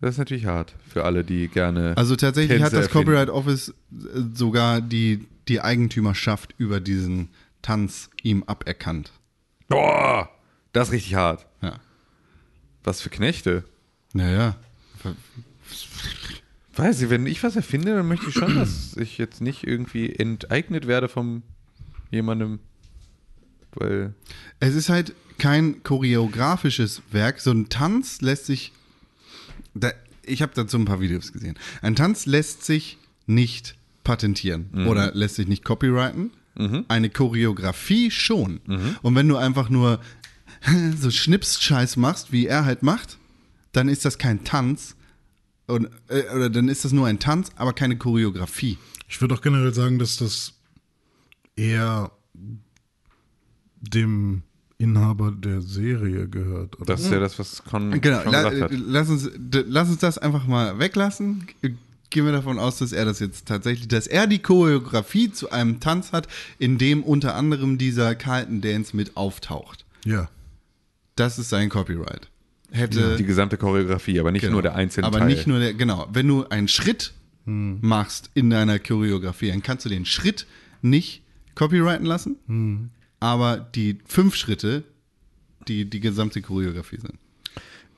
[0.00, 1.94] Das ist natürlich hart für alle, die gerne.
[1.96, 3.06] also tatsächlich Tänze hat das erfinden.
[3.06, 7.28] Copyright Office äh, sogar die, die Eigentümerschaft über diesen
[7.60, 9.12] Tanz ihm aberkannt.
[9.68, 10.30] Boah,
[10.72, 11.46] das ist richtig hart.
[11.60, 11.78] Ja.
[12.84, 13.64] Was für Knechte.
[14.12, 14.56] Naja.
[16.74, 20.14] Weiß ich, wenn ich was erfinde, dann möchte ich schon, dass ich jetzt nicht irgendwie
[20.14, 21.42] enteignet werde von
[22.10, 22.60] jemandem.
[23.72, 24.14] Weil.
[24.60, 27.40] Es ist halt kein choreografisches Werk.
[27.40, 28.72] So ein Tanz lässt sich.
[29.74, 29.92] Da,
[30.22, 31.58] ich habe dazu ein paar Videos gesehen.
[31.82, 33.76] Ein Tanz lässt sich nicht
[34.10, 36.32] patentieren oder lässt sich nicht copyrighten.
[36.88, 38.60] Eine Choreografie schon.
[39.02, 40.00] Und wenn du einfach nur
[40.98, 43.18] so Schnips-Scheiß machst, wie er halt macht,
[43.72, 44.96] dann ist das kein Tanz.
[45.68, 48.78] Und, äh, oder dann ist das nur ein Tanz, aber keine Choreografie.
[49.08, 50.54] Ich würde auch generell sagen, dass das
[51.54, 52.10] eher
[53.80, 54.42] dem
[54.78, 56.76] Inhaber der Serie gehört.
[56.80, 56.86] Oder?
[56.86, 58.80] Das ist ja das, was Con Genau, schon la, gesagt hat.
[58.84, 59.30] lass, uns,
[59.68, 61.46] lass uns das einfach mal weglassen.
[62.10, 65.78] Gehen wir davon aus, dass er das jetzt tatsächlich, dass er die Choreografie zu einem
[65.80, 66.26] Tanz hat,
[66.58, 69.84] in dem unter anderem dieser Carlton Dance mit auftaucht.
[70.04, 70.28] Ja.
[71.14, 72.28] Das ist sein Copyright.
[72.72, 75.28] Hätte Die gesamte Choreografie, aber nicht genau, nur der einzelne aber Teil.
[75.28, 76.08] nicht nur der, genau.
[76.12, 77.12] Wenn du einen Schritt
[77.44, 80.46] machst in deiner Choreografie, dann kannst du den Schritt
[80.82, 81.22] nicht
[81.54, 84.84] copyrighten lassen, aber die fünf Schritte,
[85.68, 87.14] die die gesamte Choreografie sind.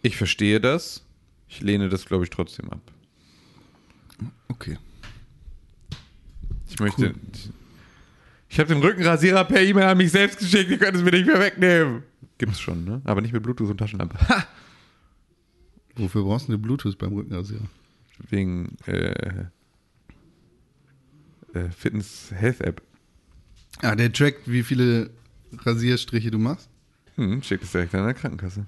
[0.03, 1.03] Ich verstehe das.
[1.49, 2.92] Ich lehne das, glaube ich, trotzdem ab.
[4.53, 4.79] Okay.
[6.69, 7.15] Ich möchte.
[8.49, 11.27] Ich habe den Rückenrasierer per E-Mail an mich selbst geschickt, ihr könnt es mir nicht
[11.27, 12.03] mehr wegnehmen.
[12.37, 13.01] Gibt's schon, ne?
[13.05, 14.19] Aber nicht mit Bluetooth und Taschenlampe.
[14.29, 14.47] Ha!
[15.97, 17.67] Wofür brauchst du eine Bluetooth beim Rückenrasierer?
[18.29, 19.47] Wegen äh,
[21.55, 22.83] äh, Fitness Health App.
[23.81, 25.11] Ah, der trackt, wie viele
[25.53, 26.69] Rasierstriche du machst.
[27.17, 28.67] Hm, schickt es direkt an der Krankenkasse.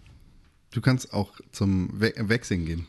[0.73, 2.87] Du kannst auch zum We Waxing gehen.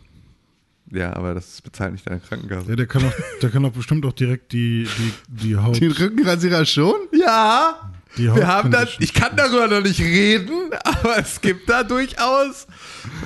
[0.91, 2.69] Ja, aber das bezahlt nicht deine Krankenkasse.
[2.69, 5.79] Ja, der kann auch, der kann auch bestimmt auch direkt die, die, die Haut.
[5.81, 6.95] Den Rückenrasierer schon?
[7.11, 10.51] Ja, Die wir haben das, ich kann darüber noch nicht reden,
[10.83, 12.67] aber es gibt da durchaus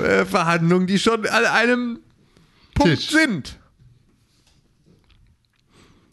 [0.01, 1.99] äh, Verhandlungen, die schon an einem
[2.75, 3.09] Punkt Tisch.
[3.11, 3.57] sind.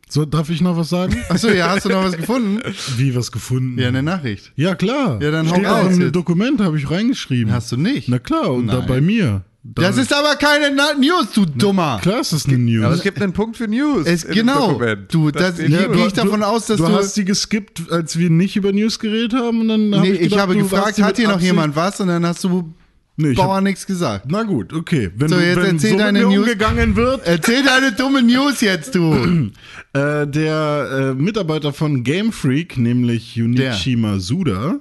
[0.08, 1.16] So, darf ich noch was sagen?
[1.28, 2.60] Achso, ja, hast du noch was gefunden?
[2.96, 3.78] Wie was gefunden?
[3.78, 4.52] Ja, eine Nachricht.
[4.54, 5.20] Ja, klar.
[5.20, 6.14] Ja, dann hau Steht auch raus im jetzt.
[6.14, 7.52] Dokument, habe ich reingeschrieben.
[7.52, 8.08] Hast du nicht?
[8.08, 8.86] Na klar, und da Nein.
[8.86, 9.42] bei mir.
[9.74, 11.98] Da, Das ist aber keine Na News, du Dummer.
[12.02, 12.84] klar, ist das eine News.
[12.84, 14.06] Aber es gibt einen Punkt für News.
[14.06, 14.80] Es, genau.
[15.08, 15.96] Du, Da das, hier News.
[15.96, 16.92] gehe ich davon aus, dass du, du.
[16.94, 20.14] hast die geskippt, als wir nicht über News geredet haben und dann hab nee, ich,
[20.20, 22.00] ich, gedacht, habe du gefragt, hat hier noch Absicht- jemand was?
[22.00, 22.72] Und dann hast du
[23.18, 24.26] Nee, ich Bauer nichts gesagt.
[24.28, 25.10] na gut, okay.
[25.16, 26.36] Wenn, So, du, jetzt wenn erzähl so deine News.
[26.36, 29.14] umgegangen wird, Erzähl deine dumme News jetzt, du.
[29.94, 34.80] äh, der äh, Mitarbeiter von Game Freak, nämlich Junichi Masuda,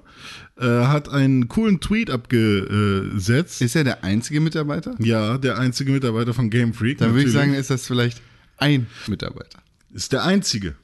[0.57, 3.61] äh, hat einen coolen Tweet abgesetzt.
[3.61, 4.95] Ist er der einzige Mitarbeiter?
[4.99, 6.99] ja, der einzige Mitarbeiter von Game Freak.
[6.99, 7.51] Dann würde ich natürlich.
[7.51, 8.21] sagen, ist das vielleicht
[8.57, 9.59] ein Mitarbeiter.
[9.93, 10.75] ist der einzige.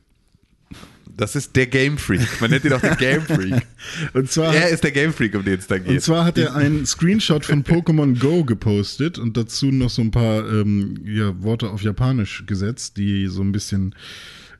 [1.18, 2.26] Das ist der Game Freak.
[2.40, 3.68] Man nennt ihn auch den Game Freak.
[4.14, 6.02] Und zwar er ist der Game Freak, um den es da Und geht.
[6.02, 10.50] zwar hat er einen Screenshot von Pokémon Go gepostet und dazu noch so ein paar
[10.50, 13.94] ähm, ja, Worte auf Japanisch gesetzt, die so ein bisschen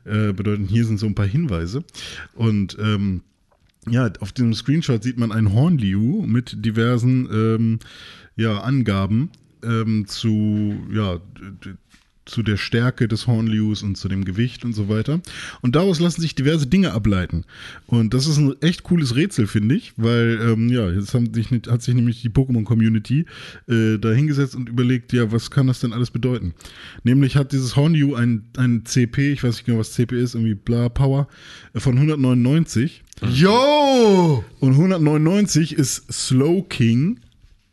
[0.04, 1.84] äh, bedeuten, hier sind so ein paar Hinweise.
[2.34, 3.22] Und ähm,
[3.88, 7.78] ja, auf dem Screenshot sieht man ein Hornliu mit diversen ähm,
[8.36, 9.30] ja, Angaben
[9.62, 11.20] ähm, zu, ja,
[12.24, 15.20] zu der Stärke des Hornlius und zu dem Gewicht und so weiter.
[15.60, 17.44] Und daraus lassen sich diverse Dinge ableiten.
[17.86, 21.82] Und das ist ein echt cooles Rätsel, finde ich, weil, ähm, ja, jetzt sich, hat
[21.82, 23.26] sich nämlich die Pokémon-Community
[23.68, 26.54] äh, da hingesetzt und überlegt, ja, was kann das denn alles bedeuten?
[27.02, 30.54] Nämlich hat dieses Hornliu ein, ein CP, ich weiß nicht genau, was CP ist, irgendwie
[30.54, 31.28] bla Power,
[31.74, 33.02] äh, von 199.
[33.32, 34.44] Yo!
[34.60, 37.20] Und 199 ist Slow King.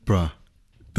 [0.06, 0.30] Bruh.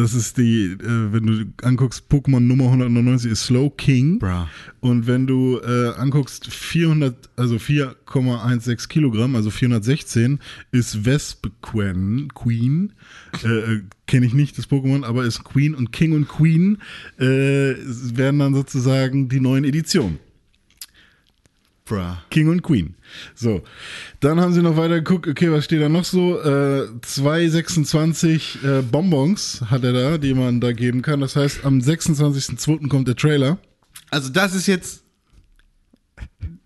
[0.01, 4.19] Das ist die, äh, wenn du anguckst, Pokémon Nummer 199 ist Slow King.
[4.19, 4.47] Bruh.
[4.81, 10.39] Und wenn du äh, anguckst, 400, also 4,16 Kilogramm, also 416,
[10.73, 12.95] ist Vespequen, Queen.
[13.45, 16.79] Äh, äh, Kenne ich nicht, das Pokémon, aber ist Queen und King und Queen
[17.17, 20.19] äh, werden dann sozusagen die neuen Editionen.
[21.91, 22.17] Bruh.
[22.31, 22.95] King und Queen.
[23.35, 23.63] So,
[24.21, 26.41] dann haben sie noch weiter geguckt, okay, was steht da noch so?
[26.41, 31.21] Äh, 226 äh, Bonbons hat er da, die man da geben kann.
[31.21, 32.89] Das heißt, am 26.02.
[32.89, 33.59] kommt der Trailer.
[34.11, 35.03] Also das ist jetzt,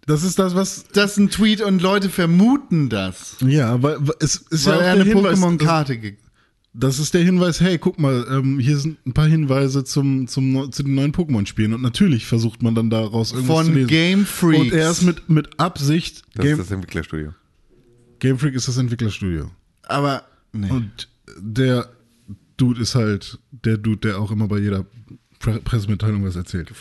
[0.07, 0.85] Das ist das, was.
[0.93, 3.37] das ist ein Tweet und Leute vermuten das.
[3.41, 6.17] Ja, weil es ist Weil ja auch eine Pokémon-Karte ge
[6.77, 10.73] Das ist der Hinweis, hey, guck mal, ähm, hier sind ein paar Hinweise zum, zum,
[10.73, 11.73] zu den neuen Pokémon-Spielen.
[11.73, 13.87] Und natürlich versucht man dann daraus irgendwas zu von lesen.
[13.89, 14.61] Game Freaks.
[14.61, 16.23] Und er ist mit, mit Absicht.
[16.35, 17.33] Das Game, ist das Entwicklerstudio.
[18.19, 19.51] Game Freak ist das Entwicklerstudio.
[19.85, 20.69] Aber, nee.
[20.69, 21.89] Und der
[22.57, 24.85] Dude ist halt der Dude, der auch immer bei jeder
[25.39, 26.73] Pre Pressemitteilung was erzählt.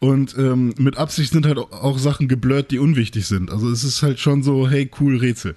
[0.00, 3.50] Und ähm, mit Absicht sind halt auch- auch Sachen geblurrt, die unwichtig sind.
[3.50, 5.54] Also es ist halt schon so, hey, cool Rätsel.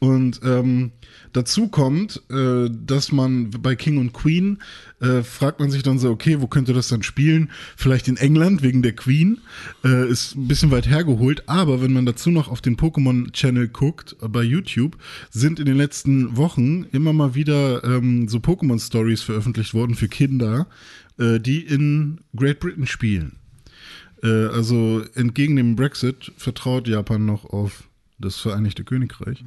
[0.00, 0.90] Und ähm,
[1.34, 4.58] dazu kommt, äh, dass man bei King und Queen
[5.00, 7.50] äh, fragt man sich dann so, okay, wo könnte das dann spielen?
[7.76, 9.40] Vielleicht in England wegen der Queen.
[9.84, 11.48] Äh, ist ein bisschen weit hergeholt.
[11.48, 14.96] Aber wenn man dazu noch auf den Pokémon-Channel guckt, äh, bei YouTube,
[15.30, 20.68] sind in den letzten Wochen immer mal wieder ähm, so Pokémon-Stories veröffentlicht worden für Kinder,
[21.18, 23.36] äh, die in Great Britain spielen.
[24.22, 27.84] Äh, also entgegen dem Brexit vertraut Japan noch auf
[28.18, 29.44] das Vereinigte Königreich.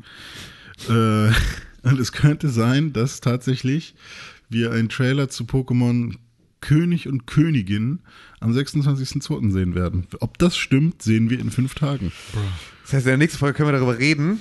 [0.89, 1.31] Äh,
[1.91, 3.95] und es könnte sein, dass tatsächlich
[4.49, 6.15] wir einen Trailer zu Pokémon
[6.61, 7.99] König und Königin
[8.39, 9.51] am 26.02.
[9.51, 10.07] sehen werden.
[10.19, 12.11] Ob das stimmt, sehen wir in fünf Tagen.
[12.83, 14.39] Das heißt, in der nächsten Folge können wir darüber reden.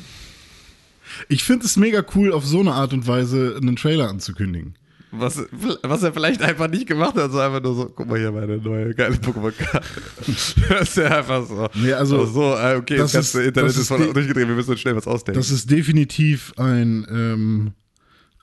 [1.29, 4.75] Ich finde es mega cool, auf so eine Art und Weise einen Trailer anzukündigen.
[5.19, 5.43] Was,
[5.83, 8.59] was er vielleicht einfach nicht gemacht hat, so einfach nur so, guck mal hier meine
[8.59, 9.87] neue geile Pokémon-Karte.
[10.69, 11.69] das ist ja einfach so.
[11.75, 14.55] Nee, also, so, äh, okay, das das ganze ist- Internet das ist, voll durchgedreht, wir
[14.55, 15.39] müssen uns schnell was ausdenken.
[15.39, 17.73] Das ist definitiv ein, ähm,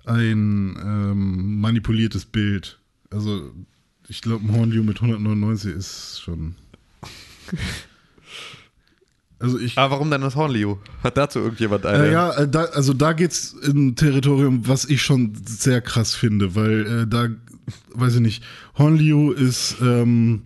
[0.06, 2.80] ein ähm, manipuliertes Bild.
[3.12, 3.52] Also,
[4.08, 6.56] ich glaube, ein Hornliu mit 199 ist schon.
[9.44, 9.78] Also ich.
[9.78, 10.78] Aber warum dann das Hornliu?
[11.04, 12.08] Hat dazu irgendjemand eine?
[12.08, 16.16] Äh, ja, äh, da, also da geht's in ein Territorium, was ich schon sehr krass
[16.16, 17.28] finde, weil äh, da,
[17.94, 18.44] weiß ich nicht,
[18.78, 20.44] Honliu ist, ähm,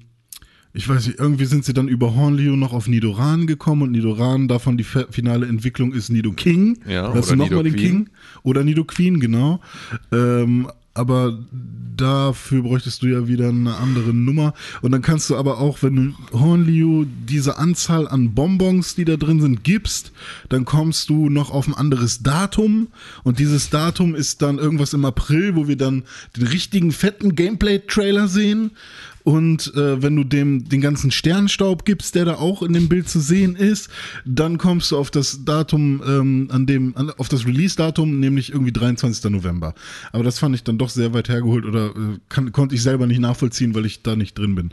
[0.73, 4.47] ich weiß nicht, irgendwie sind sie dann über Hornlio noch auf Nidoran gekommen und Nidoran,
[4.47, 6.79] davon die finale Entwicklung ist Nido King.
[6.87, 7.75] Ja, da hast oder du nochmal den.
[7.75, 8.09] King.
[8.41, 9.61] Oder Nido Queen, genau.
[10.11, 11.37] Ähm, aber
[11.97, 14.53] dafür bräuchtest du ja wieder eine andere Nummer.
[14.81, 19.17] Und dann kannst du aber auch, wenn du Hornlio diese Anzahl an Bonbons, die da
[19.17, 20.11] drin sind, gibst,
[20.49, 22.87] dann kommst du noch auf ein anderes Datum.
[23.23, 26.03] Und dieses Datum ist dann irgendwas im April, wo wir dann
[26.35, 28.71] den richtigen fetten Gameplay-Trailer sehen.
[29.27, 33.09] Und äh, wenn du dem den ganzen Sternstaub gibst, der da auch in dem Bild
[33.09, 33.89] zu sehen ist,
[34.23, 38.71] dann kommst du auf das Datum, ähm, an dem, an, auf das Release-Datum, nämlich irgendwie
[38.71, 39.29] 23.
[39.29, 39.73] November.
[40.13, 43.05] Aber das fand ich dann doch sehr weit hergeholt oder äh, kann, konnte ich selber
[43.05, 44.69] nicht nachvollziehen, weil ich da nicht drin bin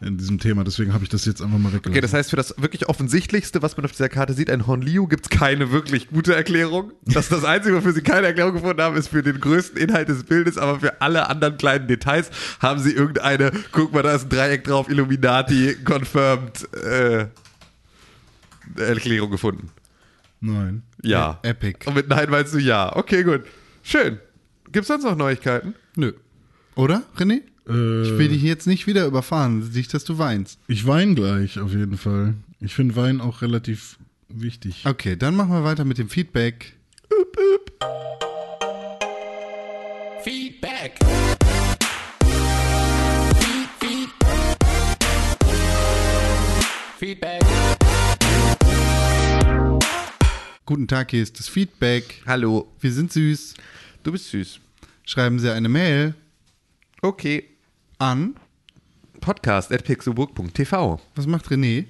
[0.00, 0.64] in diesem Thema.
[0.64, 1.90] Deswegen habe ich das jetzt einfach mal weggelassen.
[1.92, 5.06] Okay, das heißt, für das wirklich Offensichtlichste, was man auf dieser Karte sieht, ein Honliu,
[5.06, 6.92] gibt es keine wirklich gute Erklärung.
[7.04, 10.08] Das ist das Einzige, wofür sie keine Erklärung gefunden haben, ist für den größten Inhalt
[10.08, 14.24] des Bildes, aber für alle anderen kleinen Details haben sie irgendeine, guck mal, da ist
[14.24, 17.26] ein Dreieck drauf, Illuminati, confirmed, äh,
[18.76, 19.70] Erklärung gefunden.
[20.40, 20.82] Nein.
[21.02, 21.38] Ja.
[21.42, 21.86] Epic.
[21.86, 22.94] Und mit Nein meinst du ja.
[22.96, 23.42] Okay, gut.
[23.82, 24.18] Schön.
[24.72, 25.74] Gibt es sonst noch Neuigkeiten?
[25.96, 26.12] Nö.
[26.76, 27.42] Oder, René?
[27.68, 30.58] Äh, Ich will dich jetzt nicht wieder überfahren, nicht, dass du weinst.
[30.68, 32.34] ich weine gleich auf jeden Fall.
[32.60, 33.96] Ich finde Wein auch relativ
[34.28, 34.82] wichtig.
[34.84, 36.74] Okay, dann machen wir weiter mit dem Feedback.
[40.22, 40.98] Feedback.
[43.38, 44.08] Feed, feed.
[46.98, 47.40] Feedback.
[50.66, 52.22] Guten Tag, hier ist das Feedback.
[52.26, 52.70] Hallo.
[52.80, 53.54] Wir sind süß.
[54.02, 54.60] Du bist süß.
[55.04, 56.14] Schreiben Sie eine Mail
[57.02, 57.44] Okay.
[57.98, 58.34] an.
[59.20, 61.00] Podcast at pixelburg.tv.
[61.14, 61.86] Was macht René?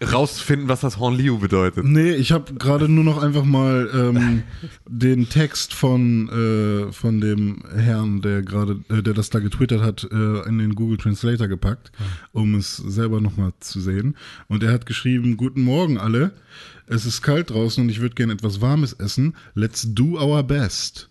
[0.00, 1.84] Rausfinden, was das Hornliu bedeutet.
[1.84, 4.42] Nee, ich habe gerade nur noch einfach mal ähm,
[4.86, 10.04] den Text von, äh, von dem Herrn, der gerade, äh, der das da getwittert hat,
[10.04, 11.92] äh, in den Google Translator gepackt,
[12.32, 14.16] um es selber nochmal zu sehen.
[14.48, 16.32] Und er hat geschrieben: Guten Morgen alle.
[16.86, 19.34] Es ist kalt draußen und ich würde gerne etwas Warmes essen.
[19.54, 21.08] Let's do our best.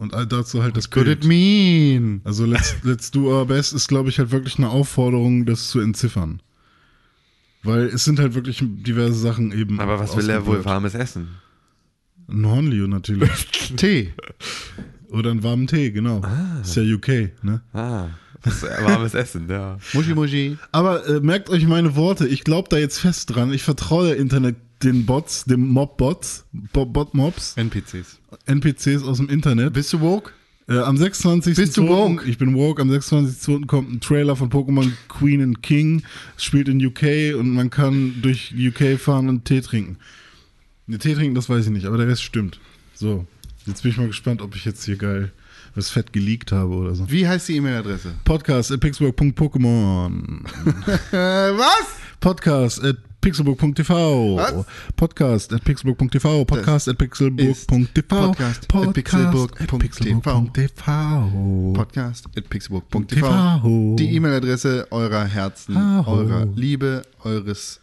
[0.00, 1.24] Und all dazu halt das Could Bild.
[1.24, 2.22] it mean?
[2.24, 5.78] Also let's, let's do our best ist, glaube ich, halt wirklich eine Aufforderung, das zu
[5.78, 6.40] entziffern.
[7.62, 9.78] Weil es sind halt wirklich diverse Sachen eben.
[9.78, 11.28] Aber was will er wohl warmes Essen?
[12.30, 13.46] Ein Hornlio natürlich.
[13.76, 14.14] Tee.
[15.10, 16.22] Oder einen warmen Tee, genau.
[16.62, 17.60] Ist ja UK, ne?
[17.74, 18.06] Ah,
[18.80, 19.76] warmes Essen, ja.
[19.92, 20.56] Muschi Muschi.
[20.72, 23.52] Aber äh, merkt euch meine Worte, ich glaube da jetzt fest dran.
[23.52, 28.18] Ich vertraue der Internet den Bots, dem Mob-Bots, Bo- Bot-Mobs, NPCs.
[28.46, 29.72] NPCs aus dem Internet.
[29.74, 30.32] Bist du woke?
[30.68, 31.56] Äh, am 26.
[31.56, 32.24] Bist du woke?
[32.28, 32.80] Ich bin woke.
[32.80, 33.66] Am 26.2.
[33.66, 36.02] kommt ein Trailer von Pokémon Queen and King.
[36.36, 39.96] Es spielt in UK und man kann durch UK fahren und Tee trinken.
[40.86, 42.60] Ne, Tee trinken, das weiß ich nicht, aber der Rest stimmt.
[42.94, 43.26] So,
[43.66, 45.32] jetzt bin ich mal gespannt, ob ich jetzt hier geil
[45.76, 47.08] was fett geleakt habe oder so.
[47.10, 48.14] Wie heißt die E-Mail-Adresse?
[48.24, 50.40] Podcast at pixelburg.pokémon.
[51.12, 51.12] Äh,
[51.58, 51.86] was?
[52.18, 54.64] Podcast at pixelburg.tv.
[54.96, 56.44] Podcast at pixelburg.tv.
[56.46, 58.08] Podcast at pixelburg.tv.
[58.08, 58.92] Podcast at
[59.82, 61.74] pixelburg.tv.
[61.74, 63.20] Podcast at pixelburg.tv.
[63.20, 63.96] TV.
[63.96, 66.10] Die E-Mail-Adresse eurer Herzen, Aho.
[66.10, 67.80] eurer Liebe, eures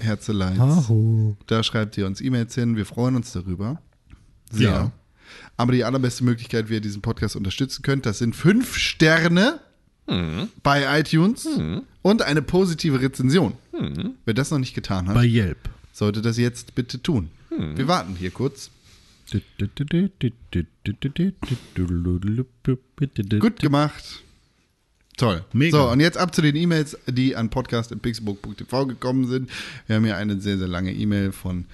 [0.00, 0.60] Herzeleins.
[0.60, 1.36] Aho.
[1.46, 2.76] Da schreibt ihr uns E-Mails hin.
[2.76, 3.80] Wir freuen uns darüber.
[4.50, 4.70] Sehr.
[4.70, 4.92] Ja.
[5.56, 9.60] Aber die allerbeste Möglichkeit, wie ihr diesen Podcast unterstützen könnt, das sind fünf Sterne
[10.62, 11.46] bei iTunes
[12.00, 13.52] und eine positive Rezension.
[14.24, 15.58] Wer das noch nicht getan hat, Bei Yelp.
[15.92, 17.28] sollte das jetzt bitte tun.
[17.74, 18.70] Wir warten hier kurz.
[23.40, 24.22] Gut gemacht.
[25.16, 25.44] Toll.
[25.52, 25.76] Mega.
[25.76, 29.50] So, und jetzt ab zu den E-Mails, die an podcast.pixelbook.tv gekommen sind.
[29.86, 31.64] Wir haben hier eine sehr, sehr lange E-Mail von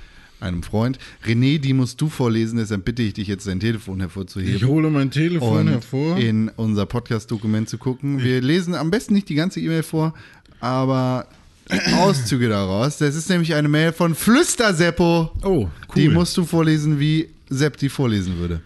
[0.40, 0.98] einem Freund.
[1.24, 4.56] René, die musst du vorlesen, deshalb bitte ich dich jetzt dein Telefon hervorzuheben.
[4.56, 6.16] Ich hole mein Telefon und hervor.
[6.18, 8.22] in unser Podcast-Dokument zu gucken.
[8.22, 10.14] Wir lesen am besten nicht die ganze E-Mail vor,
[10.60, 11.26] aber
[11.94, 12.98] Auszüge daraus.
[12.98, 15.32] Das ist nämlich eine Mail von Flüsterseppo.
[15.42, 15.70] Oh, cool.
[15.94, 18.60] Die musst du vorlesen, wie Sepp die vorlesen würde.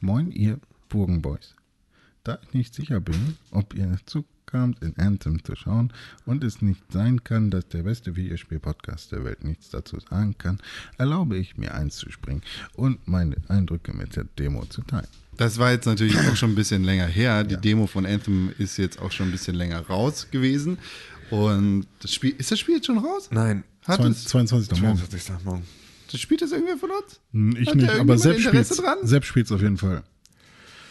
[0.00, 0.58] Moin, ihr
[0.88, 1.54] Burgenboys.
[2.24, 5.92] Da ich nicht sicher bin, ob ihr dazu kamt, in Anthem zu schauen
[6.26, 10.58] und es nicht sein kann, dass der beste Videospiel-Podcast der Welt nichts dazu sagen kann,
[10.98, 12.42] erlaube ich mir einzuspringen
[12.74, 15.08] und meine Eindrücke mit der Demo zu teilen.
[15.38, 17.42] Das war jetzt natürlich auch schon ein bisschen länger her.
[17.42, 20.78] Die Demo von Anthem ist jetzt auch schon ein bisschen länger raus gewesen.
[21.32, 23.28] Und das Spiel, ist das Spiel jetzt schon raus?
[23.30, 23.64] Nein.
[23.86, 24.70] Hat es, 22.
[24.82, 24.98] Morgen.
[24.98, 25.44] 22.
[25.44, 25.62] Morgen.
[26.10, 27.20] das spielt das irgendwer von uns?
[27.32, 28.98] Hm, Ich Hat nicht, aber dran?
[29.02, 30.02] Sepp spielt's auf jeden Fall.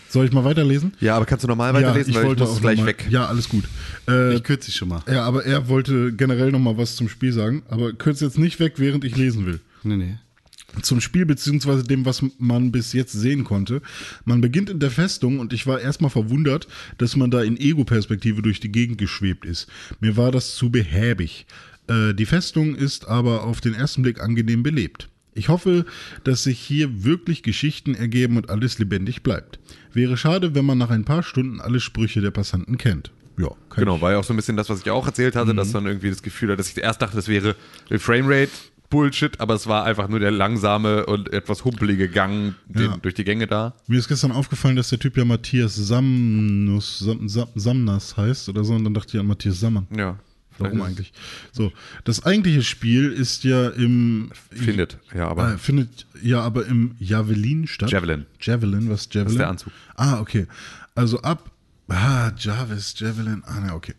[0.10, 0.94] Soll ich mal weiterlesen?
[1.00, 3.06] Ja, aber kannst du normal weiterlesen, weil ich muss auch gleich mal, weg.
[3.10, 3.66] Ja, alles gut.
[4.10, 5.04] Äh, Ich kürze dich schon mal.
[5.08, 8.60] ja, aber er wollte generell noch mal was zum Spiel sagen, aber kürze jetzt nicht
[8.60, 9.62] weg, während ich lesen will.
[9.84, 10.18] Nee, nee.
[10.82, 13.82] Zum Spiel beziehungsweise dem, was man bis jetzt sehen konnte.
[14.26, 16.68] Man beginnt in der Festung und ich war erstmal verwundert,
[16.98, 19.68] dass man da in Ego-Perspektive durch die Gegend geschwebt ist.
[20.00, 21.46] Mir war das zu behäbig.
[21.88, 25.10] Äh, die Festung ist aber auf den ersten Blick angenehm belebt.
[25.34, 25.86] Ich hoffe,
[26.26, 29.60] dass sich hier wirklich Geschichten ergeben und alles lebendig bleibt.
[29.94, 33.12] Wäre schade, wenn man nach ein paar Stunden alle Sprüche der Passanten kennt.
[33.38, 35.36] Ja, kann Genau, ich- war ja auch so ein bisschen das, was ich auch erzählt
[35.38, 37.56] hatte, dass man irgendwie das Gefühl hat, dass ich erst dachte, das wäre
[37.98, 38.52] Framerate
[38.92, 42.98] Bullshit, aber es war einfach nur der langsame und etwas humpelige Gang den, Ja.
[43.02, 43.74] durch die Gänge da.
[43.88, 48.64] Mir ist gestern aufgefallen, dass der Typ ja Matthias Samnus, Sam, Sam, Samnas heißt oder
[48.64, 49.86] so und dann dachte ich an Matthias Sammer.
[49.96, 50.20] Ja.
[50.60, 51.12] Warum eigentlich?
[51.52, 51.72] So,
[52.04, 57.66] das eigentliche Spiel ist ja im Findet, ja, aber Äh, findet ja aber im Javelin
[57.66, 57.90] statt.
[57.90, 58.28] Javelin.
[58.40, 59.24] Javelin, was Javelin?
[59.26, 59.74] Das ist der Anzug.
[59.96, 60.46] Ah, okay.
[60.94, 61.50] Also ab.
[61.94, 63.44] Ah, Jarvis, Javelin.
[63.46, 63.96] Ah, ne, okay.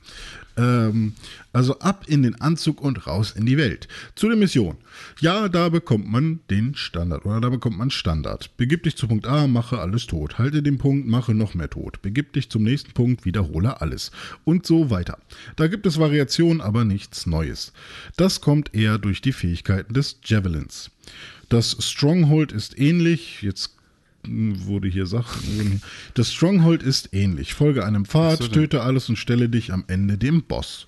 [0.56, 1.12] Ähm,
[1.52, 3.86] also ab in den Anzug und raus in die Welt.
[4.14, 4.78] Zu der Mission.
[5.20, 8.56] Ja, da bekommt man den Standard oder da bekommt man Standard.
[8.56, 10.38] Begib dich zu Punkt A, mache alles tot.
[10.38, 12.00] Halte den Punkt, mache noch mehr tot.
[12.00, 14.10] Begib dich zum nächsten Punkt, wiederhole alles.
[14.44, 15.18] Und so weiter.
[15.56, 17.74] Da gibt es Variationen, aber nichts Neues.
[18.16, 20.90] Das kommt eher durch die Fähigkeiten des Javelins.
[21.50, 23.42] Das Stronghold ist ähnlich.
[23.42, 23.76] Jetzt
[24.26, 25.82] wurde hier Sachen.
[26.14, 27.54] Das Stronghold ist ähnlich.
[27.54, 30.86] Folge einem Pfad, töte alles und stelle dich am Ende dem Boss.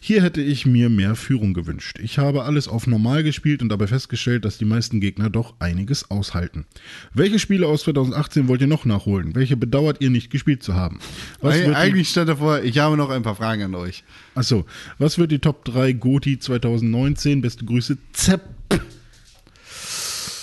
[0.00, 1.98] Hier hätte ich mir mehr Führung gewünscht.
[2.00, 6.10] Ich habe alles auf normal gespielt und dabei festgestellt, dass die meisten Gegner doch einiges
[6.10, 6.66] aushalten.
[7.14, 9.34] Welche Spiele aus 2018 wollt ihr noch nachholen?
[9.34, 11.00] Welche bedauert ihr nicht gespielt zu haben?
[11.42, 14.04] Eig eigentlich stand davor, ich habe noch ein paar Fragen an euch.
[14.34, 14.66] achso,
[14.98, 17.40] was wird die Top 3 GOTI 2019?
[17.40, 18.42] Beste Grüße, Zepp.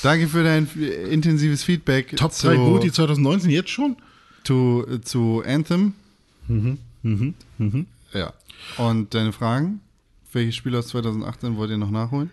[0.05, 0.67] Danke für dein
[1.09, 2.15] intensives Feedback.
[2.15, 3.95] Top zu, 3 GOTI 2019 jetzt schon?
[4.43, 5.93] zu, zu Anthem.
[6.47, 6.77] Mhm,
[8.13, 8.33] Ja.
[8.77, 9.81] Und deine Fragen?
[10.31, 12.29] Welche Spiele aus 2018 wollt ihr noch nachholen?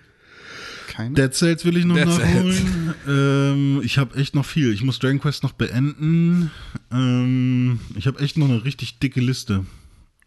[0.88, 1.14] Keine?
[1.14, 2.94] Dead Cells will ich noch Dead nachholen.
[3.08, 4.72] Ähm, ich habe echt noch viel.
[4.74, 6.50] Ich muss Dragon Quest noch beenden.
[6.90, 9.64] Ähm, ich habe echt noch eine richtig dicke Liste.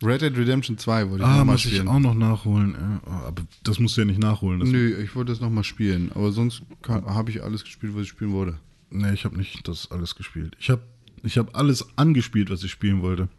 [0.03, 1.87] Red Dead Redemption 2 wollte ich Ah, noch mal muss ich spielen.
[1.87, 2.75] auch noch nachholen.
[2.79, 4.59] Ja, aber das musst du ja nicht nachholen.
[4.59, 6.11] Das, Nö, ich wollte das nochmal spielen.
[6.13, 8.57] Aber sonst habe ich alles gespielt, was ich spielen wollte.
[8.89, 10.55] Nee, ich habe nicht das alles gespielt.
[10.59, 10.81] Ich habe
[11.23, 13.29] ich hab alles angespielt, was ich spielen wollte.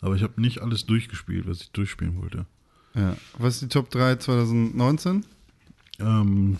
[0.00, 2.46] Aber ich habe nicht alles durchgespielt, was ich durchspielen wollte.
[2.94, 3.16] Ja.
[3.38, 5.24] Was ist die Top 3 2019?
[6.00, 6.56] Ähm,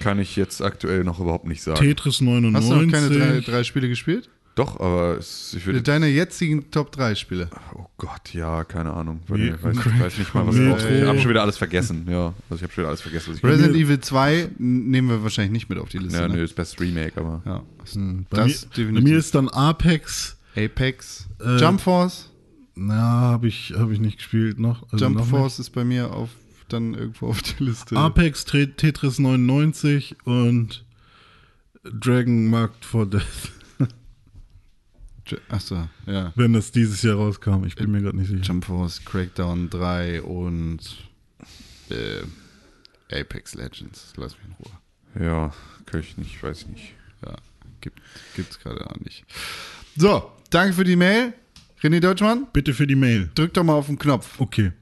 [0.00, 1.78] kann ich jetzt aktuell noch überhaupt nicht sagen.
[1.78, 2.70] Tetris 99.
[2.70, 4.28] Hast du noch keine drei, drei Spiele gespielt?
[4.56, 5.82] Doch, aber es, ich würde.
[5.82, 7.48] Deine jetzigen Top 3 Spiele.
[7.74, 9.20] Oh Gott, ja, keine Ahnung.
[9.26, 10.90] Ich Nee, weiß, ich weiß nicht mal, was ist.
[10.90, 12.06] Ich habe schon wieder alles vergessen.
[12.10, 13.30] Ja, also ich habe schon wieder alles vergessen.
[13.32, 16.18] Was ich Resident Evil 2 n- nehmen wir wahrscheinlich nicht mit auf die Liste.
[16.20, 16.34] ja, ne?
[16.36, 17.42] nö, das beste Remake, aber.
[17.44, 17.62] Ja.
[18.30, 20.36] Bei, Das mir, bei mir ist dann Apex.
[20.56, 21.28] Apex.
[21.44, 22.30] Äh, Jump Force.
[22.74, 24.90] Na, habe ich, hab ich nicht gespielt noch.
[24.90, 26.30] Also Jump noch Force ist bei mir auf,
[26.68, 27.94] dann irgendwo auf der Liste.
[27.96, 30.82] Apex, Tetris 99 und
[31.84, 33.52] Dragon Marked for Death.
[35.48, 36.32] Achso, ja.
[36.36, 37.64] Wenn das dieses Jahr rauskam.
[37.66, 38.42] Ich bin mir gerade nicht sicher.
[38.42, 40.78] Jump Force, Crackdown 3 und
[41.90, 42.22] äh,
[43.12, 44.12] Apex Legends.
[44.16, 45.26] Lass mich in Ruhe.
[45.26, 45.52] Ja,
[45.86, 46.94] kann ich nicht, weiß ich nicht.
[47.24, 47.34] Ja,
[47.80, 48.00] gibt,
[48.36, 49.24] gibt's gerade auch nicht.
[49.96, 51.32] So, danke für die Mail.
[51.82, 53.30] René Deutschmann, Bitte für die Mail.
[53.34, 54.38] drück doch mal auf den Knopf.
[54.40, 54.72] Okay.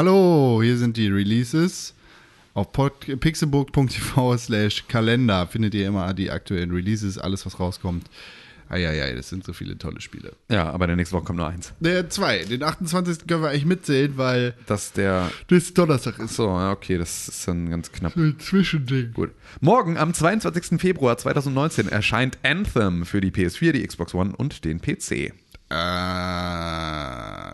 [0.00, 1.92] Hallo, hier sind die Releases.
[2.54, 8.08] Auf pixelburg.tv slash Kalender findet ihr immer die aktuellen Releases, alles was rauskommt.
[8.70, 10.32] Eieiei, das sind so viele tolle Spiele.
[10.50, 11.74] Ja, aber der nächste Woche kommt nur eins.
[11.80, 13.26] Der 2, den 28.
[13.26, 15.30] können wir eigentlich mitzählen, weil Dass der.
[15.48, 16.34] das Donnerstag ist.
[16.34, 18.16] So, okay, das ist dann ganz knapp.
[18.16, 19.12] Ein Zwischending.
[19.12, 19.32] Gut.
[19.60, 20.80] Morgen, am 22.
[20.80, 25.34] Februar 2019, erscheint Anthem für die PS4, die Xbox One und den PC.
[25.68, 25.74] Äh,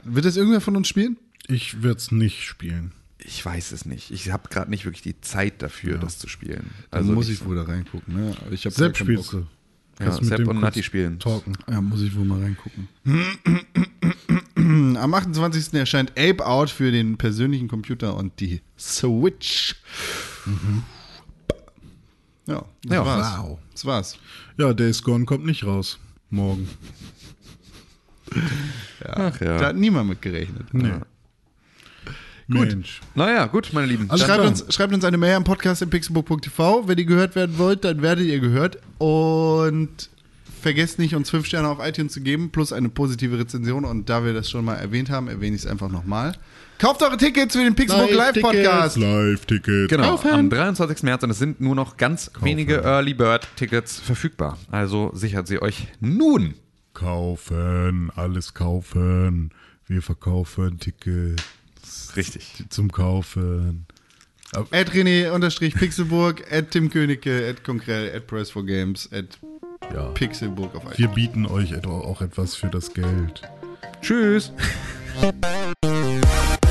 [0.05, 1.17] wird das irgendwer von uns spielen?
[1.49, 2.93] Ich werde es nicht spielen.
[3.19, 4.11] Ich weiß es nicht.
[4.11, 6.71] Ich habe gerade nicht wirklich die Zeit dafür, das zu spielen.
[6.91, 8.15] Also muss ich, ich wohl da reingucken.
[8.15, 8.37] Ne?
[8.51, 9.47] Ich hab Sepp gar keinen spielst du.
[10.01, 11.19] ja, Sepp und Nati spielen.
[11.19, 11.57] Talken.
[11.69, 12.89] Ja, muss ich wohl mal reingucken.
[14.99, 15.75] Am 28.
[15.75, 19.77] erscheint Ape Out für den persönlichen Computer und die Switch.
[22.47, 23.39] Ja, das Ja, war's.
[23.39, 23.59] wow.
[23.73, 24.19] Das war's.
[24.59, 25.99] Ja, Days Gone kommt nicht raus.
[26.31, 26.69] Morgen.
[29.05, 29.61] Ach Da ja.
[29.69, 30.73] hat niemand mit gerechnet.
[30.73, 30.93] Nee.
[32.49, 32.69] Gut.
[32.69, 33.01] Mensch.
[33.15, 34.09] Naja, gut, meine Lieben.
[34.09, 36.87] Alles Schreibt uns, schreibt uns eine Mail am Podcast im pixelbook.tv.
[36.87, 38.79] Wenn ihr gehört werden wollt, dann werdet ihr gehört.
[38.99, 40.09] Und
[40.63, 43.85] vergesst nicht, uns fünf Sterne auf iTunes zu geben, plus eine positive Rezension.
[43.85, 46.35] Und da wir das schon mal erwähnt haben, erwähne ich es einfach nochmal.
[46.79, 48.97] Kauft eure Tickets für den Pixelbook Live Podcast.
[48.97, 49.89] Live-Tickets.
[49.89, 51.03] Genau, am 23.
[51.03, 54.59] März und es sind nur noch ganz wenige Early Bird Tickets verfügbar.
[54.71, 56.55] Also sichert sie euch nun.
[56.93, 59.51] Kaufen, alles kaufen.
[59.87, 61.43] Wir verkaufen Tickets
[62.17, 62.65] Richtig.
[62.71, 63.87] zum Kaufen.
[64.71, 69.39] At René unterstrich Pixelburg, at Tim Königke, at Konkrell, at Press for Games, at
[69.93, 70.09] Ja.
[70.11, 73.43] Pixelburg auf Wir bieten euch auch etwas für das Geld.
[74.01, 74.53] Tschüss.